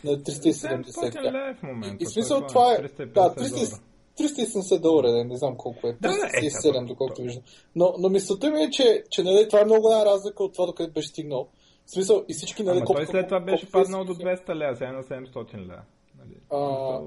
На 0.04 0.10
370. 0.10 1.58
в 1.58 1.62
момента. 1.62 1.96
И, 2.00 2.04
и 2.04 2.06
смисъл 2.06 2.46
това 2.46 2.72
е... 2.72 2.76
Да, 3.06 3.34
300, 3.34 3.80
370 4.18 4.80
долара, 4.80 5.12
не, 5.12 5.24
не 5.24 5.36
знам 5.36 5.56
колко 5.56 5.86
е. 5.86 5.92
307, 5.92 6.72
да, 6.72 6.78
е, 6.78 6.84
доколкото 6.84 7.22
виждам. 7.22 7.42
Но, 7.76 7.94
но 7.98 8.08
мисълта 8.08 8.50
ми 8.50 8.62
е, 8.62 8.70
че, 8.70 9.04
че 9.10 9.22
нали, 9.22 9.48
това 9.48 9.60
е 9.60 9.64
много 9.64 9.82
голяма 9.82 10.04
разлика 10.04 10.44
от 10.44 10.52
това, 10.52 10.66
докъде 10.66 10.92
беше 10.92 11.08
стигнал. 11.08 11.48
В 11.90 11.92
смисъл, 11.92 12.24
и 12.28 12.34
всички, 12.34 12.62
нали, 12.62 12.76
Ама 12.76 12.86
той 12.86 13.06
след 13.06 13.26
това 13.26 13.40
беше 13.40 13.70
паднал 13.70 14.04
до 14.04 14.14
200 14.14 14.54
лева, 14.54 14.76
сега 14.76 14.88
е 14.88 14.92
на 14.92 15.02
700 15.02 15.54
лева. 15.54 15.82
Нали? 16.18 16.36
А, 16.50 17.00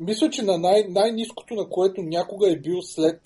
мисля, 0.00 0.30
че 0.30 0.42
на 0.42 0.58
най- 0.58 0.86
най-низкото, 0.88 1.54
на 1.54 1.68
което 1.68 2.02
някога 2.02 2.52
е 2.52 2.56
бил 2.56 2.82
след 2.82 3.20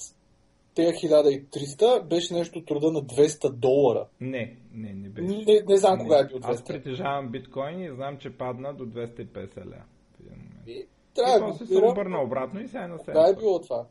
тези 0.75 0.93
1300, 0.93 2.03
беше 2.03 2.35
нещо 2.35 2.65
труда 2.65 2.93
на 2.93 3.03
200 3.03 3.51
долара. 3.51 4.07
Не, 4.21 4.57
не, 4.75 4.93
не 4.93 5.09
беше. 5.09 5.37
Не, 5.37 5.63
не 5.69 5.77
знам 5.77 5.99
не. 5.99 6.05
кога 6.05 6.19
е 6.19 6.25
бил 6.25 6.39
200. 6.39 6.51
Аз 6.51 6.65
притежавам 6.65 7.29
биткоин 7.31 7.81
и 7.81 7.95
знам, 7.95 8.19
че 8.19 8.37
падна 8.37 8.75
до 8.75 8.85
250 8.85 9.57
лева. 9.57 9.85
И, 10.67 10.87
трябва 11.15 11.37
и 11.37 11.51
после 11.51 11.67
се 11.67 11.79
обърна 11.79 12.23
обратно 12.23 12.61
и 12.61 12.69
сега 12.69 12.85
е 12.85 12.89
на 12.89 12.99
700. 12.99 13.13
Да, 13.13 13.31
е 13.31 13.35
било 13.37 13.61
това. 13.61 13.87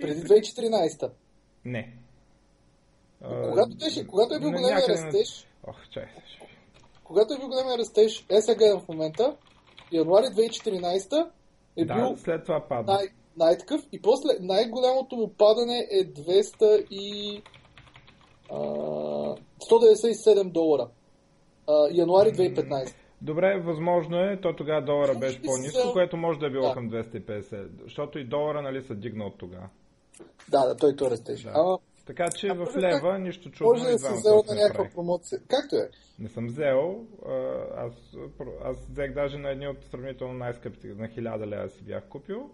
Преди 0.00 0.20
2014. 0.20 1.10
Не. 1.64 1.96
Когато, 3.22 3.76
беше, 3.76 4.06
когато 4.06 4.34
е 4.34 4.40
бил 4.40 4.50
големия 4.50 4.88
растеж, 4.88 5.47
Ох, 5.66 5.88
чай. 5.90 6.06
Когато 7.04 7.34
е 7.34 7.38
бил 7.38 7.48
големия 7.48 7.78
растеж, 7.78 8.26
е 8.30 8.40
сега 8.40 8.78
в 8.78 8.88
момента, 8.88 9.36
януари 9.92 10.24
2014 10.24 11.30
е 11.76 11.84
да, 11.84 11.94
бил 11.94 12.16
след 12.16 12.44
това 12.44 12.68
падна. 12.68 12.92
Най- 12.92 13.08
най-такъв 13.36 13.80
и 13.92 14.02
после 14.02 14.28
най-голямото 14.40 15.16
му 15.16 15.32
падане 15.38 15.88
е 15.90 16.04
200 16.04 16.86
и... 16.90 17.42
А, 18.50 18.56
197 18.56 20.52
долара. 20.52 20.88
А, 21.68 21.88
януари 21.92 22.28
2015. 22.28 22.94
Добре, 23.22 23.60
възможно 23.60 24.16
е, 24.16 24.40
то 24.40 24.56
тогава 24.56 24.82
долара 24.82 25.14
беше 25.14 25.42
по-низко, 25.42 25.86
за... 25.86 25.92
което 25.92 26.16
може 26.16 26.38
да 26.38 26.46
е 26.46 26.50
било 26.50 26.68
да. 26.68 26.74
към 26.74 26.90
250, 26.90 27.68
защото 27.84 28.18
и 28.18 28.24
долара 28.24 28.62
нали 28.62 28.82
са 28.82 28.94
дигна 28.94 29.24
от 29.24 29.38
тогава. 29.38 29.68
Да, 30.50 30.66
да, 30.66 30.76
той 30.76 30.96
то 30.96 31.10
растеше. 31.10 31.44
Да. 31.44 31.52
Ама 31.54 31.78
така 32.08 32.28
че 32.36 32.48
а, 32.48 32.54
в 32.54 32.76
лева 32.76 33.12
как... 33.12 33.20
нищо 33.20 33.50
чудно. 33.50 33.72
Може 33.72 33.84
да 33.84 33.98
си 33.98 34.12
взел 34.12 34.44
на 34.48 34.54
някаква 34.54 34.88
промоция. 34.94 35.40
Както 35.48 35.76
е. 35.76 35.90
Не 36.18 36.28
съм 36.28 36.46
взел. 36.46 37.06
Аз, 37.76 37.92
аз 38.64 38.76
взех 38.90 39.14
даже 39.14 39.38
на 39.38 39.50
едни 39.50 39.68
от 39.68 39.84
сравнително 39.90 40.34
най-скъпите. 40.34 40.86
На 40.86 41.08
1000 41.08 41.46
лева 41.46 41.68
си 41.68 41.84
бях 41.84 42.08
купил. 42.08 42.50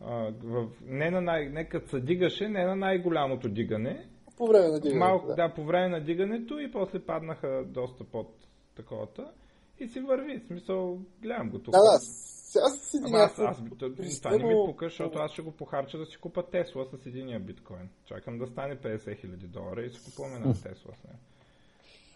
В, 0.00 0.68
не, 0.86 1.10
на 1.10 1.20
най, 1.20 1.48
не 1.48 1.68
като 1.68 1.88
се 1.88 2.00
дигаше, 2.00 2.48
не 2.48 2.64
на 2.64 2.76
най-голямото 2.76 3.48
дигане. 3.48 4.06
По 4.36 4.46
време 4.46 4.68
на 4.68 4.80
дигането. 4.80 5.06
Малко, 5.06 5.26
да. 5.26 5.34
да, 5.34 5.54
по 5.54 5.64
време 5.64 5.88
на 5.88 6.04
дигането 6.04 6.58
и 6.58 6.72
после 6.72 6.98
паднаха 6.98 7.64
доста 7.66 8.04
под 8.04 8.28
таковата. 8.76 9.30
И 9.78 9.88
си 9.88 10.00
върви. 10.00 10.38
В 10.38 10.46
смисъл, 10.46 10.98
гледам 11.22 11.50
го 11.50 11.58
тук. 11.58 11.72
Да, 11.72 11.78
да. 11.78 11.98
Сега 12.46 12.64
с 12.68 12.94
един 12.94 13.06
Ама 13.06 13.18
аз, 13.18 13.38
аз, 13.38 13.56
то- 13.78 13.90
това 14.18 14.30
не 14.30 14.44
ми 14.44 14.54
пука, 14.66 14.86
защото 14.86 15.18
аз 15.18 15.32
ще 15.32 15.42
го 15.42 15.50
похарча 15.50 15.98
да 15.98 16.06
си 16.06 16.16
купа 16.16 16.42
Тесла 16.42 16.86
с 16.86 17.06
единия 17.06 17.40
биткоин. 17.40 17.88
Чакам 18.04 18.38
да 18.38 18.46
стане 18.46 18.76
50 18.76 19.20
хиляди 19.20 19.46
долара 19.46 19.82
и 19.82 19.90
си 19.90 20.00
купуваме 20.04 20.34
една 20.36 20.52
Тесла 20.52 20.92
с 20.94 21.04
нея. 21.04 21.18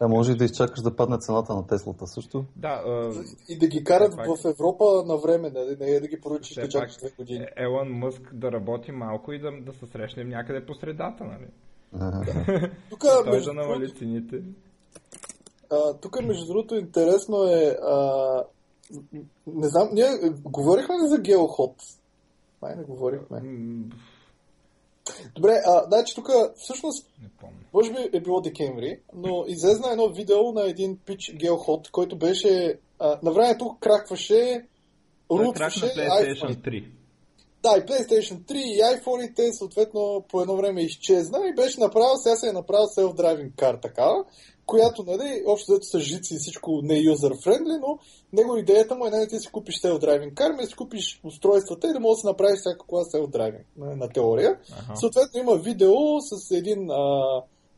А 0.02 0.08
може 0.08 0.32
и 0.32 0.36
да 0.36 0.44
изчакаш 0.44 0.80
да 0.80 0.96
падне 0.96 1.18
цената 1.18 1.54
на 1.54 1.66
Теслата 1.66 2.06
също. 2.06 2.44
Да, 2.56 2.82
а, 2.86 3.12
И 3.48 3.58
да 3.58 3.66
ги 3.66 3.84
карат 3.84 4.16
пак- 4.16 4.26
в 4.28 4.44
Европа 4.44 4.84
на 5.06 5.16
време, 5.16 5.50
нали? 5.50 5.76
не 5.80 5.86
е 5.86 6.00
да 6.00 6.08
ги 6.08 6.20
поръчиш 6.20 6.54
да 6.54 6.68
чакаш 6.68 6.96
две 6.96 7.10
години. 7.10 7.46
Елон 7.56 7.88
Мъск 7.88 8.34
да 8.34 8.52
работи 8.52 8.92
малко 8.92 9.32
и 9.32 9.38
да, 9.38 9.52
да 9.60 9.72
се 9.72 9.86
срещнем 9.86 10.28
някъде 10.28 10.66
по 10.66 10.74
средата, 10.74 11.24
нали? 11.24 11.46
Тук, 12.90 13.00
Той 13.00 13.30
между 13.30 13.50
да 13.50 13.54
намали 13.54 13.78
другото, 13.78 13.98
цените. 13.98 14.42
а, 15.70 15.94
тук, 15.94 16.22
между 16.22 16.46
другото, 16.46 16.74
интересно 16.76 17.44
е, 17.44 17.76
а, 17.82 18.42
не 19.46 19.68
знам, 19.68 19.88
ние 19.92 20.08
говорихме 20.44 20.94
ли 20.94 21.08
за 21.08 21.18
геоход? 21.18 21.74
Май 22.62 22.74
не 22.76 22.84
говорихме. 22.84 23.42
Добре, 25.34 25.60
а, 25.66 25.84
значи 25.86 26.14
тук 26.14 26.28
всъщност 26.56 27.06
Не 27.22 27.28
помня. 27.40 27.56
може 27.74 27.92
би 27.92 28.16
е 28.16 28.20
било 28.20 28.40
декември, 28.40 29.00
но 29.14 29.44
излезна 29.46 29.92
едно 29.92 30.08
видео 30.08 30.52
на 30.52 30.70
един 30.70 30.98
пич 31.06 31.32
геоход, 31.34 31.90
който 31.90 32.18
беше 32.18 32.78
а, 32.98 33.18
на 33.22 33.32
времето 33.32 33.76
кракваше, 33.80 34.66
рутваше 35.30 35.86
на 35.86 35.92
PlayStation 35.92 36.56
iPhone. 36.56 36.64
3. 36.64 36.88
Да, 37.62 37.76
и 37.78 37.80
PlayStation 37.80 38.38
3 38.38 38.54
и 38.54 38.80
iPhone-ите 38.80 39.50
съответно 39.50 40.24
по 40.28 40.40
едно 40.40 40.56
време 40.56 40.82
изчезна 40.82 41.38
и 41.48 41.54
беше 41.54 41.80
направил, 41.80 42.16
сега 42.16 42.36
се 42.36 42.48
е 42.48 42.52
направил 42.52 42.86
self-driving 42.86 43.54
car 43.54 43.82
такава, 43.82 44.24
която, 44.70 45.02
нали, 45.02 45.42
общо 45.46 45.72
взето 45.72 45.86
са 45.86 45.98
жици 45.98 46.34
и 46.34 46.38
всичко 46.38 46.80
не 46.82 46.94
е 46.94 47.02
user-friendly, 47.02 47.80
но 47.80 47.98
него 48.32 48.56
идеята 48.56 48.94
му 48.94 49.06
е 49.06 49.10
не 49.10 49.18
да 49.18 49.26
ти 49.26 49.38
си 49.38 49.48
купиш 49.52 49.80
self-driving 49.80 50.34
car, 50.34 50.46
ами 50.46 50.62
да 50.62 50.66
си 50.66 50.74
купиш 50.74 51.20
устройствата 51.24 51.88
и 51.88 51.92
да 51.92 52.00
можеш 52.00 52.16
да 52.16 52.20
си 52.20 52.26
направиш 52.26 52.60
всяка 52.60 52.86
кола 52.86 53.04
self-driving 53.04 53.64
на, 53.76 53.96
на 53.96 54.08
теория. 54.08 54.58
Аха. 54.72 54.96
Съответно 54.96 55.40
има 55.40 55.56
видео 55.56 56.20
с 56.20 56.50
един 56.50 56.90
а, 56.90 57.22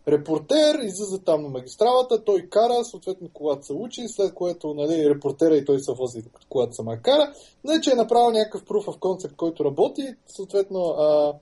репортер, 0.08 0.78
излиза 0.78 1.18
там 1.24 1.42
на 1.42 1.48
магистралата, 1.48 2.24
той 2.24 2.42
кара, 2.50 2.84
съответно 2.84 3.28
колата 3.32 3.62
се 3.62 3.72
учи, 3.72 4.08
след 4.08 4.34
което 4.34 4.74
нали, 4.74 5.10
репортера 5.10 5.56
и 5.56 5.64
той 5.64 5.80
се 5.80 5.92
вози 5.92 6.22
колата 6.48 6.72
сама 6.72 6.96
кара. 6.96 7.32
Не, 7.64 7.80
че 7.80 7.90
е 7.90 7.94
направил 7.94 8.30
някакъв 8.30 8.64
proof 8.64 8.84
of 8.84 8.98
concept, 8.98 9.36
който 9.36 9.64
работи, 9.64 10.14
съответно 10.26 10.80
а, 10.80 11.34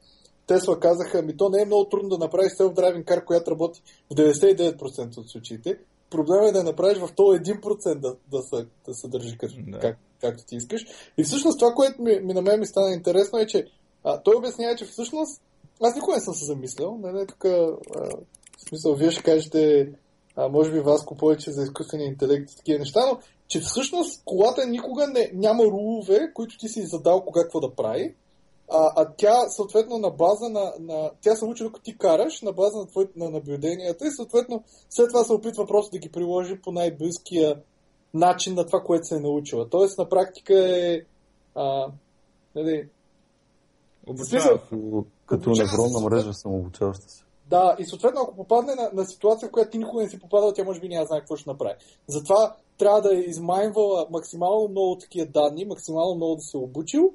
Тесла 0.51 0.81
казаха, 0.81 1.23
ми 1.23 1.37
то 1.37 1.49
не 1.49 1.63
е 1.63 1.65
много 1.65 1.85
трудно 1.85 2.09
да 2.09 2.19
направиш 2.19 2.53
self-driving 2.53 3.05
car, 3.05 3.25
която 3.25 3.51
работи 3.51 3.83
в 4.11 4.15
99% 4.15 5.19
от 5.19 5.31
случаите. 5.31 5.79
Проблемът 6.11 6.49
е 6.49 6.53
да 6.53 6.59
я 6.59 6.65
направиш 6.65 6.99
в 6.99 7.13
този 7.17 7.39
1% 7.39 7.95
да, 7.95 8.17
да, 8.31 8.43
се, 8.43 8.67
да 8.87 8.95
се 8.95 9.09
държи 9.09 9.39
като, 9.39 9.55
Да. 9.67 9.79
как, 9.79 9.99
както 10.21 10.45
ти 10.45 10.57
искаш. 10.57 10.87
И 11.19 11.25
всъщност 11.25 11.59
това, 11.59 11.73
което 11.73 12.03
ми, 12.03 12.21
ми 12.21 12.35
на 12.35 12.43
мен 12.43 12.61
ми 12.61 12.67
стана 12.67 12.95
интересно 12.95 13.39
е, 13.39 13.47
че 13.47 13.67
а, 14.05 14.23
той 14.23 14.35
обяснява, 14.37 14.77
че 14.77 14.85
всъщност 14.85 15.43
аз 15.83 15.95
никога 15.95 16.15
не 16.15 16.21
съм 16.21 16.35
се 16.35 16.45
замислял. 16.45 16.99
Нали, 17.03 17.27
тук, 17.27 17.45
а, 17.45 17.77
в 18.59 18.69
смисъл, 18.69 18.95
вие 18.95 19.11
ще 19.11 19.23
кажете, 19.23 19.93
а, 20.37 20.49
може 20.49 20.73
би 20.73 20.81
Васко 20.81 21.17
повече 21.17 21.53
за 21.53 21.63
изкуствения 21.63 22.09
интелект 22.09 22.51
и 22.53 22.57
такива 22.57 22.79
неща, 22.79 23.01
но 23.07 23.19
че 23.49 23.61
всъщност 23.61 24.23
колата 24.25 24.67
никога 24.67 25.07
не, 25.07 25.31
няма 25.35 25.65
рулове, 25.65 26.33
които 26.35 26.59
ти 26.59 26.69
си 26.69 26.83
задал 26.87 27.25
кога 27.25 27.43
какво 27.43 27.61
да 27.61 27.75
прави. 27.75 28.15
А, 28.73 28.93
а 28.97 29.13
тя, 29.17 29.49
съответно, 29.49 29.99
на 29.99 30.11
база 30.11 30.49
на, 30.49 30.73
на... 30.81 31.11
Тя 31.21 31.35
се 31.35 31.45
учи 31.45 31.65
докато 31.65 31.85
ти 31.85 31.99
караш, 31.99 32.43
на 32.43 32.53
база 32.53 32.79
на, 32.79 32.87
твой, 32.87 33.09
на 33.17 33.31
наблюденията 33.31 34.07
и, 34.07 34.11
съответно, 34.11 34.65
след 34.91 35.09
това 35.09 35.25
се 35.25 35.33
опитва 35.33 35.67
просто 35.67 35.91
да 35.91 35.99
ги 35.99 36.13
приложи 36.13 36.61
по 36.63 36.73
най-близкия 36.73 37.63
начин 38.15 38.55
на 38.55 38.67
това, 38.67 38.81
което 38.81 39.07
се 39.07 39.17
е 39.17 39.21
научила. 39.21 39.69
Тоест, 39.69 39.99
на 39.99 40.09
практика 40.09 40.55
е... 40.55 41.01
А, 41.55 41.87
нали, 42.55 42.89
Обучава. 44.07 44.61
Като, 45.27 45.51
невронна 45.51 46.01
мрежа 46.01 46.33
самообучаваща 46.33 47.09
се. 47.09 47.25
Да, 47.47 47.77
и 47.79 47.85
съответно, 47.85 48.21
ако 48.23 48.37
попадне 48.37 48.75
на, 48.75 48.91
на 48.93 49.07
ситуация, 49.07 49.49
в 49.49 49.53
която 49.53 49.71
ти 49.71 49.79
никога 49.79 50.03
не 50.03 50.09
си 50.09 50.21
попадал, 50.21 50.53
тя 50.53 50.65
може 50.65 50.81
би 50.81 50.89
няма 50.89 51.07
знае 51.07 51.21
какво 51.21 51.37
ще 51.37 51.51
направи. 51.51 51.75
Затова 52.07 52.57
трябва 52.79 53.01
да 53.01 53.15
е 53.15 53.21
измайнвала 53.21 54.07
максимално 54.11 54.69
много 54.69 54.99
такива 54.99 55.27
данни, 55.27 55.65
максимално 55.65 56.15
много 56.15 56.35
да 56.35 56.43
се 56.43 56.57
е 56.57 56.61
обучил, 56.61 57.13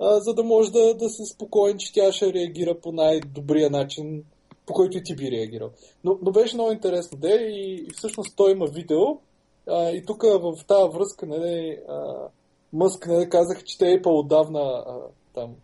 а, 0.00 0.20
за 0.20 0.34
да 0.34 0.44
може 0.44 0.72
да, 0.72 0.94
да 0.94 1.08
се 1.08 1.24
спокоен, 1.24 1.78
че 1.78 1.92
тя 1.92 2.12
ще 2.12 2.32
реагира 2.32 2.80
по 2.80 2.92
най-добрия 2.92 3.70
начин, 3.70 4.24
по 4.66 4.72
който 4.72 4.98
и 4.98 5.02
ти 5.02 5.16
би 5.16 5.30
реагирал. 5.30 5.70
Но, 6.04 6.18
но 6.22 6.32
беше 6.32 6.56
много 6.56 6.72
интересно, 6.72 7.18
де, 7.18 7.34
и, 7.34 7.74
и 7.74 7.90
всъщност 7.96 8.36
той 8.36 8.52
има 8.52 8.66
видео, 8.66 9.04
а, 9.68 9.90
и 9.90 10.04
тук 10.04 10.22
в 10.22 10.64
тази 10.66 10.92
връзка, 10.92 11.26
нали, 11.26 11.78
Мъск, 12.72 13.06
нали, 13.06 13.28
казаха, 13.28 13.62
че 13.62 13.78
те 13.78 13.84
Apple 13.84 14.20
отдавна 14.20 14.60
а, 14.60 14.96
там 15.34 15.54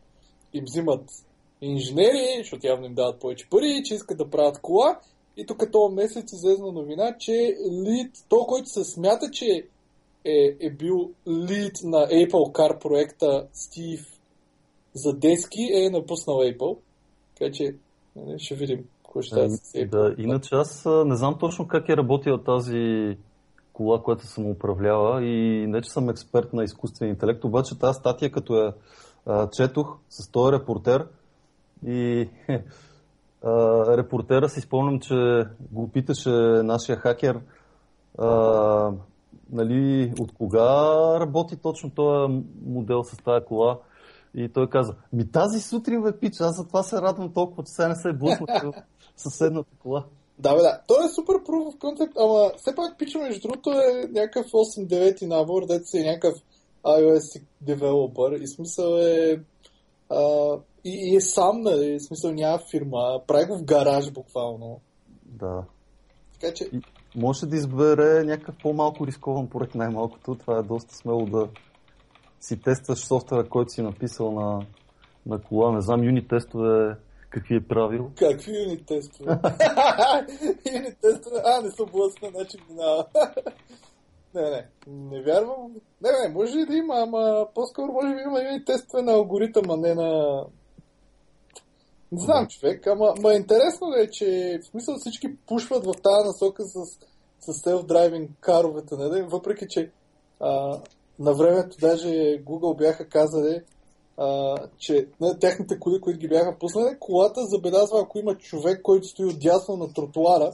им 0.55 0.65
взимат 0.65 1.05
инженери, 1.61 2.39
защото 2.39 2.67
явно 2.67 2.87
им 2.87 2.95
дават 2.95 3.21
повече 3.21 3.51
пари, 3.51 3.83
че 3.85 3.95
искат 3.95 4.19
да 4.19 4.31
правят 4.31 4.61
кола. 4.61 5.01
И 5.37 5.47
тук 5.47 5.73
този 5.73 5.95
месец 5.95 6.33
излезна 6.33 6.73
новина, 6.73 7.17
че 7.19 7.57
лид, 7.87 8.13
то, 8.29 8.47
който 8.47 8.69
се 8.69 8.85
смята, 8.85 9.31
че 9.31 9.67
е, 10.25 10.57
е 10.61 10.71
бил 10.71 11.11
лид 11.29 11.73
на 11.83 12.09
Apple 12.09 12.53
Car 12.53 12.81
проекта 12.81 13.47
Стив 13.53 14.14
за 14.95 15.13
дески, 15.13 15.63
е 15.73 15.91
напуснал 15.91 16.37
Apple. 16.37 16.79
Така 17.39 17.53
че 17.53 17.75
нали, 18.17 18.39
ще 18.39 18.55
видим 18.55 18.85
какво 19.05 19.23
ще 19.23 19.35
стане 19.35 19.51
с 19.51 19.75
Е, 19.75 19.79
Apple. 19.79 19.91
да, 19.91 20.15
иначе 20.23 20.49
аз 20.53 20.85
не 21.07 21.17
знам 21.17 21.37
точно 21.41 21.69
как 21.69 21.89
е 21.89 21.97
работила 21.97 22.45
тази 22.45 23.17
кола, 23.73 24.03
която 24.03 24.27
съм 24.27 24.51
управлява 24.51 25.25
и 25.25 25.67
не, 25.67 25.83
че 25.83 25.91
съм 25.91 26.09
експерт 26.09 26.53
на 26.53 26.65
изкуствен 26.65 27.09
интелект, 27.09 27.45
обаче 27.45 27.79
тази 27.79 27.99
статия, 27.99 28.33
като 28.33 28.55
я 28.55 28.73
а, 29.27 29.51
четох 29.51 29.99
с 30.09 30.31
този 30.31 30.53
репортер 30.53 31.07
и 31.87 32.29
а, 33.43 33.51
репортера 33.97 34.49
си 34.49 34.61
спомням, 34.61 35.01
че 35.01 35.45
го 35.73 35.89
питаше 35.89 36.31
нашия 36.63 36.97
хакер 36.97 37.41
а, 38.19 38.93
нали, 39.53 40.13
от 40.21 40.33
кога 40.35 40.65
работи 41.21 41.57
точно 41.57 41.91
този 41.91 42.43
модел 42.67 43.05
с 43.05 43.17
тази 43.17 43.45
кола. 43.45 43.79
И 44.35 44.49
той 44.49 44.69
каза, 44.69 44.95
ми 45.13 45.31
тази 45.31 45.61
сутрин 45.61 46.03
бе 46.03 46.19
пич, 46.19 46.41
аз 46.41 46.57
затова 46.57 46.83
се 46.83 46.97
радвам 46.97 47.33
толкова, 47.33 47.65
че 47.65 47.73
сега 47.73 47.89
не 47.89 47.95
се 47.95 48.09
е 48.09 48.13
блъснал 48.13 48.73
в 48.73 48.73
съседната 49.17 49.71
кола. 49.79 50.05
Да, 50.39 50.55
бе, 50.55 50.63
да. 50.63 50.81
Той 50.87 51.07
е 51.07 51.09
супер 51.09 51.35
proof 51.35 51.75
of 51.75 51.79
concept, 51.79 52.13
ама 52.19 52.53
все 52.57 52.75
пак 52.75 52.99
пича, 52.99 53.19
между 53.19 53.49
другото, 53.49 53.71
е 53.71 54.09
някакъв 54.13 54.47
8-9 54.47 55.27
набор, 55.27 55.67
дето 55.67 55.87
си 55.87 55.99
е 55.99 56.05
някакъв 56.05 56.35
iOS 56.85 57.43
девелопър 57.61 58.33
и 58.33 58.47
смисъл 58.47 58.97
е... 58.97 59.41
А, 60.11 60.53
и, 60.85 61.13
и 61.13 61.17
е 61.17 61.21
сам, 61.21 61.61
нали, 61.61 62.01
смисъл 62.01 62.33
няма 62.33 62.59
фирма, 62.71 63.21
прави 63.27 63.47
го 63.47 63.59
в 63.59 63.65
гараж 63.65 64.13
буквално. 64.13 64.81
Да. 65.25 65.65
Така 66.33 66.55
че, 66.55 66.65
И 66.65 66.81
може 67.17 67.47
да 67.47 67.57
избере 67.57 68.25
някакъв 68.25 68.55
по-малко 68.63 69.07
рискован 69.07 69.49
проект 69.49 69.75
най-малкото. 69.75 70.35
Това 70.35 70.59
е 70.59 70.63
доста 70.63 70.95
смело 70.95 71.27
да 71.27 71.49
си 72.45 72.63
тестваш 72.63 72.99
софтуера, 72.99 73.49
който 73.49 73.73
си 73.73 73.83
написал 73.83 74.33
на, 74.33 74.67
на 75.27 75.43
кола. 75.43 75.73
Не 75.73 75.81
знам, 75.81 76.05
юни 76.05 76.29
тестове 76.29 76.97
какви 77.31 77.57
е 77.57 77.69
правил. 77.69 78.11
какви 78.19 78.63
юнит 78.63 78.87
тестове? 78.87 79.31
юнит 80.75 80.99
тестове? 81.01 81.43
А, 81.45 81.61
не 81.61 81.71
съм 81.71 81.87
блъсна, 81.93 82.29
значи 82.31 82.57
минава. 82.71 83.07
не, 84.35 84.43
не, 84.43 84.69
не 84.87 85.23
вярвам. 85.23 85.73
Не, 86.03 86.11
не, 86.11 86.35
може 86.35 86.59
и 86.59 86.67
да 86.67 86.77
има, 86.77 86.95
ама 86.97 87.47
по-скоро 87.55 87.93
може 87.93 88.15
би 88.15 88.21
има 88.21 88.43
юнит 88.43 88.67
тестове 88.67 89.03
на 89.03 89.13
алгоритъм, 89.13 89.71
а 89.71 89.77
не 89.77 89.95
на... 89.95 90.41
Не 92.13 92.21
знам, 92.21 92.47
човек, 92.47 92.87
ама, 92.87 93.15
ама 93.19 93.35
интересно 93.35 93.95
е, 93.97 94.11
че 94.11 94.59
в 94.63 94.67
смисъл 94.67 94.95
всички 94.99 95.37
пушват 95.47 95.85
в 95.85 95.93
тази 96.03 96.27
насока 96.27 96.65
с, 96.65 96.85
с 97.41 97.63
self-driving 97.65 98.29
каровете, 98.41 98.95
нали? 98.97 99.23
въпреки 99.23 99.67
че 99.69 99.91
а, 100.41 100.79
на 101.19 101.35
времето 101.35 101.77
даже 101.81 102.09
Google 102.45 102.79
бяха 102.79 103.09
казали, 103.09 103.63
а, 104.17 104.57
че 104.79 105.09
на 105.21 105.39
техните 105.39 105.79
коли, 105.79 106.01
които 106.01 106.19
ги 106.19 106.29
бяха 106.29 106.59
пуснали, 106.59 106.97
колата 107.01 107.41
забелязва, 107.45 108.01
ако 108.01 108.19
има 108.19 108.35
човек, 108.35 108.83
който 108.83 109.07
стои 109.07 109.27
отдясно 109.27 109.77
на 109.77 109.93
тротуара 109.93 110.53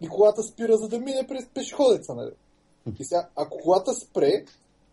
и 0.00 0.08
колата 0.08 0.42
спира, 0.42 0.76
за 0.76 0.88
да 0.88 0.98
мине 0.98 1.26
през 1.28 1.48
пешеходеца. 1.54 2.14
Нали? 2.14 2.30
И 2.98 3.04
сега, 3.04 3.28
ако 3.36 3.58
колата 3.58 3.94
спре 3.94 4.44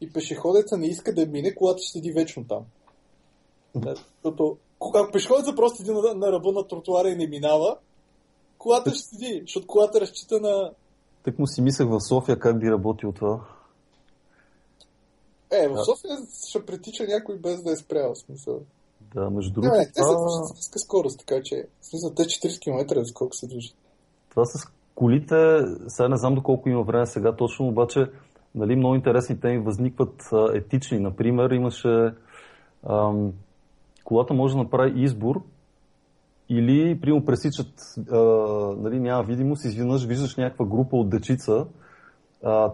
и 0.01 0.13
пешеходеца 0.13 0.77
не 0.77 0.87
иска 0.87 1.13
да 1.13 1.25
мине, 1.25 1.55
колата 1.55 1.81
ще 1.81 1.91
седи 1.91 2.11
вечно 2.11 2.45
там. 2.47 2.65
Да, 3.75 3.95
Защото 3.95 4.57
ако 4.75 5.11
пешеходеца 5.11 5.55
просто 5.55 5.77
седи 5.77 5.91
на, 5.91 6.13
на 6.13 6.31
ръба 6.31 6.51
на 6.51 6.67
тротуара 6.67 7.09
и 7.09 7.15
не 7.15 7.27
минава, 7.27 7.77
колата 8.57 8.89
ще 8.89 9.07
седи, 9.07 9.41
защото 9.41 9.67
колата 9.67 10.01
разчита 10.01 10.39
на... 10.39 10.71
Так 11.23 11.39
му 11.39 11.47
си 11.47 11.61
мислех 11.61 11.87
в 11.87 11.99
София 12.01 12.39
как 12.39 12.59
би 12.59 12.71
работил 12.71 13.11
това. 13.11 13.39
Е, 15.51 15.67
в. 15.67 15.85
София 15.85 16.17
ще 16.47 16.65
притича 16.65 17.03
някой 17.07 17.37
без 17.37 17.63
да 17.63 17.71
е 17.71 17.75
спрял, 17.75 18.15
смисъл. 18.15 18.61
Да, 19.15 19.29
между 19.29 19.49
Не, 19.49 19.53
другото, 19.53 19.79
не, 19.79 19.85
те 19.85 20.01
са 20.01 20.13
това, 20.13 20.25
движат 20.25 20.47
с 20.47 20.55
ниска 20.55 20.79
скорост, 20.79 21.19
така 21.19 21.41
че, 21.43 21.67
в 21.81 21.85
смисъл, 21.85 22.13
те 22.15 22.23
40 22.23 22.61
км 22.61 23.03
за 23.03 23.13
колко 23.13 23.35
се 23.35 23.47
движат. 23.47 23.75
това 24.29 24.45
с 24.45 24.71
колите, 24.95 25.59
сега 25.87 26.09
не 26.09 26.17
знам 26.17 26.35
доколко 26.35 26.69
има 26.69 26.83
време 26.83 27.05
сега 27.05 27.35
точно, 27.35 27.67
обаче 27.67 28.05
нали, 28.55 28.75
много 28.75 28.95
интересни 28.95 29.39
теми 29.39 29.59
възникват 29.59 30.29
етични. 30.53 30.99
Например, 30.99 31.49
имаше 31.49 32.13
ам, 32.89 33.33
колата 34.03 34.33
може 34.33 34.53
да 34.53 34.63
направи 34.63 35.03
избор 35.03 35.43
или, 36.49 37.01
примерно, 37.01 37.25
пресичат, 37.25 37.73
а, 38.11 38.17
нали, 38.77 38.99
няма 38.99 39.23
видимост, 39.23 39.65
изведнъж 39.65 40.05
виждаш 40.05 40.35
някаква 40.35 40.65
група 40.65 40.97
от 40.97 41.09
дечица, 41.09 41.65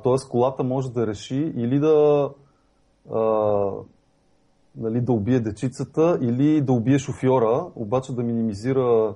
т.е. 0.04 0.30
колата 0.30 0.64
може 0.64 0.92
да 0.92 1.08
реши 1.08 1.54
или 1.56 1.80
да 1.80 2.30
а, 3.14 3.72
нали, 4.78 5.02
да 5.02 5.12
убие 5.12 5.40
дечицата 5.40 6.20
или 6.22 6.62
да 6.62 6.74
убие 6.74 7.00
шофьора, 7.00 7.68
обаче 7.76 8.14
да 8.14 8.24
минимизира 8.24 9.16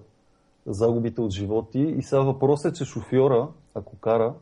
загубите 0.66 1.22
от 1.22 1.32
животи. 1.32 1.80
И 1.80 2.02
сега 2.02 2.22
въпросът 2.22 2.72
е, 2.72 2.78
че 2.78 2.86
шофьора, 2.86 3.48
ако 3.76 3.98
кара, 3.98 4.34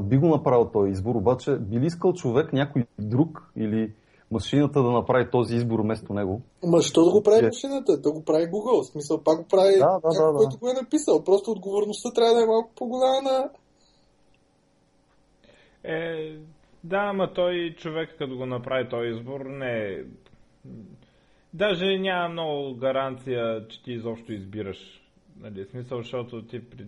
би 0.00 0.18
го 0.18 0.28
направил 0.28 0.64
този 0.64 0.90
избор, 0.90 1.14
обаче 1.14 1.56
би 1.56 1.80
ли 1.80 1.86
искал 1.86 2.12
човек, 2.12 2.52
някой 2.52 2.86
друг 2.98 3.50
или 3.56 3.92
машината 4.30 4.82
да 4.82 4.90
направи 4.90 5.30
този 5.30 5.56
избор 5.56 5.80
вместо 5.80 6.14
него? 6.14 6.40
Ма 6.64 6.82
що 6.82 7.04
да 7.04 7.10
го 7.10 7.22
прави 7.22 7.44
е... 7.44 7.46
машината? 7.46 8.00
Да 8.00 8.12
го 8.12 8.24
прави 8.24 8.44
Google. 8.44 8.82
В 8.82 8.86
смисъл, 8.86 9.22
пак 9.22 9.38
го 9.38 9.44
прави 9.48 9.78
да, 9.78 9.98
да, 10.02 10.24
да, 10.24 10.32
да. 10.32 10.38
който 10.38 10.58
го 10.58 10.68
е 10.68 10.72
написал. 10.72 11.24
Просто 11.24 11.50
отговорността 11.50 12.10
трябва 12.10 12.34
да 12.34 12.42
е 12.42 12.46
малко 12.46 12.70
по-голяма 12.76 13.22
на... 13.22 13.50
Е, 15.84 16.38
да, 16.84 16.96
ама 16.96 17.32
той 17.32 17.74
човек, 17.78 18.14
като 18.18 18.36
го 18.36 18.46
направи 18.46 18.88
този 18.88 19.08
избор, 19.08 19.40
не 19.40 19.78
е... 19.78 20.04
Даже 21.54 21.98
няма 21.98 22.28
много 22.28 22.74
гаранция, 22.74 23.68
че 23.68 23.82
ти 23.82 23.92
изобщо 23.92 24.32
избираш. 24.32 25.02
Нали, 25.36 25.64
смисъл, 25.64 25.98
защото 25.98 26.46
ти 26.46 26.70
при... 26.70 26.86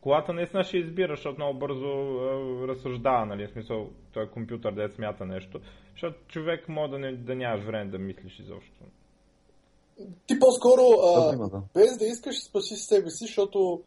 Колата 0.00 0.32
наистина 0.32 0.64
ще 0.64 0.78
избира, 0.78 1.16
защото 1.16 1.38
много 1.38 1.58
бързо 1.58 1.86
е, 1.86 2.68
разсъждава, 2.68 3.26
нали, 3.26 3.46
в 3.46 3.50
смисъл, 3.50 3.90
той 4.12 4.24
е 4.24 4.30
компютър, 4.30 4.72
да 4.72 4.88
смята 4.94 5.26
нещо, 5.26 5.60
защото 5.92 6.18
човек 6.28 6.68
може 6.68 6.90
да, 6.90 6.98
не, 6.98 7.12
да 7.12 7.34
нямаш 7.34 7.64
време 7.64 7.90
да 7.90 7.98
мислиш 7.98 8.38
изобщо. 8.38 8.84
Ти 10.26 10.38
по-скоро, 10.38 10.82
а, 11.02 11.48
да. 11.48 11.62
без 11.74 11.98
да 11.98 12.04
искаш, 12.04 12.44
спаси 12.44 12.76
себе 12.76 13.10
си, 13.10 13.24
защото... 13.24 13.82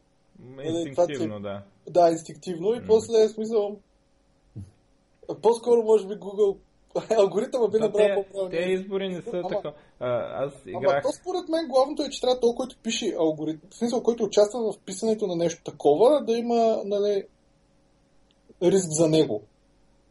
Инстинктивно, 0.64 1.40
да. 1.40 1.64
Да, 1.90 2.10
инстинктивно 2.10 2.74
и 2.74 2.80
mm. 2.80 2.88
после, 2.88 3.28
смисъл, 3.28 3.80
по-скоро 5.42 5.84
може 5.84 6.08
би 6.08 6.14
Google 6.14 6.58
алгоритъма 7.18 7.68
би 7.68 7.80
направил 7.80 8.24
по-правилно. 8.24 8.50
Те 8.50 8.58
избори 8.58 9.10
не 9.10 9.22
са 9.22 9.44
така. 9.50 9.74
Аз 10.00 10.54
играх... 10.66 10.92
Ама 10.92 11.02
то 11.02 11.12
според 11.12 11.50
мен 11.50 11.68
главното 11.68 12.04
е, 12.04 12.10
че 12.10 12.22
трябва 12.22 12.40
този, 12.40 12.56
който 12.56 12.78
пише 12.84 13.16
алгоритъм, 13.20 13.70
в 13.70 13.76
смисъл, 13.76 14.04
който 14.04 14.24
участва 14.24 14.72
в 14.72 14.80
писането 14.86 15.28
на 15.28 15.36
нещо 15.36 15.64
такова, 15.64 16.24
да 16.26 16.38
има 16.38 16.82
нали, 16.86 17.24
риск 18.64 18.88
за 18.90 19.08
него. 19.08 19.42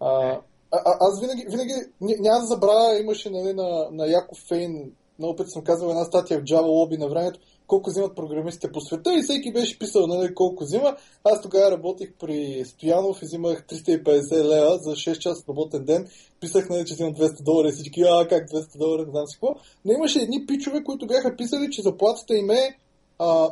А, 0.01 0.41
а, 0.71 0.79
а, 0.85 0.97
аз 1.01 1.21
винаги, 1.21 1.47
винаги 1.49 1.73
няма 2.01 2.41
да 2.41 2.47
забравя, 2.47 3.01
имаше 3.01 3.31
нали, 3.31 3.53
на, 3.53 3.89
на 3.91 4.07
Яков 4.07 4.39
Фейн, 4.49 4.93
много 5.21 5.37
пъти 5.37 5.51
съм 5.51 5.65
казвал 5.65 5.91
една 5.91 6.05
статия 6.05 6.41
в 6.41 6.43
Java 6.43 6.63
Lobby 6.63 6.99
на 6.99 7.09
времето, 7.09 7.41
колко 7.67 7.91
взимат 7.91 8.17
програмистите 8.17 8.73
по 8.73 8.81
света 8.81 9.15
и 9.15 9.23
всеки 9.23 9.53
беше 9.53 9.79
писал 9.79 10.07
нали, 10.07 10.35
колко 10.35 10.65
взима. 10.65 10.97
Аз 11.25 11.43
тогава 11.43 11.71
работих 11.71 12.13
при 12.21 12.65
Стоянов 12.65 13.23
и 13.23 13.25
взимах 13.25 13.67
350 13.67 14.45
лева 14.45 14.79
за 14.79 14.91
6 14.91 15.19
часа 15.19 15.45
работен 15.49 15.85
ден. 15.85 16.09
Писах, 16.41 16.69
нали, 16.69 16.85
че 16.85 16.95
взимам 16.95 17.15
200 17.15 17.43
долара 17.43 17.69
и 17.69 17.73
всички, 17.73 18.01
а 18.01 18.29
как 18.29 18.49
200 18.51 18.79
долара, 18.79 19.05
не 19.05 19.11
знам 19.11 19.27
си 19.27 19.37
какво. 19.37 19.55
Но 19.85 19.93
имаше 19.93 20.19
едни 20.19 20.47
пичове, 20.47 20.85
които 20.85 21.07
бяха 21.07 21.37
писали, 21.37 21.71
че 21.71 21.83
заплатата 21.83 22.37
им 22.37 22.51
е 22.51 22.79
а, 23.19 23.51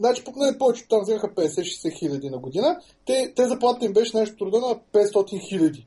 Значи, 0.00 0.22
нали, 0.36 0.58
повечето 0.58 0.88
там 0.88 1.00
вземаха 1.02 1.28
50-60 1.28 1.98
хиляди 1.98 2.30
на 2.30 2.38
година. 2.38 2.80
Те, 3.04 3.32
те 3.36 3.48
заплатата 3.48 3.86
им 3.86 3.92
беше 3.92 4.16
нещо 4.16 4.36
труда 4.36 4.58
на 4.58 4.78
500 4.92 5.48
хиляди, 5.48 5.86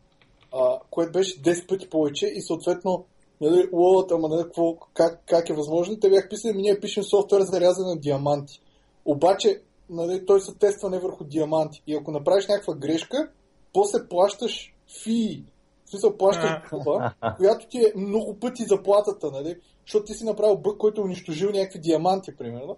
което 0.90 1.12
беше 1.12 1.42
10 1.42 1.68
пъти 1.68 1.90
повече 1.90 2.28
и 2.28 2.42
съответно 2.42 3.06
нали, 3.42 3.70
лолата, 3.74 4.16
ама 4.16 4.28
нали, 4.28 4.44
какво, 4.44 4.76
как, 4.94 5.24
как 5.26 5.50
е 5.50 5.54
възможно. 5.54 6.00
Те 6.00 6.10
бях 6.10 6.30
писали, 6.30 6.58
ние 6.58 6.80
пишем 6.80 7.04
софтуер 7.04 7.42
за 7.42 7.62
рязане 7.62 7.90
на 7.90 8.00
диаманти. 8.00 8.62
Обаче, 9.06 9.62
нали, 9.90 10.26
той 10.26 10.42
се 10.42 10.56
тества 10.56 10.90
не 10.90 11.00
върху 11.00 11.24
диаманти. 11.24 11.84
И 11.88 11.96
ако 11.96 12.12
направиш 12.12 12.48
някаква 12.48 12.74
грешка, 12.76 13.30
после 13.74 14.08
плащаш 14.10 14.74
фи. 15.04 15.44
В 15.86 15.90
смисъл, 15.90 16.18
плащаш 16.18 16.52
това, 16.70 17.14
която 17.38 17.68
ти 17.68 17.78
е 17.78 17.94
много 17.96 18.40
пъти 18.40 18.64
заплатата, 18.64 19.32
нали? 19.32 19.56
Защото 19.86 20.06
ти 20.06 20.14
си 20.14 20.26
направил 20.26 20.58
бък, 20.58 20.78
който 20.78 21.02
е 21.02 21.04
унищожил 21.04 21.50
някакви 21.52 21.80
диаманти, 21.80 22.36
примерно. 22.38 22.78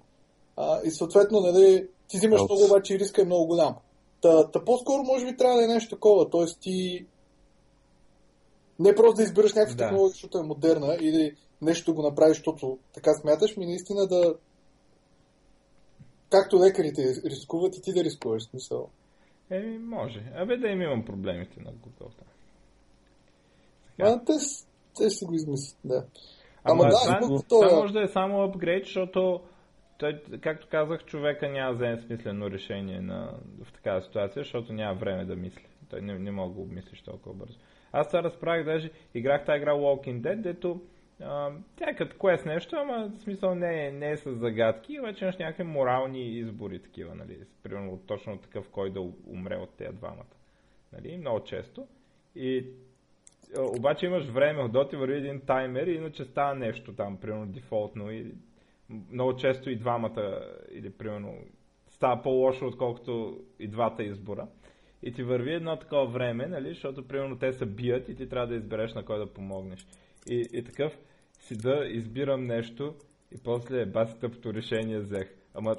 А, 0.58 0.80
и 0.84 0.92
съответно, 0.92 1.40
нали, 1.40 1.88
ти 2.08 2.18
взимаш 2.18 2.42
много, 2.42 2.66
обаче 2.66 2.94
и 2.96 3.00
риска 3.00 3.22
е 3.22 3.26
много 3.26 3.46
голям. 3.46 3.76
Та, 4.22 4.52
та 4.52 4.64
по-скоро 4.64 5.04
може 5.04 5.26
би 5.26 5.38
трябва 5.38 5.58
да 5.58 5.64
е 5.64 5.68
нещо 5.68 5.96
такова. 5.96 6.30
Тоест 6.30 6.60
ти 6.62 7.06
не 8.82 8.96
просто 8.96 9.16
да 9.16 9.24
избираш 9.24 9.54
някаква 9.54 9.76
да. 9.76 9.84
технология, 9.84 10.10
защото 10.10 10.38
е 10.38 10.44
модерна 10.44 10.98
или 11.02 11.36
нещо 11.62 11.96
го 11.96 12.02
направиш, 12.02 12.38
защото 12.38 12.78
така 12.94 13.14
смяташ, 13.14 13.58
ми 13.58 13.66
наистина 13.66 14.08
да 14.08 14.36
както 16.30 16.60
лекарите 16.60 17.02
рискуват 17.26 17.78
и 17.78 17.82
ти 17.82 17.94
да 17.94 18.04
рискуваш 18.04 18.44
смисъл. 18.44 18.90
Еми, 19.50 19.78
може. 19.78 20.32
Абе 20.36 20.58
да 20.58 20.68
им 20.68 20.82
имам 20.82 21.06
проблемите 21.06 21.62
на 21.62 21.72
Google. 21.72 22.12
А, 24.02 24.24
те, 24.26 24.34
те 24.98 25.10
си 25.10 25.26
го 25.26 25.34
измислят, 25.34 25.80
да. 25.86 26.06
Ама, 26.64 26.84
Ама 26.84 26.90
да, 26.90 27.20
това, 27.22 27.42
това 27.50 27.80
може 27.80 27.94
да 27.94 28.04
е 28.04 28.08
само 28.08 28.44
апгрейд, 28.44 28.86
защото 28.86 29.42
той, 29.98 30.22
както 30.42 30.68
казах, 30.72 31.06
човека 31.06 31.50
няма 31.50 31.72
да 31.72 31.76
вземе 31.76 32.02
смислено 32.02 32.52
решение 32.52 33.02
на, 33.02 33.34
в 33.64 33.74
такава 33.74 34.02
ситуация, 34.02 34.44
защото 34.44 34.74
няма 34.74 35.00
време 35.00 35.26
да 35.26 35.36
мисли. 35.36 35.68
Той 35.90 36.02
не, 36.02 36.20
не 36.20 36.32
мога 36.32 36.50
да 36.50 36.56
го 36.56 36.62
обмислиш 36.62 37.02
толкова 37.02 37.36
бързо. 37.36 37.58
Аз 37.92 38.08
това 38.08 38.24
разправих, 38.24 38.66
даже 38.66 38.92
играх 39.14 39.46
тази 39.46 39.58
игра 39.58 39.72
Walking 39.72 40.22
Dead, 40.22 40.36
дето 40.36 40.82
а, 41.24 41.52
тя 41.76 41.90
е 41.90 41.96
като 41.96 42.18
квест 42.18 42.46
нещо, 42.46 42.76
ама 42.76 43.12
в 43.18 43.22
смисъл 43.22 43.56
не 43.56 43.88
е, 43.88 43.92
не 43.92 44.12
е 44.12 44.18
с 44.18 44.36
загадки, 44.36 45.00
обаче 45.00 45.26
имаш 45.26 45.38
някакви 45.38 45.64
морални 45.64 46.30
избори 46.30 46.80
такива, 46.80 47.16
нали, 47.16 47.38
примерно 47.64 48.00
точно 48.08 48.38
такъв 48.38 48.70
кой 48.70 48.90
да 48.90 49.02
умре 49.28 49.56
от 49.56 49.78
тези 49.78 49.96
двамата. 49.96 50.36
Нали, 50.94 51.18
много 51.18 51.44
често. 51.44 51.88
И 52.36 52.66
обаче 53.58 54.06
имаш 54.06 54.26
време, 54.26 54.70
до 54.70 54.88
ти 54.88 54.96
върви 54.96 55.18
един 55.18 55.42
таймер 55.42 55.88
иначе 55.88 56.26
става 56.26 56.56
нещо 56.56 56.94
там, 56.94 57.18
примерно 57.18 57.46
дефолтно 57.46 58.12
и 58.12 58.34
много 59.12 59.36
често 59.36 59.70
и 59.70 59.76
двамата 59.76 60.42
или 60.72 60.90
примерно 60.90 61.36
става 61.90 62.22
по-лошо, 62.22 62.68
отколкото 62.68 63.40
и 63.60 63.68
двата 63.68 64.04
избора 64.04 64.48
и 65.04 65.12
ти 65.12 65.24
върви 65.24 65.54
едно 65.54 65.80
такова 65.80 66.06
време, 66.06 66.48
нали, 66.48 66.70
защото 66.70 67.08
примерно 67.08 67.40
те 67.40 67.54
се 67.54 67.66
бият 67.66 68.10
и 68.10 68.16
ти 68.16 68.30
трябва 68.30 68.48
да 68.48 68.56
избереш 68.56 68.94
на 68.94 69.06
кой 69.06 69.20
да 69.20 69.34
помогнеш. 69.34 69.88
И, 70.30 70.48
и 70.54 70.64
такъв 70.64 70.94
си 71.40 71.58
да 71.58 71.86
избирам 71.92 72.46
нещо 72.46 72.96
и 73.32 73.38
после 73.44 73.86
баси 73.86 74.20
тъпото 74.20 74.54
решение 74.54 75.00
взех. 75.00 75.36
Ама 75.54 75.76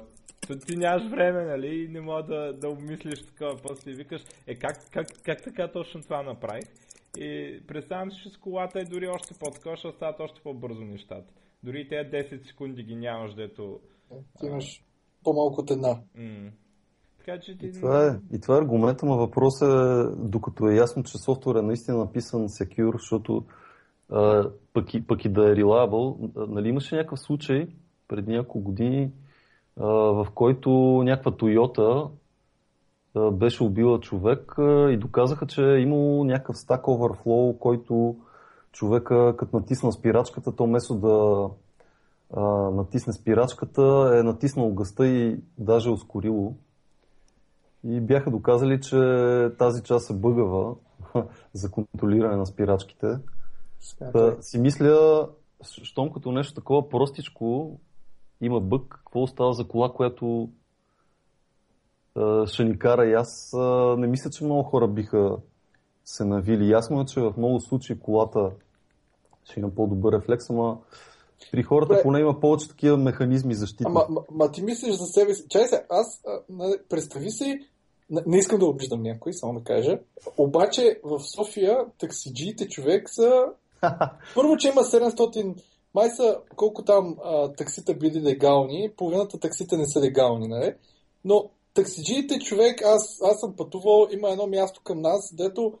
ти 0.67 0.75
нямаш 0.75 1.09
време, 1.09 1.45
нали, 1.45 1.83
и 1.83 1.87
не 1.87 2.01
мога 2.01 2.23
да, 2.23 2.53
да 2.53 2.69
обмислиш 2.69 3.25
такова. 3.25 3.61
После 3.63 3.91
викаш, 3.91 4.21
е 4.47 4.55
как, 4.55 4.91
как, 4.91 5.07
как 5.23 5.43
така 5.43 5.71
точно 5.71 6.01
това 6.01 6.23
направих? 6.23 6.63
И 7.17 7.59
представям 7.67 8.11
си, 8.11 8.17
че 8.23 8.29
с 8.29 8.37
колата 8.37 8.79
е 8.79 8.85
дори 8.85 9.07
още 9.07 9.33
по-такова, 9.39 9.77
ще 9.77 9.91
стават 9.91 10.19
още 10.19 10.41
по-бързо 10.41 10.81
нещата. 10.81 11.33
Дори 11.63 11.87
тези 11.87 12.09
10 12.09 12.47
секунди 12.47 12.83
ги 12.83 12.95
нямаш, 12.95 13.33
дето... 13.33 13.79
Ти 14.39 14.45
имаш 14.45 14.83
по-малко 15.23 15.61
от 15.61 15.71
една. 15.71 16.01
М- 16.15 16.51
така 17.25 17.39
че. 17.39 17.51
И 17.51 17.71
това 17.71 18.07
е, 18.07 18.35
и 18.35 18.39
това 18.39 18.55
е 18.55 18.59
аргумента, 18.59 19.05
но 19.05 19.17
въпросът 19.17 19.69
е, 19.69 20.15
докато 20.17 20.69
е 20.69 20.75
ясно, 20.75 21.03
че 21.03 21.17
софтуер 21.17 21.55
е 21.55 21.61
наистина 21.61 21.97
написан 21.97 22.47
secure, 22.47 22.91
защото 22.91 23.45
а, 24.09 24.49
пък, 24.73 24.93
и, 24.93 25.07
пък 25.07 25.25
и 25.25 25.29
да 25.29 25.51
е 25.51 25.55
reliable, 25.55 26.31
нали 26.47 26.69
имаше 26.69 26.95
някакъв 26.95 27.19
случай 27.19 27.67
преди 28.07 28.31
няколко 28.31 28.59
години, 28.59 29.11
а, 29.79 29.85
в 29.87 30.27
който 30.35 30.69
някаква 31.05 31.31
Toyota 31.31 32.09
а, 33.15 33.31
беше 33.31 33.63
убила 33.63 33.99
човек 33.99 34.53
а, 34.57 34.91
и 34.91 34.97
доказаха, 34.97 35.47
че 35.47 35.61
е 35.61 35.79
имало 35.79 36.23
някакъв 36.23 36.55
stack 36.55 36.81
overflow, 36.81 37.57
който 37.57 38.15
човека, 38.71 39.35
като 39.37 39.57
натисна 39.57 39.91
спирачката, 39.91 40.55
то 40.55 40.63
вместо 40.63 40.95
да 40.95 41.49
а, 42.33 42.71
натисне 42.71 43.13
спирачката, 43.13 44.11
е 44.19 44.23
натиснал 44.23 44.73
гъста 44.73 45.07
и 45.07 45.37
даже 45.57 45.89
ускорило 45.89 46.55
и 47.83 48.01
бяха 48.01 48.31
доказали, 48.31 48.81
че 48.81 48.97
тази 49.57 49.83
част 49.83 50.09
е 50.09 50.13
бъгава 50.13 50.75
за 51.53 51.71
контролиране 51.71 52.35
на 52.35 52.45
спирачките. 52.45 53.07
Та, 54.13 54.41
си 54.41 54.59
мисля, 54.59 55.27
щом 55.83 56.13
като 56.13 56.31
нещо 56.31 56.53
такова 56.53 56.89
простичко 56.89 57.79
има 58.41 58.59
бък, 58.59 58.87
какво 58.89 59.21
остава 59.21 59.53
за 59.53 59.67
кола, 59.67 59.93
която 59.93 60.49
ще 62.45 62.63
ни 62.63 62.79
кара 62.79 63.05
и 63.05 63.13
аз 63.13 63.53
не 63.97 64.07
мисля, 64.07 64.29
че 64.29 64.45
много 64.45 64.63
хора 64.63 64.87
биха 64.87 65.37
се 66.05 66.25
навили. 66.25 66.71
Ясно 66.71 67.01
е, 67.01 67.05
че 67.05 67.21
в 67.21 67.33
много 67.37 67.59
случаи 67.59 67.99
колата 67.99 68.51
ще 69.43 69.59
има 69.59 69.69
по-добър 69.69 70.13
рефлекс, 70.13 70.49
ама 70.49 70.77
при 71.51 71.63
хората 71.63 72.01
поне 72.03 72.19
има 72.19 72.39
повече 72.39 72.69
такива 72.69 72.97
механизми 72.97 73.55
защити. 73.55 73.83
Ама, 73.85 74.05
ма, 74.09 74.21
ма 74.31 74.51
ти 74.51 74.63
мислиш 74.63 74.95
за 74.95 75.05
себе 75.05 75.33
си. 75.33 75.43
Чай 75.49 75.67
се, 75.67 75.85
аз, 75.89 76.21
а, 76.27 76.71
представи 76.89 77.31
си, 77.31 77.59
Не, 78.09 78.37
искам 78.37 78.59
да 78.59 78.65
обиждам 78.65 79.01
някой, 79.01 79.33
само 79.33 79.59
да 79.59 79.63
кажа. 79.63 79.99
Обаче 80.37 80.99
в 81.03 81.19
София 81.35 81.85
таксиджиите 81.97 82.67
човек 82.67 83.09
са... 83.09 83.45
Първо, 84.35 84.57
че 84.57 84.67
има 84.67 84.81
700... 84.81 85.55
Май 85.95 86.09
са 86.09 86.37
колко 86.55 86.83
там 86.83 87.17
а, 87.23 87.53
таксита 87.53 87.93
били 87.93 88.21
легални, 88.21 88.91
половината 88.97 89.39
таксита 89.39 89.77
не 89.77 89.85
са 89.85 90.01
легални, 90.01 90.47
нали? 90.47 90.73
Но 91.25 91.49
таксиджиите 91.73 92.39
човек, 92.39 92.81
аз, 92.81 93.21
аз 93.23 93.39
съм 93.39 93.55
пътувал, 93.55 94.07
има 94.11 94.29
едно 94.29 94.47
място 94.47 94.81
към 94.83 95.01
нас, 95.01 95.35
дето 95.35 95.73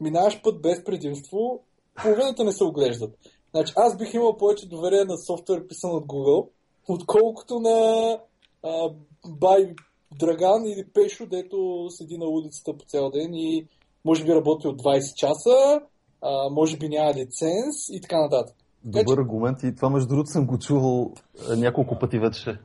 минаваш 0.00 0.42
път 0.42 0.62
без 0.62 0.84
предимство, 0.84 1.62
половината 2.02 2.44
не 2.44 2.52
се 2.52 2.64
оглеждат. 2.64 3.18
Значи 3.50 3.72
аз 3.76 3.96
бих 3.96 4.14
имал 4.14 4.36
повече 4.36 4.68
доверие 4.68 5.04
на 5.04 5.18
софтуер 5.18 5.66
писан 5.66 5.90
от 5.90 6.04
Google, 6.04 6.48
отколкото 6.88 7.60
на 7.60 8.18
а, 8.62 8.90
Бай 9.28 9.74
Драган 10.18 10.64
или 10.66 10.84
Пешо, 10.94 11.26
дето 11.26 11.86
седи 11.90 12.18
на 12.18 12.26
улицата 12.26 12.76
по 12.78 12.84
цял 12.84 13.10
ден 13.10 13.34
и 13.34 13.66
може 14.04 14.24
би 14.24 14.34
работи 14.34 14.66
от 14.66 14.82
20 14.82 15.14
часа, 15.14 15.80
а, 16.22 16.50
може 16.50 16.76
би 16.76 16.88
няма 16.88 17.14
лиценз 17.14 17.88
и 17.90 18.00
така 18.00 18.20
нататък. 18.20 18.56
Добър 18.84 19.18
аргумент 19.18 19.62
и 19.62 19.76
това 19.76 19.90
между 19.90 20.08
другото 20.08 20.30
съм 20.30 20.46
го 20.46 20.58
чувал 20.58 21.12
няколко 21.56 21.98
пъти 21.98 22.18
вече. 22.18 22.58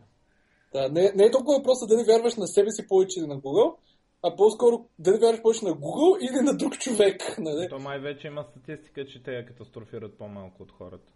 Да, 0.73 0.89
не, 0.89 1.11
не 1.15 1.23
е 1.23 1.31
толкова 1.31 1.57
въпросът 1.57 1.89
дали 1.89 2.03
вярваш 2.03 2.35
на 2.35 2.47
себе 2.47 2.71
си 2.71 2.87
повече 2.87 3.19
или 3.19 3.27
на 3.27 3.37
Google, 3.37 3.75
а 4.23 4.35
по-скоро 4.35 4.85
дали 4.99 5.17
вярваш 5.17 5.41
повече 5.41 5.65
на 5.65 5.71
Google 5.71 6.17
или 6.19 6.41
на 6.41 6.57
друг 6.57 6.73
човек. 6.73 7.35
Нали? 7.39 7.69
То 7.69 7.79
май 7.79 7.99
вече 7.99 8.27
има 8.27 8.43
статистика, 8.43 9.05
че 9.05 9.23
те 9.23 9.45
катастрофират 9.45 10.17
по-малко 10.17 10.63
от 10.63 10.71
хората. 10.71 11.11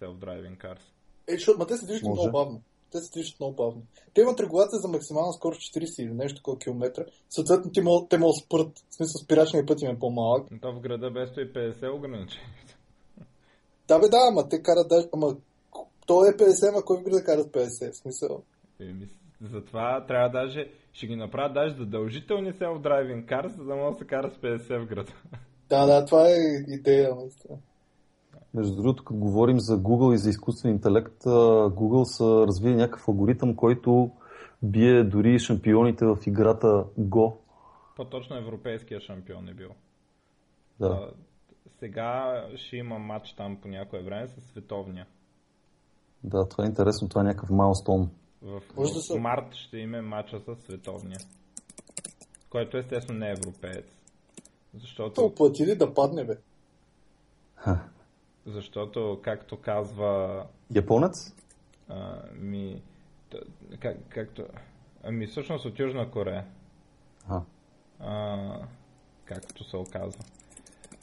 Self-driving 0.00 0.58
cars. 0.58 0.80
Е, 1.28 1.32
защото, 1.32 1.58
ма 1.58 1.66
те 1.66 1.76
се 1.76 1.86
движат 1.86 2.02
много 2.02 2.30
бавно. 2.32 2.62
Те 2.92 2.98
се 2.98 3.12
движат 3.12 3.40
много 3.40 3.56
бавно. 3.56 3.82
Те 4.14 4.20
имат 4.20 4.40
регулация 4.40 4.78
за 4.78 4.88
максимална 4.88 5.32
скорост 5.32 5.60
40 5.60 6.02
или 6.02 6.14
нещо 6.14 6.36
такова 6.36 6.58
километра. 6.58 7.04
Съответно, 7.30 7.72
те 7.72 7.82
могат, 7.82 8.08
те 8.08 8.18
могат 8.18 8.36
спрат. 8.36 8.78
В 8.90 8.94
смисъл, 8.94 9.18
спирачният 9.24 9.68
път 9.68 9.82
им 9.82 9.90
е 9.90 9.98
по-малък. 9.98 10.50
Но 10.50 10.60
то 10.60 10.72
в 10.72 10.80
града 10.80 11.10
без 11.10 11.30
150 11.30 11.96
ограничение. 11.96 12.48
Да, 13.88 13.98
бе, 13.98 14.08
да, 14.08 14.18
ама 14.30 14.48
те 14.48 14.62
карат 14.62 14.88
даже... 14.88 15.08
Ама 15.12 15.36
то 16.06 16.24
е 16.24 16.28
50, 16.28 16.68
ама 16.68 16.82
кой 16.84 16.98
в 16.98 17.02
града 17.02 17.24
кара 17.24 17.42
с 17.42 17.46
50? 17.46 17.92
В 17.92 17.96
смисъл. 17.96 18.42
Еми, 18.80 19.08
Затова 19.50 20.04
трябва 20.06 20.28
даже, 20.28 20.70
ще 20.92 21.06
ги 21.06 21.16
направят 21.16 21.54
даже 21.54 21.74
задължителни 21.74 22.52
self-driving 22.52 23.26
cars, 23.26 23.56
за 23.56 23.64
да 23.64 23.76
може 23.76 23.92
да 23.92 23.98
се 23.98 24.06
кара 24.06 24.30
с 24.30 24.34
50 24.34 24.84
в 24.84 24.86
града. 24.86 25.12
Да, 25.68 25.86
да, 25.86 26.04
това 26.04 26.28
е 26.28 26.36
идея, 26.68 27.14
наистина. 27.14 27.58
Между 28.54 28.76
другото, 28.76 29.04
като 29.04 29.18
говорим 29.20 29.60
за 29.60 29.78
Google 29.78 30.14
и 30.14 30.18
за 30.18 30.30
изкуствен 30.30 30.70
интелект, 30.72 31.22
Google 31.24 32.04
са 32.04 32.46
развили 32.46 32.74
някакъв 32.74 33.08
алгоритъм, 33.08 33.56
който 33.56 34.10
бие 34.62 35.04
дори 35.04 35.38
шампионите 35.38 36.06
в 36.06 36.18
играта 36.26 36.84
Go. 37.00 37.36
По-точно 37.96 38.36
европейския 38.36 39.00
шампион 39.00 39.48
е 39.48 39.54
бил. 39.54 39.70
Да. 40.80 40.86
А, 40.86 41.10
сега 41.78 42.42
ще 42.56 42.76
има 42.76 42.98
матч 42.98 43.32
там 43.32 43.56
по 43.62 43.68
някое 43.68 44.02
време 44.02 44.28
с 44.28 44.40
световния. 44.40 45.06
да, 46.24 46.48
това 46.48 46.64
е 46.64 46.68
интересно, 46.68 47.08
това 47.08 47.20
е 47.20 47.24
някакъв 47.24 47.50
майлстон. 47.50 48.10
В, 48.42 48.62
Може 48.76 48.92
да 48.92 49.00
се- 49.00 49.20
март 49.20 49.54
ще 49.54 49.76
има 49.78 50.02
матча 50.02 50.40
с 50.40 50.62
световния. 50.62 51.18
Който 52.50 52.76
естествено 52.76 53.18
не 53.18 53.28
е 53.28 53.32
европеец. 53.32 53.86
То 53.86 54.78
Защото, 54.78 55.20
оплатили 55.24 55.74
да 55.74 55.94
падне, 55.94 56.24
бе. 56.24 56.36
Защото 58.46 59.20
както 59.22 59.56
казва 59.56 60.46
Японец? 60.74 61.34
а, 61.88 62.22
ми, 62.34 62.82
как, 63.80 63.96
както, 64.08 64.46
ами 65.04 65.26
всъщност 65.26 65.64
от 65.64 65.78
Южна 65.78 66.10
Корея. 66.10 66.44
А, 67.28 67.42
а, 68.00 68.66
както 69.24 69.64
се 69.64 69.76
оказва. 69.76 70.24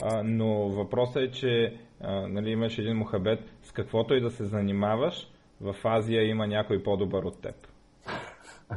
А, 0.01 0.23
но 0.23 0.69
въпросът 0.69 1.23
е, 1.23 1.31
че 1.31 1.77
а, 2.01 2.27
нали, 2.27 2.49
имаш 2.49 2.77
един 2.77 2.97
мухабет, 2.97 3.39
с 3.63 3.71
каквото 3.71 4.13
и 4.13 4.21
да 4.21 4.31
се 4.31 4.45
занимаваш, 4.45 5.31
в 5.61 5.75
Азия 5.83 6.29
има 6.29 6.47
някой 6.47 6.83
по-добър 6.83 7.23
от 7.23 7.41
теб. 7.41 7.55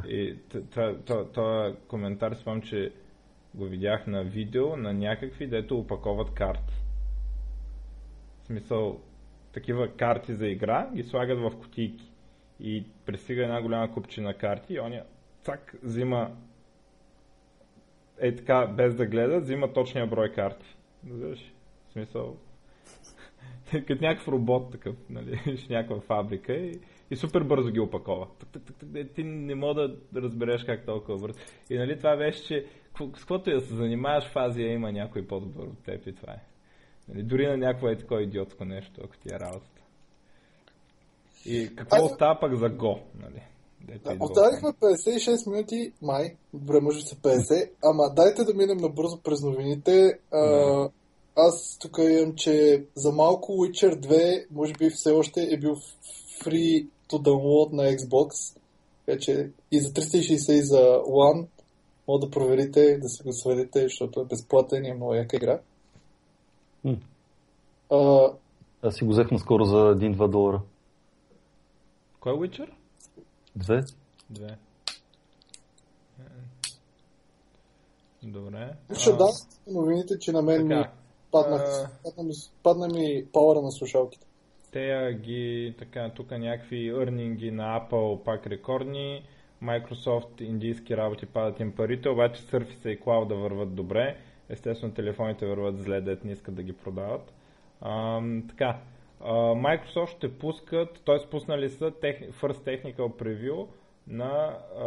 И 0.07 0.37
този 1.33 1.75
коментар 1.87 2.33
спомням, 2.33 2.61
че 2.61 2.93
го 3.55 3.65
видях 3.65 4.07
на 4.07 4.23
видео 4.23 4.77
на 4.77 4.93
някакви, 4.93 5.47
дето 5.47 5.77
опаковат 5.77 6.33
карти. 6.33 6.82
В 8.43 8.45
смисъл, 8.45 9.01
такива 9.53 9.87
карти 9.87 10.33
за 10.33 10.47
игра 10.47 10.89
ги 10.93 11.03
слагат 11.03 11.39
в 11.39 11.59
кутийки. 11.59 12.11
И 12.59 12.85
пристига 13.05 13.43
една 13.43 13.61
голяма 13.61 13.93
купчина 13.93 14.33
карти 14.33 14.73
и 14.73 14.79
оня 14.79 15.03
цак 15.43 15.75
взима 15.83 16.31
е 18.19 18.35
така, 18.35 18.67
без 18.67 18.95
да 18.95 19.05
гледа, 19.05 19.39
взима 19.39 19.73
точния 19.73 20.07
брой 20.07 20.31
карти. 20.31 20.75
Разбираш? 21.09 21.53
В 21.89 21.91
смисъл, 21.91 22.37
като 23.87 24.03
някакъв 24.03 24.27
робот 24.27 24.71
такъв, 24.71 24.95
нали, 25.09 25.35
в 25.65 25.69
някаква 25.69 26.01
фабрика 26.01 26.53
и, 26.53 26.79
и 27.11 27.15
супер 27.15 27.43
бързо 27.43 27.71
ги 27.71 27.79
опакова. 27.79 28.27
Ти 29.15 29.23
не 29.23 29.55
мога 29.55 29.95
да 30.11 30.21
разбереш 30.21 30.63
как 30.63 30.85
толкова 30.85 31.17
бързо. 31.17 31.39
И 31.69 31.77
нали 31.77 31.97
това 31.97 32.17
беше, 32.17 32.43
че 32.43 32.65
с 33.15 33.19
каквото 33.19 33.49
и 33.49 33.53
да 33.53 33.61
се 33.61 33.73
занимаваш 33.73 34.23
в 34.23 34.35
Азия 34.35 34.73
има 34.73 34.91
някой 34.91 35.27
по-добър 35.27 35.63
от 35.63 35.83
теб 35.83 36.07
и 36.07 36.15
това 36.15 36.33
е. 36.33 36.52
Нали, 37.07 37.23
дори 37.23 37.47
на 37.47 37.57
някакво 37.57 37.87
е 37.87 37.97
такова 37.97 38.23
идиотско 38.23 38.65
нещо, 38.65 39.01
ако 39.03 39.17
ти 39.17 39.29
е 39.35 39.39
работата. 39.39 39.81
И 41.45 41.75
какво 41.75 41.95
Айде- 41.95 42.05
остава 42.05 42.39
пък 42.39 42.55
за 42.55 42.69
Го, 42.69 42.99
нали? 43.19 43.43
Да, 43.81 44.17
Оставихме 44.19 44.69
56 44.69 45.49
минути, 45.51 45.93
май, 46.01 46.35
добре, 46.53 46.79
може 46.81 46.97
би 46.97 47.01
са 47.01 47.15
50, 47.15 47.69
ама 47.83 48.13
дайте 48.15 48.43
да 48.43 48.53
минем 48.53 48.77
набързо 48.77 49.21
през 49.23 49.41
новините. 49.41 50.19
А, 50.31 50.89
аз 51.35 51.77
тук 51.81 51.97
имам, 51.97 52.35
че 52.35 52.85
за 52.95 53.11
малко 53.11 53.51
Witcher 53.51 53.95
2, 53.95 54.45
може 54.51 54.73
би 54.73 54.89
все 54.89 55.11
още 55.11 55.41
е 55.51 55.57
бил 55.57 55.75
free 56.43 56.87
to 57.09 57.15
download 57.15 57.73
на 57.73 57.83
Xbox, 57.83 58.57
така 59.05 59.19
че 59.19 59.49
и 59.71 59.79
за 59.79 59.89
360 59.89 60.51
и 60.51 60.61
за 60.61 60.81
One, 61.07 61.47
може 62.07 62.21
да 62.21 62.31
проверите, 62.31 62.97
да 62.97 63.09
се 63.09 63.23
го 63.23 63.33
свалите, 63.33 63.81
защото 63.83 64.21
е 64.21 64.25
безплатен 64.25 64.85
и 64.85 64.89
е 64.89 64.93
много 64.93 65.13
яка 65.13 65.35
игра. 65.35 65.59
М. 66.85 66.97
А, 67.91 68.29
аз 68.83 68.95
си 68.95 69.03
го 69.03 69.11
взех 69.11 69.31
наскоро 69.31 69.65
за 69.65 69.75
1-2 69.95 70.27
долара. 70.27 70.61
Кой 72.19 72.33
е 72.33 72.35
Witcher? 72.35 72.69
Две? 73.55 73.83
Две. 74.29 74.57
Добре. 78.23 78.73
ще 78.97 79.09
А, 79.09 79.17
дам 79.17 79.27
новините, 79.67 80.19
че 80.19 80.31
на 80.31 80.41
мен 80.41 80.67
ми 80.67 80.69
Така. 80.75 80.91
падна, 81.31 81.55
А. 81.55 81.89
падна, 82.03 82.23
ми, 82.23 82.33
падна 82.63 82.87
ми 82.87 83.25
пауъра 83.33 83.61
на 83.61 83.71
слушалките. 83.71 84.27
Те 84.71 85.17
ги, 85.21 85.75
така, 85.79 86.11
тук 86.15 86.31
някаквиърнинги 86.31 87.51
на 87.51 87.79
Apple 87.79 88.23
пак 88.23 88.47
рекордни, 88.47 89.23
Microsoft 89.63 90.41
индийски 90.41 90.97
работи 90.97 91.25
падат 91.25 91.59
им 91.59 91.75
парите, 91.75 92.09
обаче 92.09 92.41
Surface 92.41 92.87
и 92.87 92.99
Cloud 92.99 93.27
да 93.27 93.35
върват 93.35 93.75
добре. 93.75 94.17
Естествено 94.49 94.93
телефоните 94.93 95.45
върват 95.45 95.79
зле, 95.79 96.01
дет 96.01 96.23
не 96.25 96.31
искат 96.31 96.55
да 96.55 96.63
ги 96.63 96.73
продават. 96.73 97.33
Ам, 97.81 98.43
така, 98.49 98.79
а, 99.21 99.33
Microsoft 99.33 100.17
ще 100.17 100.37
пускат, 100.37 101.01
т.е. 101.05 101.29
пуснали 101.29 101.69
са 101.69 101.91
First 101.91 102.33
Technical 102.41 102.95
Preview 102.95 103.67
на 104.07 104.57
а, 104.77 104.83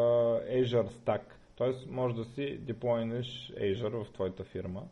Azure 0.52 0.88
Stack. 0.88 1.22
Т.е. 1.58 1.90
може 1.90 2.14
да 2.14 2.24
си 2.24 2.58
деплойнеш 2.58 3.52
Azure 3.56 4.04
в 4.04 4.12
твоята 4.12 4.44
фирма. 4.44 4.82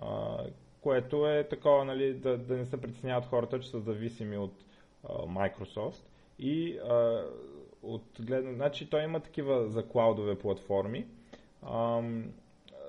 А, 0.00 0.38
което 0.80 1.28
е 1.28 1.48
такова, 1.48 1.84
нали, 1.84 2.14
да, 2.14 2.38
да 2.38 2.56
не 2.56 2.64
се 2.64 2.80
притесняват 2.80 3.26
хората, 3.26 3.60
че 3.60 3.70
са 3.70 3.80
зависими 3.80 4.38
от 4.38 4.54
а, 5.04 5.12
Microsoft. 5.12 6.02
И 6.38 6.78
а, 6.78 7.24
от 7.82 8.04
значи 8.54 8.90
той 8.90 9.02
има 9.02 9.20
такива 9.20 9.68
за 9.68 9.88
клаудове 9.88 10.38
платформи, 10.38 11.06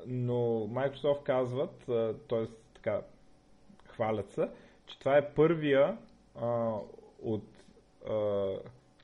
но 0.07 0.67
Microsoft 0.67 1.23
казват, 1.23 1.83
т.е. 2.29 2.45
така 2.73 3.01
хвалят 3.85 4.31
се, 4.31 4.49
че 4.85 4.99
това 4.99 5.17
е 5.17 5.33
първия 5.33 5.97
а, 6.41 6.73
от 7.21 7.43
а, 8.09 8.47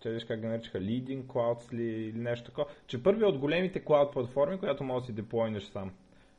че 0.01 0.17
как 0.27 0.43
наричаха 0.43 0.79
Leading 0.79 1.23
Clouds 1.23 1.73
ли, 1.73 1.83
или 1.83 2.17
нещо 2.17 2.45
такова, 2.45 2.67
че 2.87 3.03
първият 3.03 3.29
от 3.29 3.39
големите 3.39 3.83
клауд 3.83 4.11
платформи, 4.11 4.59
която 4.59 4.83
може 4.83 4.99
да 4.99 5.05
си 5.05 5.13
деплойнеш 5.13 5.63
сам. 5.63 5.91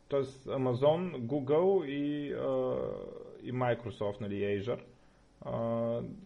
Тоест 0.09 0.45
Amazon, 0.45 1.21
Google 1.21 1.85
и, 1.87 2.33
а, 2.33 2.77
и 3.43 3.53
Microsoft, 3.53 4.21
нали, 4.21 4.35
Azure. 4.35 4.81
А, 5.41 5.53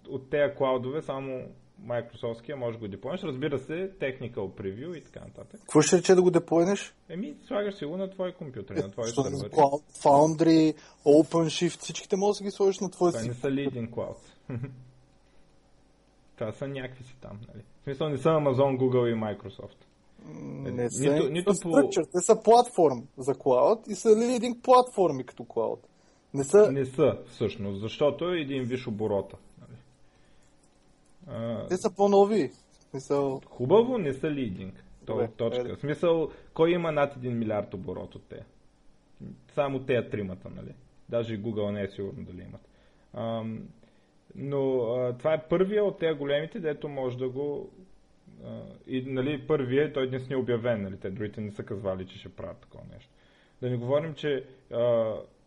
от 0.09 0.31
тези 0.31 0.55
клаудове 0.55 1.03
само 1.03 1.49
Microsoftския 1.85 2.55
може 2.55 2.73
да 2.73 2.81
го 2.81 2.89
деплойнеш. 2.89 3.23
Разбира 3.23 3.59
се, 3.59 3.91
Technical 3.93 4.35
Preview 4.35 4.99
и 4.99 5.03
така 5.03 5.21
нататък. 5.21 5.61
Какво 5.61 5.83
ще 5.83 5.99
рече 5.99 6.15
да 6.15 6.23
го 6.23 6.31
деплойнеш? 6.31 6.95
Еми, 7.09 7.35
слагаш 7.47 7.75
си 7.75 7.85
го 7.85 7.97
на 7.97 8.11
твой 8.11 8.33
компютър, 8.33 8.77
на 8.77 8.91
твой 8.91 9.09
сървър. 9.09 9.33
Cloud, 9.51 9.83
Foundry, 10.03 10.75
OpenShift, 11.07 11.79
всичките 11.79 12.17
можеш 12.17 12.39
да 12.39 12.45
ги 12.45 12.51
сложиш 12.51 12.81
на 12.81 12.91
твой 12.91 13.11
Това 13.11 13.23
си. 13.23 13.29
не 13.29 13.35
са 13.35 13.47
leading 13.49 13.91
clouds. 13.91 14.19
Това 16.37 16.53
са 16.53 16.69
някакви 16.69 17.05
си 17.05 17.17
там, 17.21 17.39
нали? 17.49 17.63
В 17.81 17.85
смисъл 17.85 18.09
не 18.09 18.19
са 18.19 18.29
Amazon, 18.29 18.79
Google 18.79 19.07
и 19.07 19.15
Microsoft. 19.17 19.77
Не 20.73 20.91
са 20.91 21.13
Нито- 21.13 21.29
нито 21.31 21.53
по- 21.63 21.89
те 21.91 22.21
са 22.21 22.43
платформ 22.43 23.03
за 23.19 23.35
клауд 23.35 23.79
и 23.89 23.95
са 23.95 24.11
един 24.31 24.61
платформи 24.63 25.25
като 25.25 25.45
клауд. 25.45 25.81
Не 26.35 26.45
са, 26.45 26.73
Не 26.73 26.85
са, 26.85 27.19
всъщност, 27.27 27.81
защото 27.81 28.25
е 28.25 28.41
един 28.41 28.65
виш 28.65 28.87
оборота. 28.87 29.37
А, 31.27 31.67
те 31.67 31.77
са 31.77 31.95
по-нови. 31.97 32.51
Смисъл, 32.91 33.41
Хубаво, 33.47 33.99
не 33.99 34.13
са 34.13 34.31
лидинг. 34.31 34.85
То, 35.07 35.13
Добре, 35.13 35.29
точка. 35.29 35.77
В 35.77 35.81
смисъл, 35.81 36.31
кой 36.55 36.71
има 36.71 36.93
над 36.93 37.15
1 37.15 37.29
милиард 37.29 37.75
оборот 37.75 38.15
от 38.15 38.29
те? 38.29 38.45
Само 39.55 39.79
те 39.81 40.09
тримата, 40.09 40.51
нали? 40.51 40.75
Даже 41.09 41.43
Google 41.43 41.71
не 41.71 41.83
е 41.83 41.89
сигурно 41.89 42.25
дали 42.25 42.43
имат. 42.43 42.69
Ам, 43.15 43.69
но 44.35 44.81
а, 44.81 45.13
това 45.19 45.35
е 45.35 45.49
първия 45.49 45.85
от 45.85 45.99
тези 45.99 46.19
големите, 46.19 46.61
дето 46.61 46.89
може 46.89 47.19
да 47.19 47.29
го... 47.29 47.71
А, 48.45 48.63
и 48.87 49.03
нали, 49.03 49.47
първия, 49.47 49.93
той 49.93 50.09
днес 50.09 50.29
не 50.29 50.35
е 50.35 50.39
обявен, 50.39 50.83
нали? 50.83 50.97
Те 50.97 51.11
другите 51.11 51.41
не 51.41 51.51
са 51.51 51.63
казвали, 51.63 52.07
че 52.07 52.19
ще 52.19 52.29
правят 52.29 52.59
такова 52.59 52.85
нещо. 52.93 53.11
Да 53.61 53.71
не 53.71 53.77
говорим, 53.77 54.15
че 54.15 54.45
а, 54.73 54.79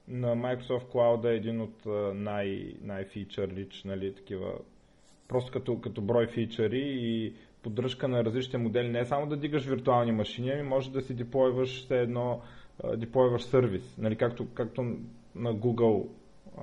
на 0.07 0.35
Microsoft 0.35 0.85
Cloud 0.93 1.31
е 1.31 1.35
един 1.35 1.61
от 1.61 1.85
най- 2.15 2.73
най-фичър 2.81 3.67
нали, 3.85 4.15
такива 4.15 4.53
просто 5.27 5.51
като, 5.51 5.81
като 5.81 6.01
брой 6.01 6.27
фичъри 6.27 6.83
и 6.85 7.33
поддръжка 7.63 8.07
на 8.07 8.25
различните 8.25 8.57
модели. 8.57 8.89
Не 8.89 8.99
е 8.99 9.05
само 9.05 9.27
да 9.27 9.37
дигаш 9.37 9.65
виртуални 9.65 10.11
машини, 10.11 10.49
ами 10.49 10.63
може 10.63 10.91
да 10.91 11.01
си 11.01 11.15
деплойваш 11.15 11.83
все 11.83 12.01
едно, 12.01 12.41
а, 12.83 12.97
деплойваш 12.97 13.43
сервис, 13.43 13.97
нали, 13.97 14.15
както, 14.15 14.47
както 14.53 14.81
на 15.35 15.55
Google 15.55 16.07
а, 16.57 16.61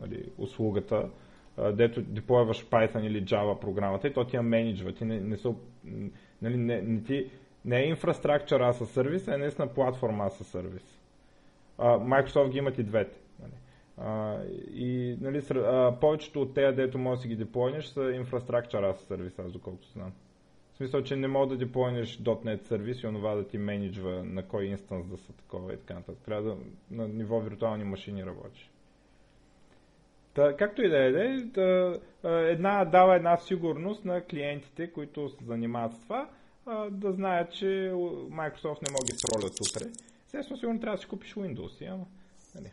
нали, 0.00 0.24
услугата, 0.38 1.10
а, 1.56 1.72
дето 1.72 2.02
деплойваш 2.02 2.66
Python 2.66 3.06
или 3.06 3.24
Java 3.24 3.60
програмата 3.60 4.08
и 4.08 4.12
то 4.12 4.24
ти 4.24 4.36
я 4.36 4.42
менеджва. 4.42 4.92
Ти 4.92 5.04
не, 5.04 5.20
не, 5.20 5.36
са, 5.36 5.54
нали, 6.42 6.56
не, 6.56 6.82
не, 6.82 7.02
ти, 7.02 7.30
не 7.64 7.80
е 7.80 7.88
инфраструктура 7.88 8.66
аз 8.66 8.78
със 8.78 8.90
сервис, 8.90 9.28
а 9.28 9.34
е 9.34 9.38
наистина 9.38 9.68
платформа 9.68 10.24
аз 10.24 10.38
със 10.38 10.46
сервис. 10.46 11.00
А, 11.78 11.98
Microsoft 11.98 12.50
ги 12.50 12.58
имат 12.58 12.78
и 12.78 12.82
двете. 12.82 13.19
И 14.74 15.16
нали, 15.20 15.42
а, 15.54 15.96
повечето 16.00 16.42
от 16.42 16.54
тези, 16.54 16.76
дето 16.76 16.98
можеш 16.98 17.18
да 17.18 17.22
си 17.22 17.28
ги 17.28 17.36
деплойнеш, 17.36 17.84
са 17.84 18.00
as 18.00 18.96
Service, 18.96 19.46
аз 19.46 19.52
доколкото 19.52 19.88
знам. 19.88 20.12
В 20.72 20.76
смисъл, 20.76 21.02
че 21.02 21.16
не 21.16 21.28
мога 21.28 21.46
да 21.46 21.56
деплойнеш 21.56 22.18
.NET 22.18 22.62
сервис 22.62 23.02
и 23.02 23.06
онова 23.06 23.34
да 23.34 23.46
ти 23.46 23.58
менеджва 23.58 24.24
на 24.24 24.42
кой 24.42 24.64
инстанс 24.64 25.06
да 25.06 25.16
са 25.16 25.32
такова 25.32 25.74
и 25.74 25.76
така 25.76 25.94
нататък. 25.94 26.22
Трябва 26.24 26.42
да 26.42 26.56
на 26.90 27.08
ниво 27.08 27.40
виртуални 27.40 27.84
машини 27.84 28.26
работиш. 28.26 28.70
Та, 30.34 30.56
както 30.56 30.82
и 30.82 30.88
да 30.88 31.04
е, 31.04 31.10
да, 31.40 32.00
една, 32.24 32.84
дава 32.84 33.16
една 33.16 33.36
сигурност 33.36 34.04
на 34.04 34.24
клиентите, 34.24 34.92
които 34.92 35.28
се 35.28 35.44
занимават 35.44 35.94
с 35.94 36.00
това, 36.00 36.28
да 36.90 37.12
знаят, 37.12 37.52
че 37.52 37.66
Microsoft 38.30 38.82
не 38.82 38.92
може 38.92 39.12
да 39.12 39.16
тролят 39.22 39.52
утре. 39.60 39.90
Естествено, 40.24 40.58
сигурно 40.58 40.80
трябва 40.80 40.96
да 40.96 41.02
си 41.02 41.08
купиш 41.08 41.34
Windows, 41.34 41.92
ама, 41.92 42.06
нали. 42.54 42.70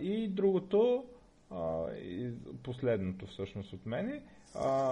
И 0.00 0.28
другото, 0.28 1.04
а, 1.50 1.90
и 1.94 2.30
последното 2.62 3.26
всъщност 3.26 3.72
от 3.72 3.86
мене, 3.86 4.22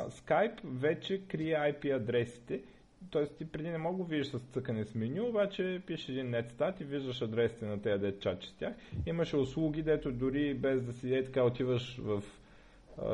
Skype 0.09 0.61
вече 0.65 1.23
крие 1.29 1.55
IP 1.55 1.97
адресите. 1.97 2.63
Тоест 3.11 3.37
ти 3.37 3.45
преди 3.45 3.71
не 3.71 3.79
мога 3.79 4.05
да 4.05 4.11
видиш 4.11 4.27
с 4.27 4.39
цъкане 4.39 4.85
с 4.85 4.95
меню, 4.95 5.29
обаче 5.29 5.83
пишеш 5.87 6.09
един 6.09 6.31
нетстат 6.31 6.81
и 6.81 6.85
виждаш 6.85 7.23
адресите 7.23 7.67
на 7.67 7.83
тези 7.83 8.01
дет 8.01 8.21
чачи 8.21 8.49
с 8.49 8.55
тях. 8.55 8.75
Имаше 9.07 9.37
услуги, 9.37 9.83
дето 9.83 10.13
дори 10.13 10.55
без 10.55 10.83
да 10.83 10.93
си 10.93 11.15
е 11.15 11.25
така 11.25 11.45
отиваш 11.45 11.99
в, 11.99 12.23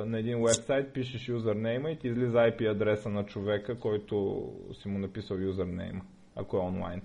на 0.06 0.18
един 0.18 0.38
вебсайт, 0.38 0.92
пишеш 0.92 1.28
юзернейма 1.28 1.90
и 1.90 1.98
ти 1.98 2.08
излиза 2.08 2.38
IP 2.38 2.70
адреса 2.74 3.08
на 3.08 3.26
човека, 3.26 3.78
който 3.78 4.46
си 4.72 4.88
му 4.88 4.98
написал 4.98 5.36
юзернейма, 5.36 6.04
ако 6.36 6.56
е 6.56 6.60
онлайн. 6.60 7.02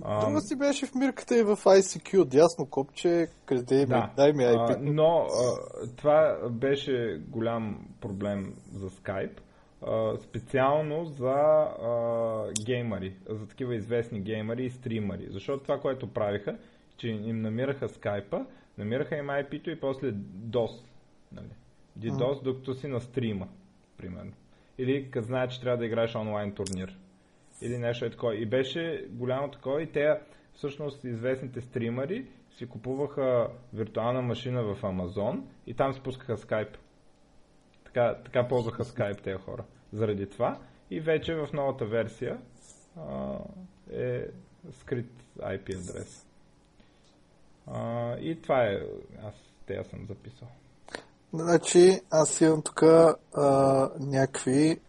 Друга 0.00 0.40
си 0.40 0.56
беше 0.58 0.86
в 0.86 0.94
мирката 0.94 1.38
и 1.38 1.42
в 1.42 1.56
ICQ, 1.56 2.24
дясно 2.24 2.66
копче, 2.66 3.26
къде 3.46 3.78
ми, 3.80 3.86
Да. 3.86 4.10
дай 4.16 4.32
ми 4.32 4.44
А, 4.44 4.48
IP. 4.48 4.78
но 4.80 5.26
а, 5.26 5.86
това 5.96 6.38
беше 6.50 7.22
голям 7.28 7.88
проблем 8.00 8.54
за 8.72 8.90
Skype, 8.90 9.40
а, 9.86 10.16
специално 10.18 11.04
за 11.04 11.30
а, 11.30 12.52
геймъри, 12.64 13.16
за 13.28 13.46
такива 13.48 13.74
известни 13.74 14.20
геймъри 14.20 14.64
и 14.64 14.70
стримъри. 14.70 15.26
Защото 15.30 15.62
това, 15.62 15.80
което 15.80 16.12
правиха, 16.12 16.58
че 16.96 17.08
им 17.08 17.40
намираха 17.40 17.88
скайпа, 17.88 18.46
намираха 18.78 19.16
им 19.16 19.26
IP-то 19.26 19.70
и 19.70 19.80
после 19.80 20.12
DOS. 20.48 20.84
Нали? 21.32 21.50
DDoS, 21.98 22.42
докато 22.42 22.74
си 22.74 22.88
на 22.88 23.00
стрима, 23.00 23.48
примерно. 23.96 24.32
Или 24.78 25.10
като 25.10 25.26
знаят, 25.26 25.50
че 25.50 25.60
трябва 25.60 25.78
да 25.78 25.86
играеш 25.86 26.14
онлайн 26.14 26.52
турнир. 26.52 26.98
Или 27.64 27.78
нещо 27.78 28.04
е 28.04 28.10
такова. 28.10 28.36
И 28.36 28.46
беше 28.46 29.06
голямо 29.10 29.50
такова 29.50 29.82
и 29.82 29.92
те, 29.92 30.20
всъщност, 30.54 31.04
известните 31.04 31.60
стримари 31.60 32.26
си 32.50 32.66
купуваха 32.66 33.48
виртуална 33.72 34.22
машина 34.22 34.62
в 34.62 34.82
Amazon 34.82 35.42
и 35.66 35.74
там 35.74 35.94
си 35.94 36.00
пускаха 36.00 36.36
Skype. 36.36 36.76
Така, 37.84 38.18
така 38.24 38.48
ползваха 38.48 38.84
Skype 38.84 39.22
тези 39.22 39.38
хора. 39.38 39.64
Заради 39.92 40.26
това 40.26 40.58
и 40.90 41.00
вече 41.00 41.34
в 41.34 41.48
новата 41.52 41.84
версия 41.84 42.38
а, 42.96 43.38
е 43.92 44.26
скрит 44.72 45.10
IP 45.38 45.74
адрес. 45.74 46.26
А, 47.66 48.16
и 48.18 48.42
това 48.42 48.64
е, 48.64 48.80
аз 49.22 49.34
те 49.66 49.84
съм 49.84 50.06
записал. 50.06 50.48
Значи, 51.32 52.00
аз 52.10 52.40
имам 52.40 52.62
тук 52.62 52.82
някакви. 54.00 54.80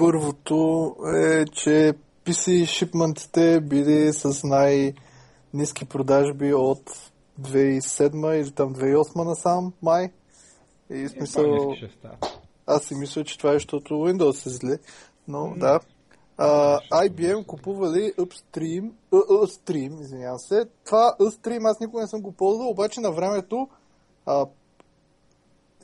Първото 0.00 0.96
е, 1.16 1.44
че 1.44 1.94
PC 2.24 2.66
шипментите 2.66 3.60
били 3.60 4.12
с 4.12 4.44
най-низки 4.44 5.84
продажби 5.84 6.54
от 6.54 6.90
2007 7.40 8.40
или 8.40 8.50
там 8.50 8.74
2008 8.74 9.24
насам, 9.24 9.72
май. 9.82 10.10
И 10.90 11.04
в 11.04 11.10
смисъл, 11.10 11.74
аз 12.66 12.82
си 12.82 12.94
мисля, 12.94 13.24
че 13.24 13.38
това 13.38 13.50
е, 13.50 13.54
защото 13.54 13.94
Windows 13.94 14.46
е 14.46 14.50
зле. 14.50 14.78
Но, 15.28 15.54
да. 15.56 15.80
А, 16.36 16.78
IBM 16.92 17.46
купували 17.46 18.12
Upstream, 18.18 18.90
Upstream, 19.12 20.00
извинявам 20.00 20.38
се. 20.38 20.64
Това 20.84 21.16
Upstream 21.20 21.70
аз 21.70 21.80
никога 21.80 22.02
не 22.02 22.08
съм 22.08 22.20
го 22.20 22.32
ползвал, 22.32 22.68
обаче 22.68 23.00
на 23.00 23.12
времето, 23.12 23.68
а, 24.26 24.46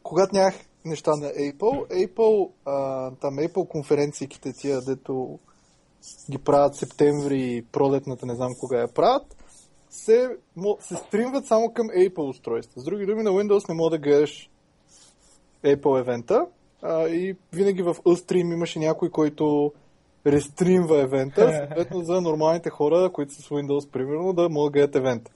когато 0.02 0.34
нямах 0.34 0.54
неща 0.86 1.10
на 1.10 1.26
Apple, 1.26 2.06
Apple, 2.06 2.50
а, 2.64 3.10
там 3.10 3.36
Apple 3.36 3.68
конференциите 3.68 4.52
тия, 4.52 4.80
дето 4.80 5.38
ги 6.30 6.38
правят 6.38 6.74
септември, 6.74 7.64
пролетната, 7.72 8.26
не 8.26 8.34
знам 8.34 8.54
кога 8.60 8.78
я 8.78 8.88
правят, 8.88 9.36
се, 9.90 10.36
се 10.80 10.96
стримват 10.96 11.46
само 11.46 11.72
към 11.72 11.88
Apple 11.88 12.28
устройства. 12.28 12.80
С 12.80 12.84
други 12.84 13.06
думи, 13.06 13.22
на 13.22 13.30
Windows 13.30 13.68
не 13.68 13.74
мога 13.74 13.90
да 13.90 13.98
гледаш 13.98 14.50
Apple 15.64 16.00
евента 16.00 16.46
а, 16.82 17.08
и 17.08 17.36
винаги 17.52 17.82
в 17.82 17.94
Ustream 17.94 18.52
имаше 18.52 18.78
някой, 18.78 19.10
който 19.10 19.72
рестримва 20.26 21.00
евента, 21.00 21.52
съответно 21.56 22.04
за 22.04 22.20
нормалните 22.20 22.70
хора, 22.70 23.10
които 23.12 23.34
са 23.34 23.42
с 23.42 23.48
Windows, 23.48 23.90
примерно, 23.90 24.32
да 24.32 24.48
могат 24.48 24.72
да 24.72 24.78
гледат 24.78 24.96
евента. 24.96 25.30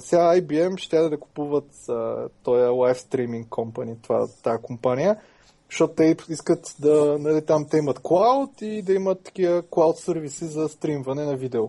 Сега 0.00 0.40
IBM 0.40 0.78
ще 0.78 1.08
да 1.08 1.20
купуват 1.20 1.88
а, 1.88 2.28
този 2.42 2.62
Live 2.62 2.94
Streaming 2.94 3.46
Company, 3.48 4.02
това, 4.02 4.26
тази 4.42 4.62
компания, 4.62 5.16
защото 5.70 5.94
те 5.94 6.16
искат 6.28 6.76
да, 6.78 7.18
нали, 7.18 7.44
там 7.44 7.66
те 7.70 7.76
имат 7.76 7.98
клауд 8.02 8.50
и 8.60 8.82
да 8.82 8.92
имат 8.92 9.22
такива 9.22 9.62
клауд 9.70 9.98
сервиси 9.98 10.44
за 10.44 10.68
стримване 10.68 11.24
на 11.24 11.36
видео. 11.36 11.68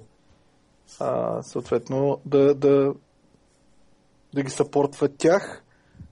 А, 0.99 1.41
съответно, 1.41 2.19
да, 2.25 2.55
да, 2.55 2.93
да 4.33 4.43
ги 4.43 4.49
съпортват 4.49 5.17
тях. 5.17 5.63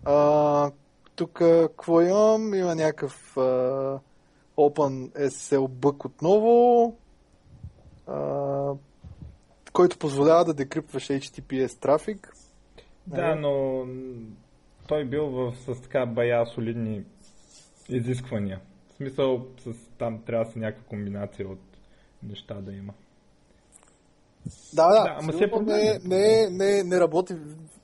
А, 0.05 0.71
тук 1.15 1.31
какво 1.33 2.01
имам? 2.01 2.53
Има 2.53 2.75
някакъв 2.75 3.37
а, 3.37 3.41
Open 4.57 5.11
SSL 5.29 5.67
бък 5.67 6.05
отново, 6.05 6.95
а, 8.07 8.17
който 9.77 9.97
позволява 9.97 10.45
да 10.45 10.53
декриптваш 10.53 11.07
HTTPS 11.07 11.79
трафик. 11.79 12.33
Да, 13.07 13.35
но 13.35 13.85
м, 13.85 14.13
той 14.87 15.05
бил 15.05 15.25
в, 15.27 15.53
с 15.57 15.81
така 15.81 16.05
бая 16.05 16.45
солидни 16.45 17.03
изисквания. 17.89 18.61
В 18.87 18.93
смисъл, 18.93 19.47
с, 19.63 19.73
там 19.97 20.23
трябва 20.25 20.45
да 20.45 20.51
си 20.51 20.59
някаква 20.59 20.83
комбинация 20.89 21.47
от 21.47 21.59
неща 22.23 22.53
да 22.53 22.71
има. 22.73 22.93
Да, 24.73 24.87
да, 24.87 25.03
Да, 25.03 25.15
ама 25.19 25.33
все 25.33 25.43
е. 25.43 25.59
не, 25.61 25.99
не, 26.03 26.49
не, 26.49 26.83
не 26.83 26.99
работи. 26.99 27.33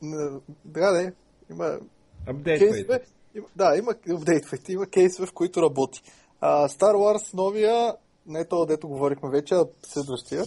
не- 0.01 0.39
Да, 0.65 0.91
не. 0.91 1.13
Има 1.51 1.79
Апдейтвайте. 2.27 2.99
да, 3.55 3.77
има 3.77 3.91
апдейтвайте, 4.17 4.73
има 4.73 4.85
кейсове, 4.85 5.27
в 5.27 5.33
които 5.33 5.61
работи. 5.61 6.01
А, 6.41 6.67
Star 6.69 6.93
Wars 6.95 7.33
новия, 7.33 7.95
не 8.25 8.45
то, 8.45 8.65
дето 8.65 8.87
говорихме 8.87 9.29
вече, 9.29 9.55
а 9.55 9.65
следващия, 9.83 10.43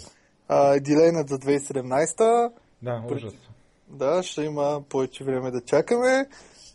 а, 0.49 0.75
е 0.75 0.81
дилейнат 0.81 1.29
за 1.29 1.39
2017. 1.39 2.53
Да, 2.83 3.03
ужас. 3.13 3.35
Да, 3.89 4.23
ще 4.23 4.43
има 4.43 4.83
повече 4.89 5.25
време 5.25 5.51
да 5.51 5.61
чакаме. 5.61 6.27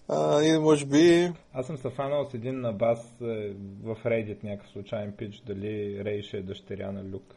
А, 0.07 0.43
и 0.43 0.59
може 0.59 0.85
би... 0.85 1.31
Аз 1.53 1.67
съм 1.67 1.77
се 1.77 1.89
фанал 1.89 2.25
с 2.25 2.33
един 2.33 2.61
на 2.61 2.73
бас 2.73 3.21
е, 3.21 3.53
в 3.83 3.97
Reddit, 4.05 4.43
някакъв 4.43 4.71
случайен 4.71 5.11
пич, 5.11 5.41
дали 5.45 6.03
Рей 6.05 6.21
ще 6.21 6.37
е 6.37 6.41
дъщеря 6.41 6.91
на 6.91 7.03
Люк. 7.03 7.35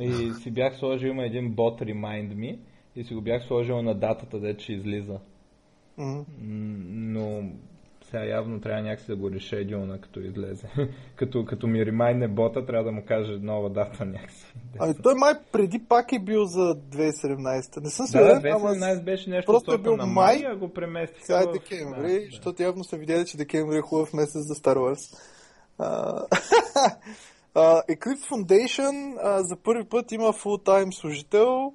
И 0.00 0.32
си 0.42 0.50
бях 0.50 0.76
сложил, 0.76 1.08
има 1.08 1.24
един 1.24 1.54
бот 1.54 1.80
Remind 1.80 2.34
Me, 2.34 2.58
и 2.96 3.04
си 3.04 3.14
го 3.14 3.20
бях 3.20 3.42
сложил 3.42 3.82
на 3.82 3.94
датата, 3.94 4.40
де 4.40 4.56
че 4.56 4.72
излиза. 4.72 5.18
М, 5.98 6.24
Но 6.38 7.50
сега 8.12 8.24
явно 8.24 8.60
трябва 8.60 8.82
някакси 8.82 9.06
да 9.06 9.16
го 9.16 9.30
решедюлна, 9.30 10.00
като 10.00 10.20
излезе. 10.20 10.68
като, 11.16 11.44
като 11.44 11.66
ми 11.66 11.86
ремайне 11.86 12.28
бота, 12.28 12.66
трябва 12.66 12.84
да 12.84 12.92
му 12.92 13.04
каже 13.08 13.38
нова 13.42 13.70
дата 13.70 14.04
някакси. 14.04 14.54
Ами 14.78 14.94
той 15.02 15.14
май 15.14 15.34
преди 15.52 15.78
пак 15.88 16.12
е 16.12 16.18
бил 16.18 16.44
за 16.44 16.60
2017. 16.60 17.82
Не 17.82 17.90
съм 17.90 18.04
Да, 18.04 18.10
сигурен, 18.10 18.52
ама 18.52 18.68
2017 18.68 19.04
беше 19.04 19.30
нещо 19.30 19.52
просто 19.52 19.72
е 19.72 19.78
бил 19.78 19.96
на 19.96 20.06
май, 20.06 20.42
а 20.46 20.56
го 20.56 20.72
преместих. 20.72 21.26
сега 21.26 21.40
е 21.40 21.46
декември, 21.46 22.12
да, 22.12 22.20
да. 22.20 22.26
защото 22.30 22.62
явно 22.62 22.84
са 22.84 22.96
видяли, 22.96 23.26
че 23.26 23.36
декември 23.36 23.76
е 23.76 23.80
хубав 23.80 24.12
месец 24.12 24.42
за 24.42 24.54
Star 24.54 24.76
Wars. 24.76 25.18
А, 27.54 27.82
Eclipse 27.82 28.30
Foundation 28.30 29.16
а, 29.22 29.42
за 29.42 29.56
първи 29.56 29.84
път 29.84 30.12
има 30.12 30.32
full-time 30.32 31.00
служител. 31.00 31.72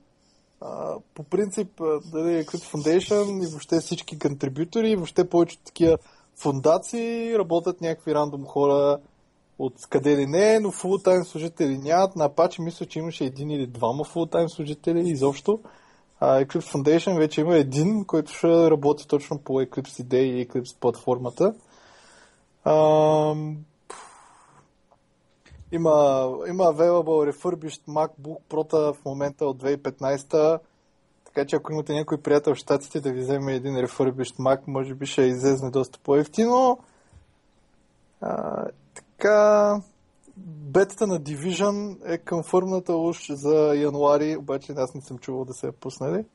А, 0.61 0.95
по 1.15 1.23
принцип, 1.23 1.67
дали, 2.11 2.45
Eclipse 2.45 2.73
Foundation 2.73 3.43
и 3.43 3.47
въобще 3.47 3.79
всички 3.79 4.19
контрибютори, 4.19 4.89
и 4.89 4.95
въобще 4.95 5.29
повечето 5.29 5.63
такива 5.63 5.97
фундации 6.37 7.37
работят 7.37 7.81
някакви 7.81 8.15
рандом 8.15 8.45
хора 8.45 8.99
от 9.59 9.73
къде 9.89 10.17
ли 10.17 10.25
не, 10.25 10.59
но 10.59 10.71
фултайм 10.71 11.23
служители 11.23 11.77
нямат. 11.77 12.15
На 12.15 12.29
Apache 12.29 12.59
мисля, 12.59 12.85
че 12.85 12.99
имаше 12.99 13.25
един 13.25 13.51
или 13.51 13.67
двама 13.67 14.03
фултайм 14.03 14.49
служители 14.49 15.09
изобщо. 15.09 15.59
А 16.19 16.45
Eclipse 16.45 16.73
Foundation 16.73 17.17
вече 17.17 17.41
има 17.41 17.55
един, 17.55 18.05
който 18.05 18.31
ще 18.31 18.71
работи 18.71 19.07
точно 19.07 19.39
по 19.39 19.53
Eclipse 19.53 19.99
идеи 19.99 20.41
и 20.41 20.47
Eclipse 20.47 20.79
платформата. 20.79 21.53
Ам, 22.65 23.57
има, 25.71 25.91
има 26.49 26.63
available 26.63 27.31
refurbished 27.31 27.81
MacBook 27.87 28.39
Pro 28.49 28.93
в 28.93 29.05
момента 29.05 29.45
от 29.45 29.63
2015 29.63 30.59
така 31.37 31.47
че 31.47 31.55
ако 31.55 31.73
имате 31.73 31.93
някой 31.93 32.17
приятел 32.17 32.55
в 32.55 32.57
щатите 32.57 33.01
да 33.01 33.11
ви 33.11 33.19
вземе 33.19 33.53
един 33.53 33.75
refurbished 33.75 34.37
Mac, 34.37 34.59
може 34.67 34.95
би 34.95 35.05
ще 35.05 35.21
излезне 35.21 35.69
доста 35.69 35.99
по-ефтино. 36.03 36.79
А, 38.21 38.65
така, 38.93 39.81
бетата 40.37 41.07
на 41.07 41.19
Division 41.19 41.97
е 42.05 42.17
конфърмната 42.17 42.95
уж 42.95 43.31
за 43.31 43.75
януари, 43.75 44.37
обаче 44.37 44.73
аз 44.77 44.93
не 44.93 45.01
съм 45.01 45.17
чувал 45.17 45.45
да 45.45 45.53
се 45.53 45.67
е 45.67 45.71
пуснали. 45.71 46.25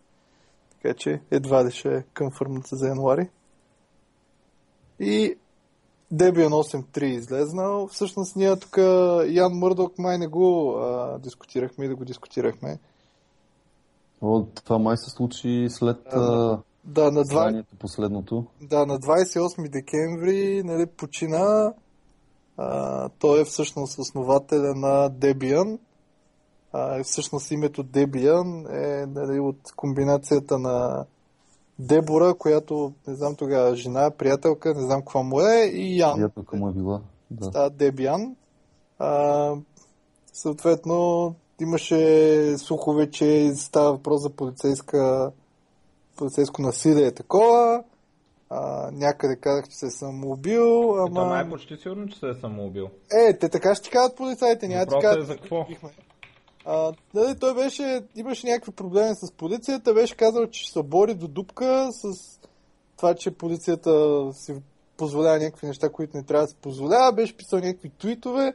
Така 0.70 0.94
че 0.94 1.20
едва 1.30 1.64
ли 1.64 1.70
ще 1.70 1.96
е 1.96 2.04
конфърмната 2.18 2.76
за 2.76 2.88
януари. 2.88 3.28
И 5.00 5.36
Debian 6.14 6.50
8.3 6.50 7.02
излезнал. 7.04 7.88
Всъщност 7.88 8.36
ние 8.36 8.58
тук 8.58 8.76
Ян 9.26 9.52
Мърдок 9.52 9.98
май 9.98 10.18
не 10.18 10.26
го 10.26 10.76
а, 10.78 11.18
дискутирахме 11.18 11.84
и 11.84 11.88
да 11.88 11.96
го 11.96 12.04
дискутирахме. 12.04 12.78
Това 14.64 14.78
май 14.78 14.96
се 14.96 15.10
случи 15.10 15.66
след 15.70 15.96
а, 16.12 16.58
Да, 16.84 17.10
на 17.10 17.20
2, 17.20 17.22
изданието 17.22 17.76
последното. 17.76 18.46
Да, 18.60 18.86
на 18.86 18.98
28 18.98 19.68
декември 19.68 20.62
нали, 20.64 20.86
почина. 20.86 21.72
А, 22.56 23.08
той 23.08 23.40
е 23.40 23.44
всъщност 23.44 23.98
основателя 23.98 24.74
на 24.74 25.10
Debian. 25.10 25.78
А, 26.72 27.04
всъщност 27.04 27.50
името 27.50 27.84
Debian 27.84 28.72
е 28.72 29.06
нали, 29.06 29.40
от 29.40 29.72
комбинацията 29.76 30.58
на 30.58 31.06
Дебора, 31.78 32.34
която 32.34 32.92
не 33.06 33.14
знам 33.14 33.34
тогава 33.34 33.76
жена, 33.76 34.10
приятелка, 34.10 34.74
не 34.74 34.80
знам 34.80 35.00
каква 35.00 35.22
му 35.22 35.40
е, 35.40 35.64
и 35.64 35.98
Ян. 35.98 36.14
Приятелка 36.14 36.56
му 36.56 36.68
е 36.68 36.72
била. 36.72 37.00
Да. 37.30 37.70
А, 38.98 39.54
съответно, 40.32 41.34
имаше 41.62 42.58
слухове, 42.58 43.10
че 43.10 43.52
става 43.54 43.92
въпрос 43.92 44.22
за 44.22 44.30
полицейска, 44.30 45.32
полицейско 46.16 46.62
насилие 46.62 47.06
и 47.06 47.14
такова. 47.14 47.84
А, 48.50 48.90
някъде 48.92 49.36
казах, 49.36 49.68
че 49.68 49.76
се 49.76 49.86
е 49.86 49.90
самоубил, 49.90 50.94
Ама... 50.98 51.08
Това 51.08 51.24
май 51.24 51.38
е 51.38 51.42
ама... 51.42 51.50
почти 51.50 51.76
сигурно, 51.76 52.08
че 52.08 52.18
се 52.18 52.28
е 52.28 52.34
самоубил. 52.34 52.88
Е, 53.12 53.38
те 53.38 53.48
така 53.48 53.74
ще 53.74 53.84
ти 53.84 53.90
казват 53.90 54.16
полицайите, 54.16 54.68
няма 54.68 54.86
ти 54.86 55.20
е 55.20 55.24
за 55.24 55.36
какво? 55.36 55.66
А, 56.64 56.92
нали, 57.14 57.38
той 57.38 57.54
беше, 57.54 58.02
имаше 58.16 58.46
някакви 58.46 58.72
проблеми 58.72 59.14
с 59.14 59.32
полицията, 59.32 59.94
беше 59.94 60.16
казал, 60.16 60.46
че 60.46 60.62
ще 60.62 60.72
се 60.72 60.82
бори 60.82 61.14
до 61.14 61.28
дупка 61.28 61.88
с 61.92 62.12
това, 62.96 63.14
че 63.14 63.30
полицията 63.30 64.22
си 64.32 64.54
позволява 64.96 65.38
някакви 65.38 65.66
неща, 65.66 65.92
които 65.92 66.16
не 66.16 66.22
трябва 66.22 66.44
да 66.44 66.50
се 66.50 66.56
позволява, 66.56 67.12
беше 67.12 67.36
писал 67.36 67.58
някакви 67.58 67.90
твитове 67.98 68.52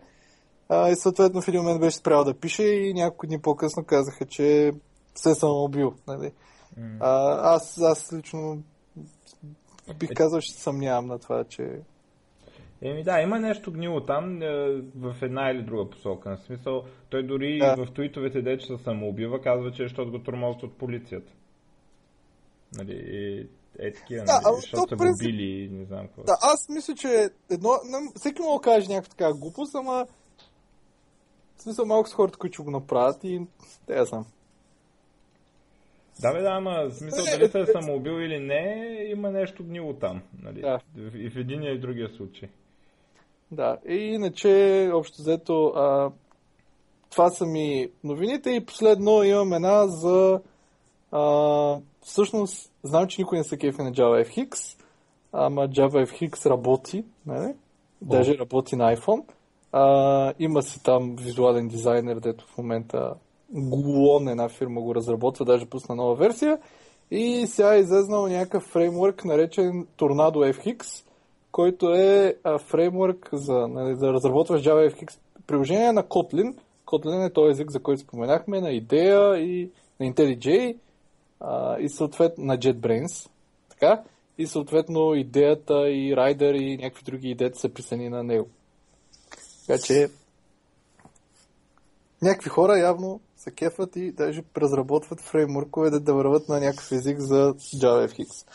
а, 0.69 0.89
и 0.89 0.95
съответно 0.95 1.41
в 1.41 1.47
един 1.47 1.61
момент 1.61 1.81
беше 1.81 1.97
спрял 1.97 2.23
да 2.23 2.33
пише 2.39 2.63
и 2.63 2.93
няколко 2.93 3.27
дни 3.27 3.41
по-късно 3.41 3.83
казаха, 3.85 4.25
че 4.25 4.71
се 5.15 5.29
е 5.29 5.35
самоубил. 5.35 5.93
Нали? 6.07 6.31
М. 6.77 6.97
А, 6.99 7.37
аз, 7.55 7.81
аз 7.81 8.13
лично 8.13 8.63
бих 9.99 10.09
казал, 10.15 10.41
че 10.41 10.53
съмнявам 10.53 11.05
на 11.07 11.19
това, 11.19 11.43
че... 11.43 11.79
Еми 12.81 13.03
да, 13.03 13.21
има 13.21 13.39
нещо 13.39 13.71
гнило 13.71 14.05
там 14.05 14.41
е, 14.41 14.47
в 14.95 15.15
една 15.21 15.51
или 15.51 15.63
друга 15.63 15.89
посока. 15.89 16.29
На 16.29 16.37
смисъл, 16.37 16.83
той 17.09 17.23
дори 17.23 17.59
Да. 17.59 17.85
в 17.85 17.93
твитовете, 17.93 18.41
де 18.41 18.57
че 18.57 18.67
се 18.67 18.83
самоубива, 18.83 19.41
казва, 19.41 19.71
че 19.71 19.83
е, 19.83 19.85
защото 19.85 20.11
го 20.11 20.19
тормозят 20.19 20.63
от 20.63 20.77
полицията. 20.77 21.31
Нали, 22.77 23.47
е 23.79 23.93
такива, 23.93 24.23
Да, 24.25 24.41
нали, 24.43 24.55
защото 24.55 24.83
то 24.83 24.89
са 24.89 24.95
го 24.95 25.03
принцип- 25.03 25.25
били 25.27 25.63
и 25.63 25.69
не 25.69 25.85
знам 25.85 26.07
какво. 26.07 26.23
Да, 26.23 26.37
аз 26.41 26.69
мисля, 26.69 26.95
че 26.95 27.29
едно... 27.51 27.69
Всеки 28.15 28.41
мога 28.41 28.59
да 28.59 28.61
каже 28.61 28.87
някаква 28.89 29.09
така 29.09 29.33
глупост, 29.33 29.75
ама... 29.75 30.07
В 31.57 31.61
смисъл 31.61 31.85
малко 31.85 32.09
с 32.09 32.13
хората, 32.13 32.37
които 32.37 32.63
го 32.63 32.71
направят 32.71 33.23
и... 33.23 33.41
Те 33.87 33.95
я 33.95 34.05
знам. 34.05 34.25
Да, 36.21 36.33
бе, 36.33 36.41
да, 36.41 36.49
ама 36.49 36.85
в 36.89 36.93
смисъл 36.93 37.25
Не, 37.25 37.37
дали 37.37 37.49
се 37.49 37.59
е, 37.59 37.65
самоубил 37.65 38.11
или 38.11 38.39
не, 38.39 38.97
има 39.09 39.31
нещо 39.31 39.63
гнило 39.63 39.93
там. 39.93 40.21
Нали? 40.43 40.61
Да. 40.61 40.79
И 41.15 41.29
в 41.29 41.37
единия 41.37 41.73
и 41.73 41.77
в 41.77 41.81
другия 41.81 42.09
случай. 42.09 42.49
Да, 43.51 43.77
и 43.89 43.95
иначе, 43.95 44.91
общо 44.93 45.21
взето, 45.21 45.65
а, 45.67 46.11
това 47.09 47.29
са 47.29 47.45
ми 47.45 47.89
новините 48.03 48.49
и 48.49 48.65
последно 48.65 49.23
имам 49.23 49.53
една 49.53 49.87
за... 49.87 50.41
А, 51.11 51.79
всъщност, 52.01 52.71
знам, 52.83 53.07
че 53.07 53.21
никой 53.21 53.37
не 53.37 53.43
се 53.43 53.57
кефи 53.57 53.81
на 53.81 53.91
JavaFX, 53.91 54.81
ама 55.33 55.69
JavaFX 55.69 56.49
работи, 56.49 57.05
нали? 57.25 57.53
Даже 58.01 58.37
работи 58.37 58.75
на 58.75 58.95
iPhone. 58.95 59.23
А, 59.79 60.33
има 60.39 60.61
си 60.63 60.83
там 60.83 61.15
визуален 61.19 61.67
дизайнер, 61.67 62.19
дето 62.19 62.45
в 62.47 62.57
момента 62.57 63.13
Gluon, 63.55 64.31
една 64.31 64.49
фирма 64.49 64.81
го 64.81 64.95
разработва, 64.95 65.45
даже 65.45 65.65
пусна 65.65 65.95
нова 65.95 66.15
версия. 66.15 66.59
И 67.11 67.47
сега 67.47 67.75
е 67.75 67.79
излезнал 67.79 68.27
някакъв 68.27 68.63
фреймворк, 68.63 69.25
наречен 69.25 69.87
Tornado 69.97 70.53
FX, 70.53 71.05
който 71.51 71.93
е 71.93 72.35
а, 72.43 72.57
фреймворк 72.57 73.29
за 73.33 73.67
нали, 73.67 73.95
да 73.95 74.13
разработваш 74.13 74.61
JavaFX 74.61 75.19
приложение 75.47 75.91
на 75.91 76.03
Kotlin. 76.03 76.55
Kotlin 76.85 77.27
е 77.27 77.33
този 77.33 77.51
език, 77.51 77.71
за 77.71 77.79
който 77.79 78.01
споменахме, 78.01 78.61
на 78.61 78.69
IDEA 78.69 79.37
и 79.37 79.71
на 79.99 80.05
IntelliJ 80.05 80.77
а, 81.39 81.79
и 81.79 81.89
съответно 81.89 82.45
на 82.45 82.57
JetBrains. 82.57 83.29
Така? 83.69 84.03
И 84.37 84.47
съответно 84.47 85.13
идеята 85.13 85.89
и 85.89 86.15
Rider 86.15 86.55
и 86.55 86.77
някакви 86.77 87.03
други 87.03 87.29
идеи 87.29 87.49
са 87.53 87.69
писани 87.69 88.09
на 88.09 88.23
него. 88.23 88.47
Така 89.67 89.79
че 89.83 90.09
някакви 92.21 92.49
хора 92.49 92.77
явно 92.77 93.19
се 93.37 93.51
кефат 93.51 93.95
и 93.95 94.11
даже 94.11 94.43
разработват 94.57 95.21
фреймворкове 95.21 95.89
да, 95.89 95.99
да 95.99 96.13
върват 96.13 96.49
на 96.49 96.59
някакъв 96.59 96.91
език 96.91 97.19
за 97.19 97.53
JavaFX. 97.53 98.47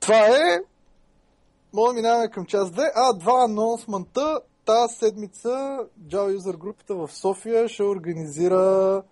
Това 0.00 0.26
е. 0.26 0.60
Мога 1.72 1.92
минаваме 1.92 2.30
към 2.30 2.46
час 2.46 2.70
2. 2.70 2.90
А, 2.94 3.12
два 3.12 3.44
анонсмента. 3.44 4.40
Тази 4.64 4.94
седмица 4.94 5.78
Java 6.06 6.38
User 6.38 6.56
групата 6.56 6.94
в 6.94 7.10
София 7.12 7.68
ще 7.68 7.82
организира 7.82 9.02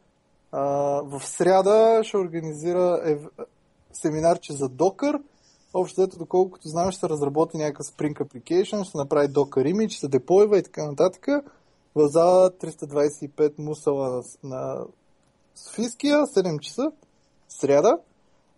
а, 0.52 0.62
в 1.04 1.22
сряда 1.24 2.00
ще 2.04 2.16
организира 2.16 3.00
ев... 3.04 3.20
семинарче 3.92 4.52
за 4.52 4.68
Docker. 4.68 5.20
Общо 5.74 6.00
взето, 6.00 6.18
доколкото 6.18 6.68
знам, 6.68 6.90
ще 6.90 7.08
разработи 7.08 7.56
някакъв 7.56 7.86
Spring 7.86 8.20
Application, 8.20 8.84
ще 8.84 8.98
направи 8.98 9.28
Docker 9.28 9.74
Image, 9.74 9.90
ще 9.90 10.08
деплойва 10.08 10.58
и 10.58 10.62
така 10.62 10.86
нататък. 10.86 11.26
В 11.94 12.08
зала 12.08 12.50
325 12.50 13.58
мусала 13.58 14.08
на, 14.10 14.22
на 14.42 14.84
Софийския, 15.54 16.18
7 16.18 16.60
часа, 16.60 16.92
сряда. 17.48 17.98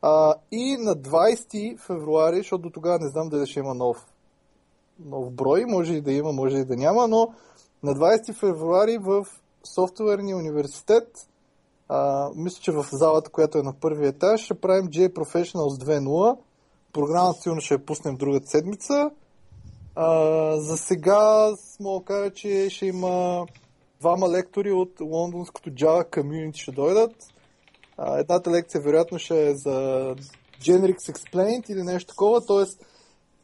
А, 0.02 0.34
и 0.52 0.76
на 0.76 0.96
20 0.96 1.78
февруари, 1.78 2.36
защото 2.36 2.62
до 2.62 2.70
тогава 2.70 2.98
не 2.98 3.08
знам 3.08 3.28
дали 3.28 3.46
ще 3.46 3.60
има 3.60 3.74
нов, 3.74 4.06
нов 5.04 5.32
брой, 5.32 5.64
може 5.64 5.94
и 5.94 6.00
да 6.00 6.12
има, 6.12 6.32
може 6.32 6.58
и 6.58 6.64
да 6.64 6.76
няма, 6.76 7.08
но 7.08 7.34
на 7.82 7.94
20 7.94 8.34
февруари 8.34 8.98
в 8.98 9.26
Софтуерния 9.74 10.36
университет 10.36 11.28
А, 11.88 12.30
мисля, 12.34 12.60
че 12.62 12.72
в 12.72 12.86
залата, 12.92 13.30
която 13.30 13.58
е 13.58 13.62
на 13.62 13.72
първия 13.72 14.08
етаж, 14.08 14.40
ще 14.40 14.54
правим 14.54 14.88
J 14.88 15.12
Professionals 15.12 15.84
2.0. 15.84 16.38
Програмата 16.96 17.40
сигурно 17.40 17.60
ще 17.60 17.74
я 17.74 17.84
пуснем 17.86 18.16
другата 18.16 18.48
седмица. 18.48 19.10
А, 19.94 20.56
за 20.56 20.76
сега 20.76 21.52
мога 21.80 21.98
да 21.98 22.04
кажа, 22.04 22.30
че 22.30 22.70
ще 22.70 22.86
има 22.86 23.46
двама 24.00 24.28
лектори 24.28 24.72
от 24.72 25.00
лондонското 25.00 25.70
Java 25.70 26.10
Community 26.10 26.56
ще 26.56 26.72
дойдат. 26.72 27.12
А, 27.98 28.18
едната 28.18 28.50
лекция 28.50 28.80
вероятно 28.80 29.18
ще 29.18 29.48
е 29.48 29.54
за 29.54 30.14
Generics 30.60 31.12
Explained 31.12 31.70
или 31.70 31.82
нещо 31.82 32.08
такова, 32.08 32.46
т.е. 32.46 32.64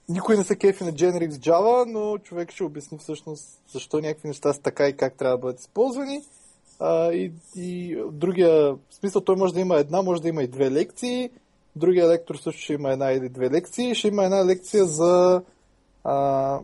никой 0.08 0.36
не 0.36 0.44
се 0.44 0.56
кефи 0.56 0.84
на 0.84 0.92
Generics 0.92 1.30
Java, 1.30 1.84
но 1.86 2.18
човек 2.18 2.52
ще 2.52 2.64
обясни 2.64 2.98
всъщност 2.98 3.60
защо 3.72 4.00
някакви 4.00 4.28
неща 4.28 4.52
са 4.52 4.62
така 4.62 4.88
и 4.88 4.96
как 4.96 5.14
трябва 5.14 5.36
да 5.36 5.40
бъдат 5.40 5.60
използвани. 5.60 6.24
А, 6.80 7.12
и, 7.12 7.32
и 7.56 7.96
другия, 8.12 8.76
смисъл 8.90 9.20
той 9.20 9.36
може 9.36 9.54
да 9.54 9.60
има 9.60 9.76
една, 9.76 10.02
може 10.02 10.22
да 10.22 10.28
има 10.28 10.42
и 10.42 10.48
две 10.48 10.70
лекции. 10.70 11.30
Другия 11.76 12.08
лектор 12.08 12.34
също 12.34 12.60
ще 12.60 12.72
има 12.72 12.92
една 12.92 13.12
или 13.12 13.28
две 13.28 13.50
лекции. 13.50 13.94
Ще 13.94 14.08
има 14.08 14.24
една 14.24 14.46
лекция 14.46 14.84
за 14.84 15.42
а, 16.04 16.58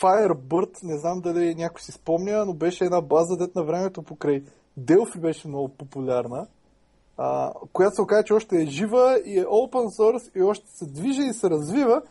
Firebird, 0.00 0.84
не 0.84 0.98
знам 0.98 1.20
дали 1.20 1.54
някой 1.54 1.80
си 1.80 1.92
спомня, 1.92 2.44
но 2.44 2.54
беше 2.54 2.84
една 2.84 3.00
база, 3.00 3.36
дет 3.36 3.54
на 3.54 3.64
времето 3.64 4.02
покрай 4.02 4.42
Delphi 4.80 5.20
беше 5.20 5.48
много 5.48 5.68
популярна, 5.68 6.46
а, 7.16 7.52
която 7.72 7.94
се 7.94 8.02
оказа, 8.02 8.24
че 8.24 8.34
още 8.34 8.62
е 8.62 8.66
жива 8.66 9.20
и 9.24 9.38
е 9.38 9.44
open 9.44 10.00
source 10.00 10.38
и 10.38 10.42
още 10.42 10.70
се 10.70 10.86
движи 10.86 11.22
и 11.22 11.32
се 11.32 11.50
развива. 11.50 12.02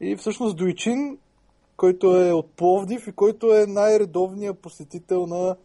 И 0.00 0.16
всъщност 0.16 0.56
Дойчин, 0.56 1.18
който 1.76 2.16
е 2.16 2.32
от 2.32 2.50
Пловдив 2.50 3.06
и 3.06 3.12
който 3.12 3.54
е 3.54 3.66
най-редовният 3.66 4.58
посетител 4.58 5.26
на 5.26 5.56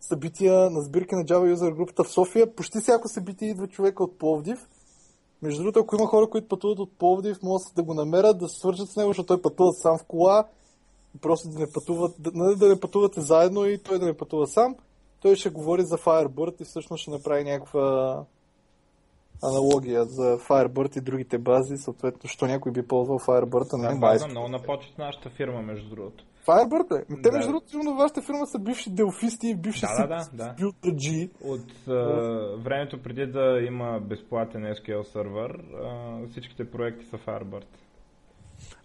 събития 0.00 0.70
на 0.70 0.80
сбирки 0.80 1.14
на 1.14 1.24
Java 1.24 1.54
User 1.54 1.74
групата 1.74 2.04
в 2.04 2.10
София. 2.12 2.54
Почти 2.54 2.80
всяко 2.80 3.08
събитие 3.08 3.50
идва 3.50 3.68
човека 3.68 4.04
от 4.04 4.18
Пловдив. 4.18 4.68
Между 5.42 5.62
другото, 5.62 5.80
ако 5.80 5.96
има 5.96 6.06
хора, 6.06 6.30
които 6.30 6.48
пътуват 6.48 6.78
от 6.78 6.98
Пловдив, 6.98 7.42
могат 7.42 7.62
да 7.76 7.82
го 7.82 7.94
намерят, 7.94 8.38
да 8.38 8.48
се 8.48 8.60
свържат 8.60 8.88
с 8.88 8.96
него, 8.96 9.10
защото 9.10 9.26
той 9.26 9.42
пътува 9.42 9.72
сам 9.72 9.98
в 9.98 10.04
кола, 10.04 10.44
просто 11.20 11.48
да 11.48 11.58
не 11.58 11.72
пътуват, 11.72 12.14
да, 12.18 12.30
нали, 12.34 12.56
да 12.56 12.68
не 12.68 12.80
пътувате 12.80 13.20
заедно 13.20 13.66
и 13.66 13.78
той 13.78 13.98
да 13.98 14.06
не 14.06 14.16
пътува 14.16 14.46
сам. 14.46 14.76
Той 15.20 15.36
ще 15.36 15.50
говори 15.50 15.82
за 15.82 15.98
Firebird 15.98 16.60
и 16.60 16.64
всъщност 16.64 17.02
ще 17.02 17.10
направи 17.10 17.44
някаква 17.44 18.16
аналогия 19.42 20.04
за 20.04 20.38
Firebird 20.38 20.98
и 20.98 21.00
другите 21.00 21.38
бази, 21.38 21.76
съответно, 21.76 22.28
що 22.30 22.46
някой 22.46 22.72
би 22.72 22.86
ползвал 22.86 23.18
Firebird, 23.18 23.68
а 23.72 23.76
не 23.76 23.94
Да, 23.94 23.98
база 24.00 24.26
много 24.28 24.48
на 24.48 24.62
почет 24.62 24.98
нашата 24.98 25.30
фирма, 25.30 25.62
между 25.62 25.90
другото. 25.90 26.24
Firebird 26.46 27.00
е. 27.02 27.04
Те, 27.22 27.30
Да. 27.30 27.32
между 27.32 27.50
другото, 27.50 27.70
сигурно 27.70 27.96
вашата 27.96 28.22
фирма 28.22 28.46
са 28.46 28.58
бивши 28.58 28.90
делфисти 28.90 29.48
и 29.48 29.54
бивши 29.54 29.80
Да, 29.80 30.06
да, 30.06 30.28
да, 30.32 30.54
да. 30.58 30.72
G. 30.90 31.30
От 31.44 31.88
а, 31.88 31.92
времето 32.64 33.02
преди 33.02 33.26
да 33.26 33.60
има 33.68 34.00
безплатен 34.00 34.62
SQL 34.62 35.02
сервер, 35.02 35.50
а, 35.84 36.28
всичките 36.30 36.70
проекти 36.70 37.06
са 37.06 37.16
Firebird. 37.16 37.64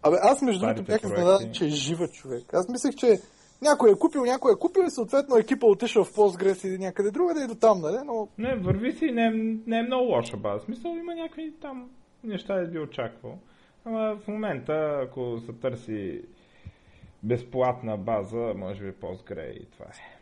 Абе, 0.04 0.16
аз 0.22 0.42
между 0.42 0.66
другото 0.66 0.84
бях 0.84 1.04
изненадан, 1.04 1.52
че 1.52 1.66
е 1.66 1.70
жива 1.70 2.08
човек. 2.08 2.44
Аз 2.54 2.70
мислех, 2.70 2.96
че 2.96 3.18
някой 3.66 3.92
е 3.92 3.96
купил, 3.96 4.26
някой 4.26 4.52
е 4.54 4.60
купил 4.60 4.82
и 4.82 4.92
съответно 4.92 5.38
екипа 5.38 5.66
отишъл 5.68 6.04
в 6.04 6.14
Postgres 6.14 6.68
или 6.68 6.78
някъде 6.78 7.12
другаде 7.12 7.44
и 7.44 7.48
до 7.48 7.56
там, 7.56 7.82
нали? 7.82 7.98
Но 8.06 8.28
Не, 8.38 8.56
върви 8.56 8.92
си, 8.92 9.12
не, 9.12 9.26
е- 9.26 9.58
не 9.68 9.80
е 9.80 9.84
много 9.84 10.06
лоша 10.06 10.38
база. 10.38 10.66
Смисъл 10.66 10.96
има 10.96 11.16
някакви 11.16 11.54
там 11.62 11.90
неща 12.24 12.56
да 12.56 12.68
би 12.68 12.80
очаквал. 12.80 13.38
Ама 13.86 14.16
в 14.16 14.28
момента, 14.28 15.00
ако 15.04 15.40
се 15.46 15.54
търси 15.54 16.22
безплатна 17.24 17.98
база, 17.98 18.54
може 18.56 18.84
би 18.84 18.92
Postgre 18.92 19.52
и 19.52 19.66
това 19.66 19.86
е. 19.86 20.18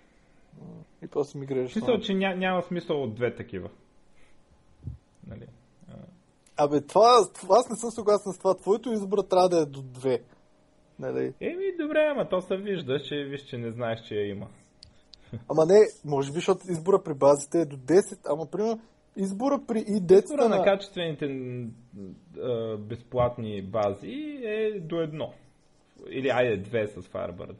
и 1.06 1.08
после 1.08 1.39
ми 1.39 1.46
греш. 1.46 1.70
В 1.70 1.74
смисъл, 1.74 2.00
че 2.00 2.14
ня, 2.14 2.36
няма 2.36 2.62
смисъл 2.62 3.04
от 3.04 3.16
две 3.16 3.36
такива. 3.36 3.70
Нали? 5.28 5.46
Абе, 6.58 6.82
това, 6.82 7.30
това, 7.34 7.58
аз 7.60 7.70
не 7.70 7.76
съм 7.76 7.91
съгласен 7.91 8.34
с 8.34 8.38
това. 8.38 8.56
Твоето 8.56 8.91
избор 8.91 9.18
трябва 9.20 9.50
да 9.50 9.62
е 9.62 9.66
до 9.66 9.82
две. 9.82 10.22
Нали? 11.00 11.34
Еми, 11.41 11.66
добре, 11.80 12.08
ама 12.12 12.30
то 12.30 12.41
се 12.41 12.58
вижда, 12.58 13.00
че 13.00 13.16
виж, 13.16 13.41
че 13.41 13.58
не 13.58 13.72
знаеш, 13.72 14.00
че 14.08 14.16
я 14.16 14.30
има. 14.30 14.48
Ама 15.50 15.66
не, 15.66 15.80
може 16.06 16.32
би, 16.32 16.36
защото 16.36 16.62
избора 16.70 17.04
при 17.06 17.14
базите 17.14 17.58
е 17.62 17.66
до 17.66 17.78
10, 17.78 18.20
ама 18.26 18.46
примерно 18.52 18.82
избора 19.18 19.60
при 19.68 19.80
и 19.80 20.00
децата 20.02 20.34
Избора 20.34 20.50
на 20.50 20.58
на... 20.58 20.64
качествените 20.64 21.26
а, 22.41 22.78
безплатни 22.78 23.62
бази 23.62 24.39
е 24.44 24.80
до 24.80 25.02
едно. 25.02 25.34
Или 26.10 26.30
айде 26.30 26.58
две 26.58 26.88
с 26.88 27.02
Firebird. 27.02 27.56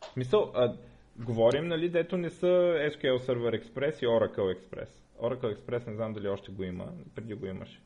В 0.00 0.12
Смисъл, 0.12 0.50
а, 0.54 0.74
говорим, 1.18 1.68
нали, 1.68 1.88
дето 1.88 2.16
не 2.16 2.30
са 2.30 2.46
SQL 2.90 3.18
Server 3.18 3.62
Express 3.62 4.02
и 4.02 4.06
Oracle 4.06 4.58
Express. 4.58 4.88
Oracle 5.22 5.56
Express 5.56 5.86
не 5.86 5.94
знам 5.94 6.12
дали 6.12 6.28
още 6.28 6.52
го 6.52 6.62
има, 6.62 6.88
преди 7.14 7.34
го 7.34 7.46
имаше. 7.46 7.80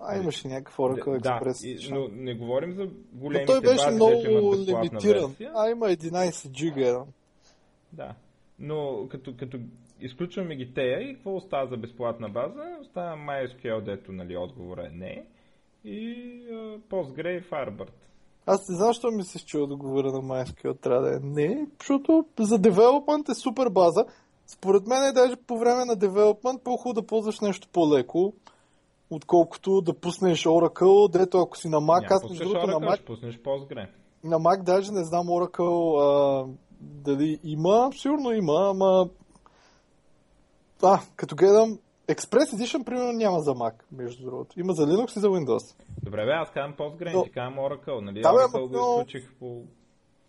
А, 0.00 0.16
имаше 0.16 0.48
някакъв 0.48 0.76
Oracle 0.76 1.22
да, 1.22 1.28
Express. 1.28 1.66
и, 1.66 1.92
но 1.92 2.08
не 2.08 2.34
говорим 2.34 2.72
за 2.72 2.84
Но 2.84 2.90
големите 3.12 3.46
той 3.46 3.60
беше 3.60 3.84
бази, 3.84 3.94
много 3.94 4.54
лимитиран. 4.56 5.28
версия. 5.28 5.52
А, 5.54 5.70
има 5.70 5.86
11 5.86 6.50
джига. 6.50 7.04
Да. 7.92 8.14
Но 8.58 9.08
като, 9.10 9.36
като 9.36 9.58
изключваме 10.00 10.56
ги 10.56 10.74
тея 10.74 11.00
и 11.00 11.14
какво 11.14 11.36
остава 11.36 11.66
за 11.66 11.76
безплатна 11.76 12.28
база? 12.28 12.62
Остава 12.80 13.16
MySQL, 13.16 13.84
дето 13.84 14.12
нали, 14.12 14.36
отговора 14.36 14.86
е 14.86 14.96
не. 14.96 15.24
И 15.84 16.16
uh, 16.50 16.78
Postgre 16.78 17.38
и 17.38 17.50
Firebird. 17.50 17.90
Аз 18.46 18.68
не 18.68 18.76
знам, 18.76 18.88
защо 18.88 19.10
ми 19.10 19.24
се 19.24 19.38
счува 19.38 19.66
да 19.66 19.76
говоря 19.76 20.12
на 20.12 20.22
MySQL. 20.22 20.80
Трябва 20.80 21.02
да 21.02 21.16
е 21.16 21.20
не, 21.22 21.66
защото 21.80 22.24
за 22.40 22.58
девелопмент 22.58 23.28
е 23.28 23.34
супер 23.34 23.68
база. 23.68 24.04
Според 24.46 24.86
мен 24.86 25.04
е 25.04 25.12
даже 25.12 25.36
по 25.36 25.58
време 25.58 25.84
на 25.84 25.96
девелопмент 25.96 26.62
по-хубаво 26.64 27.00
да 27.00 27.06
ползваш 27.06 27.40
нещо 27.40 27.68
по-леко, 27.72 28.32
отколкото 29.14 29.80
да 29.80 29.94
пуснеш 29.94 30.44
Oracle, 30.44 31.12
дето 31.12 31.38
ако 31.38 31.56
си 31.56 31.68
на 31.68 31.76
Mac, 31.80 32.02
Няма 32.02 32.06
аз 32.10 32.28
между 32.30 32.44
другото 32.44 32.66
на 32.66 32.80
Mac, 32.80 33.04
пуснеш 33.04 33.38
Postgre. 33.38 33.88
на 34.24 34.38
Mac 34.38 34.62
даже 34.62 34.92
не 34.92 35.04
знам 35.04 35.26
Oracle 35.26 36.00
а, 36.00 36.46
дали 36.80 37.40
има, 37.44 37.90
сигурно 37.96 38.32
има, 38.32 38.70
ама 38.70 39.08
а, 40.82 41.00
като 41.16 41.36
гледам 41.36 41.78
Express 42.08 42.56
Edition 42.56 42.84
примерно 42.84 43.12
няма 43.12 43.40
за 43.40 43.54
Mac, 43.54 43.74
между 43.92 44.24
другото. 44.24 44.60
Има 44.60 44.72
за 44.72 44.86
Linux 44.86 45.16
и 45.16 45.20
за 45.20 45.28
Windows. 45.28 45.76
Добре, 46.02 46.24
бе, 46.24 46.30
аз 46.32 46.50
казвам 46.50 46.74
Postgre, 46.74 47.12
Но- 47.12 47.18
но... 47.18 47.24
ти 47.24 47.30
казвам 47.30 47.58
Oracle. 47.58 48.00
Нали? 48.00 48.20
Да, 48.20 48.28
Oracle 48.28 48.56
ама 48.56 48.66
го 48.66 49.00
изключих 49.00 49.34
по... 49.38 49.62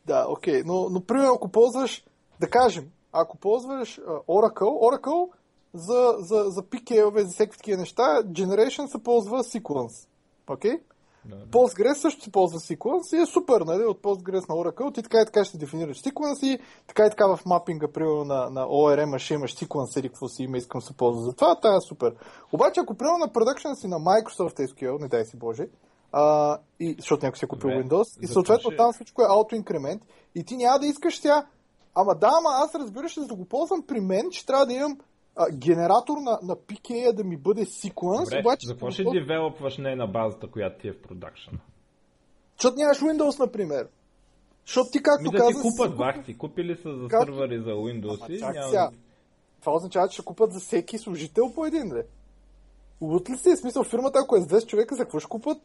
Да, 0.05 0.25
окей, 0.29 0.61
но, 0.65 0.89
но 0.89 1.01
примерно 1.01 1.33
ако 1.33 1.51
ползваш, 1.51 2.05
да 2.39 2.49
кажем, 2.49 2.89
ако 3.11 3.37
ползваш 3.37 3.97
а, 3.97 4.01
Oracle, 4.11 4.61
Oracle 4.61 5.29
за, 5.75 6.15
за, 6.19 6.43
за 6.47 6.61
PKL-ове, 6.63 7.21
за 7.21 7.33
всеки 7.33 7.57
такива 7.57 7.77
неща, 7.77 8.23
Generation 8.23 8.85
се 8.85 9.03
ползва 9.03 9.43
Sequence. 9.43 10.07
Окей? 10.49 10.79
Да, 11.25 11.35
да. 11.35 11.45
Postgres 11.45 11.93
също 11.93 12.23
се 12.23 12.31
ползва 12.31 12.59
Sequence 12.59 13.17
и 13.17 13.21
е 13.21 13.25
супер, 13.25 13.61
нали, 13.61 13.83
от 13.83 14.01
Postgres 14.01 14.49
на 14.49 14.55
Oracle. 14.55 14.93
Ти 14.93 15.03
така 15.03 15.21
и 15.21 15.25
така 15.25 15.45
ще 15.45 15.57
дефинираш 15.57 16.01
Sequence 16.01 16.43
и 16.43 16.59
така 16.87 17.05
и 17.05 17.09
така 17.09 17.27
в 17.27 17.39
мапинга, 17.45 17.87
примерно 17.91 18.25
на, 18.25 18.49
на 18.49 18.65
ORM 18.65 19.17
ще 19.17 19.33
имаш 19.33 19.55
Sequence 19.55 19.99
или 19.99 20.09
какво 20.09 20.27
си 20.27 20.43
има, 20.43 20.57
искам 20.57 20.79
да 20.79 20.85
се 20.85 20.93
ползва 20.93 21.21
за 21.21 21.33
това, 21.33 21.55
това 21.55 21.75
е 21.75 21.81
супер. 21.81 22.15
Обаче, 22.53 22.79
ако 22.79 22.95
примерно 22.95 23.17
на 23.17 23.33
продъкшен 23.33 23.75
си 23.75 23.87
на 23.87 23.99
Microsoft 23.99 24.67
SQL, 24.67 25.01
не 25.01 25.07
дай 25.07 25.25
си 25.25 25.37
Боже, 25.37 25.67
а, 26.11 26.57
и, 26.79 26.95
защото 26.99 27.25
някой 27.25 27.37
си 27.37 27.45
е 27.45 27.47
купил 27.47 27.69
Добре, 27.69 27.83
Windows, 27.83 28.23
и 28.23 28.27
съответно 28.27 28.71
ще- 28.71 28.77
там 28.77 28.93
всичко 28.93 29.21
е 29.21 29.25
аутоинкремент 29.29 30.01
и 30.35 30.43
ти 30.43 30.57
няма 30.57 30.79
да 30.79 30.87
искаш 30.87 31.19
сега, 31.19 31.45
ама 31.95 32.15
да, 32.15 32.31
ама 32.37 32.49
аз 32.51 32.75
разбираш, 32.75 33.19
за 33.19 33.27
да 33.27 33.35
го 33.35 33.45
ползвам 33.45 33.83
при 33.87 33.99
мен, 33.99 34.29
че 34.31 34.45
трябва 34.45 34.65
да 34.65 34.73
имам 34.73 34.97
а, 35.35 35.51
генератор 35.51 36.17
на, 36.17 36.39
на 36.43 36.55
PK 36.55 37.13
да 37.13 37.23
ми 37.23 37.37
бъде 37.37 37.65
Sequence, 37.65 38.23
Добре, 38.23 38.39
обаче... 38.39 38.67
за 38.67 38.73
какво 38.73 38.91
ще 38.91 39.03
девелопваш 39.03 39.77
не 39.77 39.95
на 39.95 40.07
базата, 40.07 40.47
която 40.47 40.81
ти 40.81 40.87
е 40.87 40.91
в 40.91 41.01
продакшн? 41.01 41.55
Защото 42.57 42.75
нямаш 42.77 42.99
Windows, 42.99 43.39
например. 43.39 43.87
Защото 44.65 44.89
ти, 44.91 45.03
както 45.03 45.23
Ми 45.23 45.29
да 45.29 45.37
ти 45.37 45.53
каза... 45.53 45.61
купат 45.61 45.91
си 45.91 45.97
вахти. 45.97 46.37
Купили 46.37 46.75
са 46.75 46.95
за 46.95 47.07
Как? 47.07 47.23
сървъри 47.23 47.59
за 47.59 47.69
Windows 47.69 48.17
Ама 48.21 48.35
и 48.35 48.41
няма... 48.41 48.67
сега. 48.67 48.89
Това 49.59 49.75
означава, 49.75 50.07
че 50.07 50.13
ще 50.13 50.25
купат 50.25 50.53
за 50.53 50.59
всеки 50.59 50.97
служител 50.97 51.53
по 51.55 51.65
един, 51.65 51.95
ли? 51.95 52.01
Лут 53.01 53.29
ли 53.29 53.37
си? 53.37 53.49
В 53.49 53.57
смисъл, 53.57 53.83
фирмата, 53.83 54.19
ако 54.23 54.35
е 54.35 54.41
с 54.41 54.47
200 54.47 54.65
човека, 54.65 54.95
за 54.95 55.03
какво 55.03 55.19
ще 55.19 55.29
купат? 55.29 55.57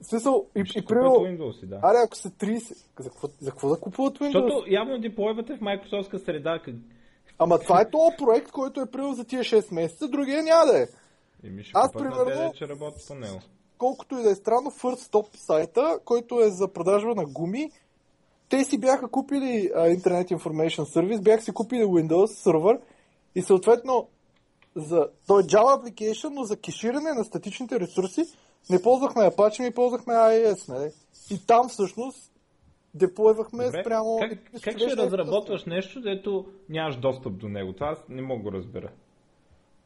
В 0.00 0.06
смисъл, 0.06 0.46
и, 0.56 0.64
Ще 0.64 0.78
и 0.78 0.84
примерно... 0.84 1.10
Windows, 1.10 1.66
да. 1.66 1.76
Аре, 1.82 1.96
ако 2.04 2.16
са 2.16 2.30
30, 2.30 2.76
за 2.98 3.10
какво, 3.10 3.28
за 3.40 3.50
какво 3.50 3.68
да 3.68 3.80
купуват 3.80 4.18
Windows? 4.18 4.32
Защото 4.32 4.64
явно 4.68 4.98
деплойвате 4.98 5.56
в 5.56 5.60
Microsoft 5.60 6.24
среда. 6.24 6.60
Ама 7.38 7.58
това 7.58 7.80
е 7.80 7.90
този 7.90 8.16
проект, 8.18 8.50
който 8.50 8.80
е 8.80 8.90
приел 8.90 9.12
за 9.12 9.24
тия 9.24 9.42
6 9.42 9.74
месеца, 9.74 10.08
другия 10.08 10.42
няма 10.42 10.66
да 10.66 10.82
е. 10.82 10.86
Еми 11.44 11.62
ще 11.64 11.72
Аз, 11.74 11.92
примерно- 11.92 12.24
на 12.24 12.24
9, 12.24 12.54
че 12.54 12.68
работи 12.68 13.04
по 13.08 13.14
него. 13.14 13.40
Колкото 13.78 14.18
и 14.18 14.22
да 14.22 14.30
е 14.30 14.34
странно, 14.34 14.70
First 14.70 14.98
Stop 15.10 15.36
сайта, 15.36 15.98
който 16.04 16.40
е 16.40 16.50
за 16.50 16.68
продажба 16.68 17.14
на 17.14 17.24
гуми, 17.24 17.70
те 18.48 18.64
си 18.64 18.78
бяха 18.78 19.08
купили 19.08 19.70
а, 19.74 19.80
Internet 19.80 20.32
Information 20.36 20.82
Service, 20.96 21.22
бяха 21.22 21.42
си 21.42 21.52
купили 21.52 21.84
Windows 21.84 22.26
сервер 22.26 22.80
и 23.34 23.42
съответно 23.42 24.08
за, 24.76 25.08
той 25.26 25.42
е 25.42 25.44
Java 25.44 25.82
application, 25.82 26.28
но 26.28 26.44
за 26.44 26.56
кеширане 26.56 27.12
на 27.12 27.24
статичните 27.24 27.80
ресурси 27.80 28.24
не 28.70 28.82
ползвахме 28.82 29.22
Apache, 29.22 29.62
ми 29.62 29.74
ползвахме 29.74 30.14
IIS. 30.14 30.68
Нали? 30.68 30.90
И 31.30 31.46
там 31.46 31.68
всъщност 31.68 32.30
деплойвахме 32.94 33.64
Добре, 33.64 33.80
спрямо... 33.82 34.18
Как, 34.20 34.38
как 34.62 34.78
ще 34.78 34.84
беше 34.84 34.96
разработваш 34.96 35.64
нещо, 35.64 36.00
дето 36.00 36.46
нямаш 36.68 36.96
достъп 36.96 37.38
до 37.38 37.48
него? 37.48 37.72
Това 37.72 37.88
аз 37.88 38.08
не 38.08 38.22
мога 38.22 38.42
го 38.42 38.52
разбера. 38.52 38.90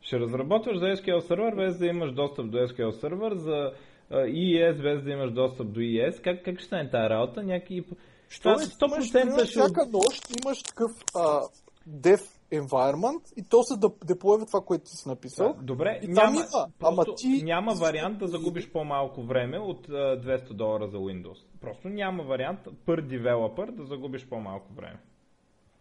Ще 0.01 0.19
разработваш 0.21 0.79
за 0.79 0.85
SQL 0.85 1.19
сервер, 1.19 1.55
без 1.55 1.79
да 1.79 1.87
имаш 1.87 2.13
достъп 2.13 2.51
до 2.51 2.59
SQL 2.59 2.91
сервер, 2.91 3.35
за 3.35 3.73
EES, 4.11 4.83
без 4.83 5.03
да 5.03 5.11
имаш 5.11 5.33
достъп 5.33 5.73
до 5.73 5.81
EES. 5.81 6.23
Как, 6.23 6.45
как 6.45 6.59
ще 6.59 6.67
стане 6.67 6.91
тази 6.91 7.11
работа? 7.11 7.43
Някакви... 7.43 7.85
Що 8.29 8.43
Това 8.43 8.53
е, 8.53 8.65
имаш, 8.65 9.09
100% 9.09 9.13
примерно, 9.13 9.39
ще... 9.39 9.47
всяка 9.47 9.87
нощ 9.93 10.45
имаш 10.45 10.63
такъв 10.63 10.91
а, 11.15 11.41
dev 11.89 12.38
environment 12.53 13.33
и 13.37 13.43
то 13.49 13.62
се 13.62 13.77
да 13.77 13.91
деплойва 14.05 14.47
това, 14.47 14.61
което 14.61 14.85
ти 14.85 14.97
си 14.97 15.09
написал. 15.09 15.53
Да, 15.53 15.62
Добре, 15.62 16.01
И 16.03 16.15
там 16.15 16.15
няма, 16.15 16.37
има, 16.37 16.66
ама 16.83 17.05
ти- 17.16 17.43
няма 17.45 17.75
вариант 17.75 18.19
да 18.19 18.27
загубиш 18.29 18.70
по-малко 18.73 19.23
време 19.23 19.59
от 19.59 19.89
а, 19.89 19.93
200 19.93 20.53
долара 20.53 20.89
за 20.89 20.97
Windows. 20.97 21.39
Просто 21.61 21.89
няма 21.89 22.23
вариант 22.23 22.61
per 22.87 23.03
developer 23.07 23.70
да 23.70 23.85
загубиш 23.85 24.27
по-малко 24.29 24.73
време. 24.73 24.99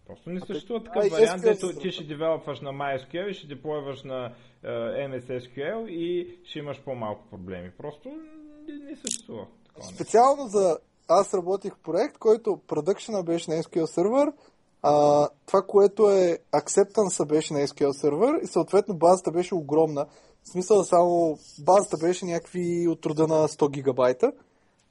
Просто 0.07 0.29
не 0.29 0.39
съществува 0.39 0.83
такъв 0.83 1.03
ай, 1.03 1.09
вариант, 1.09 1.41
дето 1.41 1.67
сервер. 1.67 1.81
ти 1.81 1.91
ще 1.91 2.03
девелопваш 2.03 2.61
на 2.61 2.69
MySQL 2.69 3.27
и 3.27 3.33
ще 3.33 3.47
деплойваш 3.47 4.03
на 4.03 4.33
а, 4.63 4.67
MS 5.07 5.27
SQL 5.39 5.87
и 5.87 6.37
ще 6.43 6.59
имаш 6.59 6.81
по-малко 6.83 7.29
проблеми. 7.29 7.71
Просто 7.77 8.09
не, 8.09 8.73
не 8.89 8.95
съществува 8.95 9.47
такова. 9.67 9.87
Специално 9.93 10.47
за... 10.47 10.77
Аз 11.09 11.33
работих 11.33 11.73
проект, 11.83 12.17
който 12.17 12.59
продъкшена 12.67 13.23
беше 13.23 13.51
на 13.51 13.57
SQL 13.57 13.85
сервер, 13.85 14.31
а, 14.81 15.27
това, 15.45 15.61
което 15.61 16.09
е 16.09 16.39
acceptance 16.53 17.25
беше 17.25 17.53
на 17.53 17.59
SQL 17.59 17.91
сервер 17.91 18.39
и 18.43 18.47
съответно 18.47 18.95
базата 18.95 19.31
беше 19.31 19.55
огромна. 19.55 20.05
В 20.43 20.49
смисъл 20.49 20.83
само 20.83 21.39
базата 21.59 21.97
беше 21.97 22.25
някакви 22.25 22.87
от 22.87 23.05
рода 23.05 23.27
на 23.27 23.47
100 23.47 23.71
гигабайта. 23.71 24.31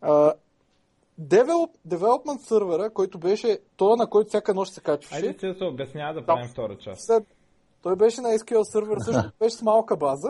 А, 0.01 0.35
Develop, 1.21 1.71
development 1.89 2.39
сервера, 2.39 2.91
който 2.91 3.19
беше 3.19 3.59
това, 3.77 3.97
на 3.97 4.07
който 4.07 4.29
всяка 4.29 4.55
нощ 4.55 4.73
се 4.73 4.81
качваше, 4.81 5.15
Айде 5.27 5.39
се 5.41 5.47
да 5.47 5.55
се 5.55 5.65
обяснява 5.65 6.15
да 6.15 6.27
правим 6.27 6.49
втора 6.49 6.79
част. 6.79 7.07
след, 7.07 7.25
той 7.83 7.97
беше 7.97 8.21
на 8.21 8.29
SQL 8.29 8.63
сервер, 8.73 8.99
също 8.99 9.31
беше 9.41 9.57
с 9.57 9.63
малка 9.63 9.97
база. 9.97 10.29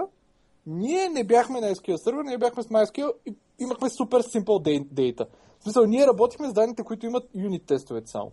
Ние 0.66 1.08
не 1.08 1.24
бяхме 1.24 1.60
на 1.60 1.66
SQL 1.66 1.96
сервер, 1.96 2.24
ние 2.24 2.38
бяхме 2.38 2.62
с 2.62 2.66
MySQL 2.66 3.12
и 3.26 3.34
имахме 3.58 3.90
супер 3.90 4.22
simple 4.22 4.84
data. 4.84 5.26
В 5.58 5.62
смисъл, 5.62 5.84
ние 5.86 6.06
работихме 6.06 6.48
с 6.48 6.52
данните, 6.52 6.82
които 6.82 7.06
имат 7.06 7.28
юнит 7.34 7.66
тестовете 7.66 8.10
само. 8.10 8.32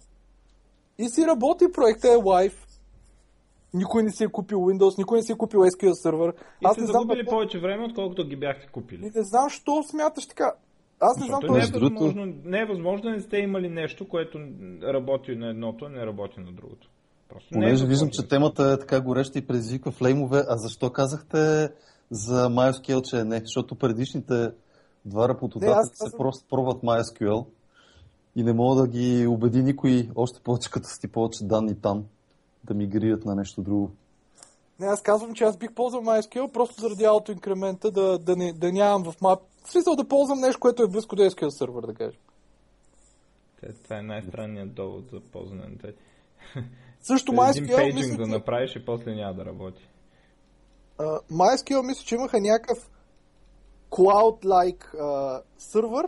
И 0.98 1.10
си 1.10 1.26
работи, 1.28 1.66
проекта 1.74 2.08
е 2.08 2.16
live. 2.16 2.54
Никой 3.74 4.04
не 4.04 4.12
си 4.12 4.24
е 4.24 4.28
купил 4.28 4.58
Windows, 4.60 4.98
никой 4.98 5.18
не 5.18 5.24
си 5.24 5.32
е 5.32 5.36
купил 5.36 5.60
SQL 5.62 5.94
сервер. 5.94 6.34
И 6.62 6.66
Аз 6.66 6.72
сте 6.72 6.82
не 6.82 6.88
знам, 6.88 7.02
загубили 7.02 7.20
какво- 7.20 7.32
повече 7.32 7.60
време, 7.60 7.84
отколкото 7.86 8.28
ги 8.28 8.36
бяхте 8.36 8.68
купили. 8.68 9.02
и 9.02 9.12
не 9.16 9.24
знам, 9.24 9.50
що 9.50 9.84
смяташ 9.84 10.28
така. 10.28 10.54
Аз 11.00 11.18
не 11.18 11.26
знам 11.26 11.40
Защото 11.42 11.54
не 11.54 11.60
е, 11.60 11.68
другото- 11.68 12.04
възможно, 12.04 12.34
не 12.44 12.60
е 12.60 12.66
възможно 12.66 13.04
да 13.04 13.10
не 13.10 13.22
сте 13.22 13.38
имали 13.38 13.70
нещо, 13.70 14.08
което 14.08 14.40
работи 14.84 15.36
на 15.36 15.50
едното, 15.50 15.90
не 15.90 16.06
работи 16.06 16.40
на 16.40 16.52
другото. 16.52 16.90
Просто 17.30 17.48
не 17.52 17.58
е 17.58 17.62
Понеже 17.62 17.86
виждам, 17.86 17.90
възможно. 18.08 18.24
че 18.24 18.30
темата 18.30 18.64
е 18.64 18.80
така 18.80 19.02
гореща 19.02 19.40
и 19.40 19.48
предизвиква 19.48 19.92
флеймове, 19.92 20.44
а 20.48 20.58
защо 20.58 20.90
казахте 20.90 21.70
за 22.12 22.50
MySQL, 22.50 23.02
че 23.02 23.20
е 23.20 23.24
не? 23.24 23.40
Защото 23.40 23.76
предишните 23.76 24.52
два 25.06 25.28
аз 25.72 25.88
се 25.88 25.94
казвам- 26.00 26.18
просто 26.18 26.46
пробват 26.50 26.82
MySQL 26.84 27.46
и 28.36 28.44
не 28.44 28.54
мога 28.54 28.82
да 28.82 28.88
ги 28.88 29.28
убеди 29.28 29.64
никой, 29.64 30.10
още 30.16 30.40
повече 30.40 30.72
като 30.72 30.88
сти 30.88 31.08
повече 31.08 31.44
данни 31.44 31.82
там, 31.82 32.06
да 32.64 32.74
мигрират 32.74 33.26
на 33.26 33.36
нещо 33.36 33.62
друго. 33.62 33.92
Не, 34.80 34.88
аз 34.88 35.02
казвам, 35.02 35.34
че 35.34 35.44
аз 35.44 35.58
бих 35.58 35.74
ползвал 35.74 36.02
MySQL 36.04 36.52
просто 36.52 36.82
заради 36.82 37.04
аутоинкремента 37.04 37.92
да, 37.92 38.20
да, 38.20 38.36
не, 38.36 38.54
да 38.54 38.72
нямам 38.72 39.12
в 39.12 39.22
мап. 39.22 39.40
В 39.64 39.72
смисъл 39.72 39.96
да 39.96 40.08
ползвам 40.08 40.40
нещо, 40.40 40.60
което 40.60 40.84
е 40.84 40.88
близко 40.88 41.16
до 41.16 41.24
SQL 41.24 41.50
сервер, 41.50 41.82
да 41.82 41.94
кажем. 41.94 42.20
Това 43.84 43.98
е 43.98 44.02
най-странният 44.02 44.74
довод 44.74 45.10
за 45.12 45.20
ползване 45.20 45.62
на 45.62 45.78
тези. 45.78 45.98
Също 47.02 47.32
Един 47.32 47.44
MySQL, 47.44 47.76
пейджинг 47.76 48.10
мисля, 48.10 48.18
да 48.18 48.28
направиш 48.28 48.76
и 48.76 48.86
после 48.86 49.16
няма 49.16 49.34
да 49.34 49.46
работи. 49.46 49.90
а, 50.98 51.20
MySQL 51.32 51.88
мисля, 51.88 52.04
че 52.06 52.16
имаха 52.16 52.42
някакъв 52.42 52.90
cloud-like 53.92 55.00
а, 55.00 55.42
сервер, 55.58 56.08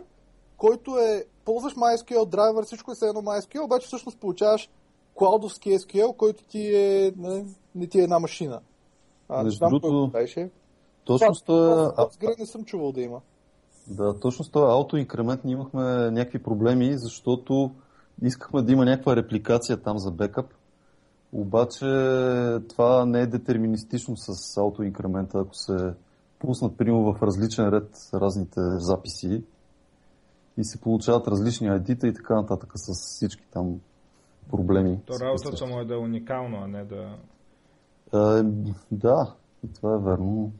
който 0.56 0.98
е, 0.98 1.24
ползваш 1.46 1.74
MySQL 1.74 2.28
драйвер, 2.28 2.64
всичко 2.64 2.92
е 2.92 2.94
все 2.94 3.06
едно 3.06 3.22
MySQL, 3.22 3.64
обаче 3.64 3.86
всъщност 3.86 4.18
получаваш 4.18 4.70
клаудовски 5.14 5.78
SQL, 5.78 6.16
който 6.16 6.44
ти 6.44 6.76
е, 6.76 7.12
не, 7.16 7.44
не 7.74 7.86
ти 7.86 8.00
е 8.00 8.02
една 8.02 8.18
машина. 8.18 8.60
А, 9.28 9.42
Между 9.42 9.58
другото, 9.68 10.10
беше. 10.12 10.50
Точно 11.04 11.34
с 11.34 11.42
този, 11.42 11.70
а, 11.96 12.06
Postgre 12.06 12.38
не 12.38 12.46
съм 12.46 12.64
чувал 12.64 12.92
да 12.92 13.00
има. 13.00 13.20
да, 13.88 14.20
точно 14.20 14.44
с 14.44 14.50
този 14.50 14.72
аутоинкремент 14.72 15.44
ние 15.44 15.52
имахме 15.52 16.10
някакви 16.10 16.42
проблеми, 16.42 16.98
защото 16.98 17.70
искахме 18.22 18.62
да 18.62 18.72
има 18.72 18.84
някаква 18.84 19.16
репликация 19.16 19.82
там 19.82 19.98
за 19.98 20.10
бекъп. 20.10 20.46
Обаче 21.32 21.86
това 22.68 23.06
не 23.06 23.20
е 23.20 23.26
детерминистично 23.26 24.16
с 24.16 24.56
аутоинкремента, 24.56 25.38
ако 25.38 25.54
се 25.54 25.94
пуснат 26.38 26.76
примерно 26.76 27.12
в 27.12 27.22
различен 27.22 27.68
ред 27.68 27.90
разните 28.14 28.60
записи 28.78 29.42
и 30.58 30.64
се 30.64 30.80
получават 30.80 31.28
различни 31.28 31.68
ID-та 31.68 32.06
и 32.06 32.14
така 32.14 32.34
нататък 32.34 32.70
с 32.74 32.92
всички 32.92 33.42
там 33.52 33.80
проблеми. 34.50 35.00
То 35.06 35.20
работата 35.20 35.66
му 35.66 35.80
е 35.80 35.84
да 35.84 35.94
е 35.94 35.98
уникално, 35.98 36.58
а 36.62 36.66
не 36.66 36.84
да... 36.84 37.16
А, 38.12 38.42
да, 38.90 39.34
това 39.74 39.94
е 39.94 39.98
верно. 39.98 40.52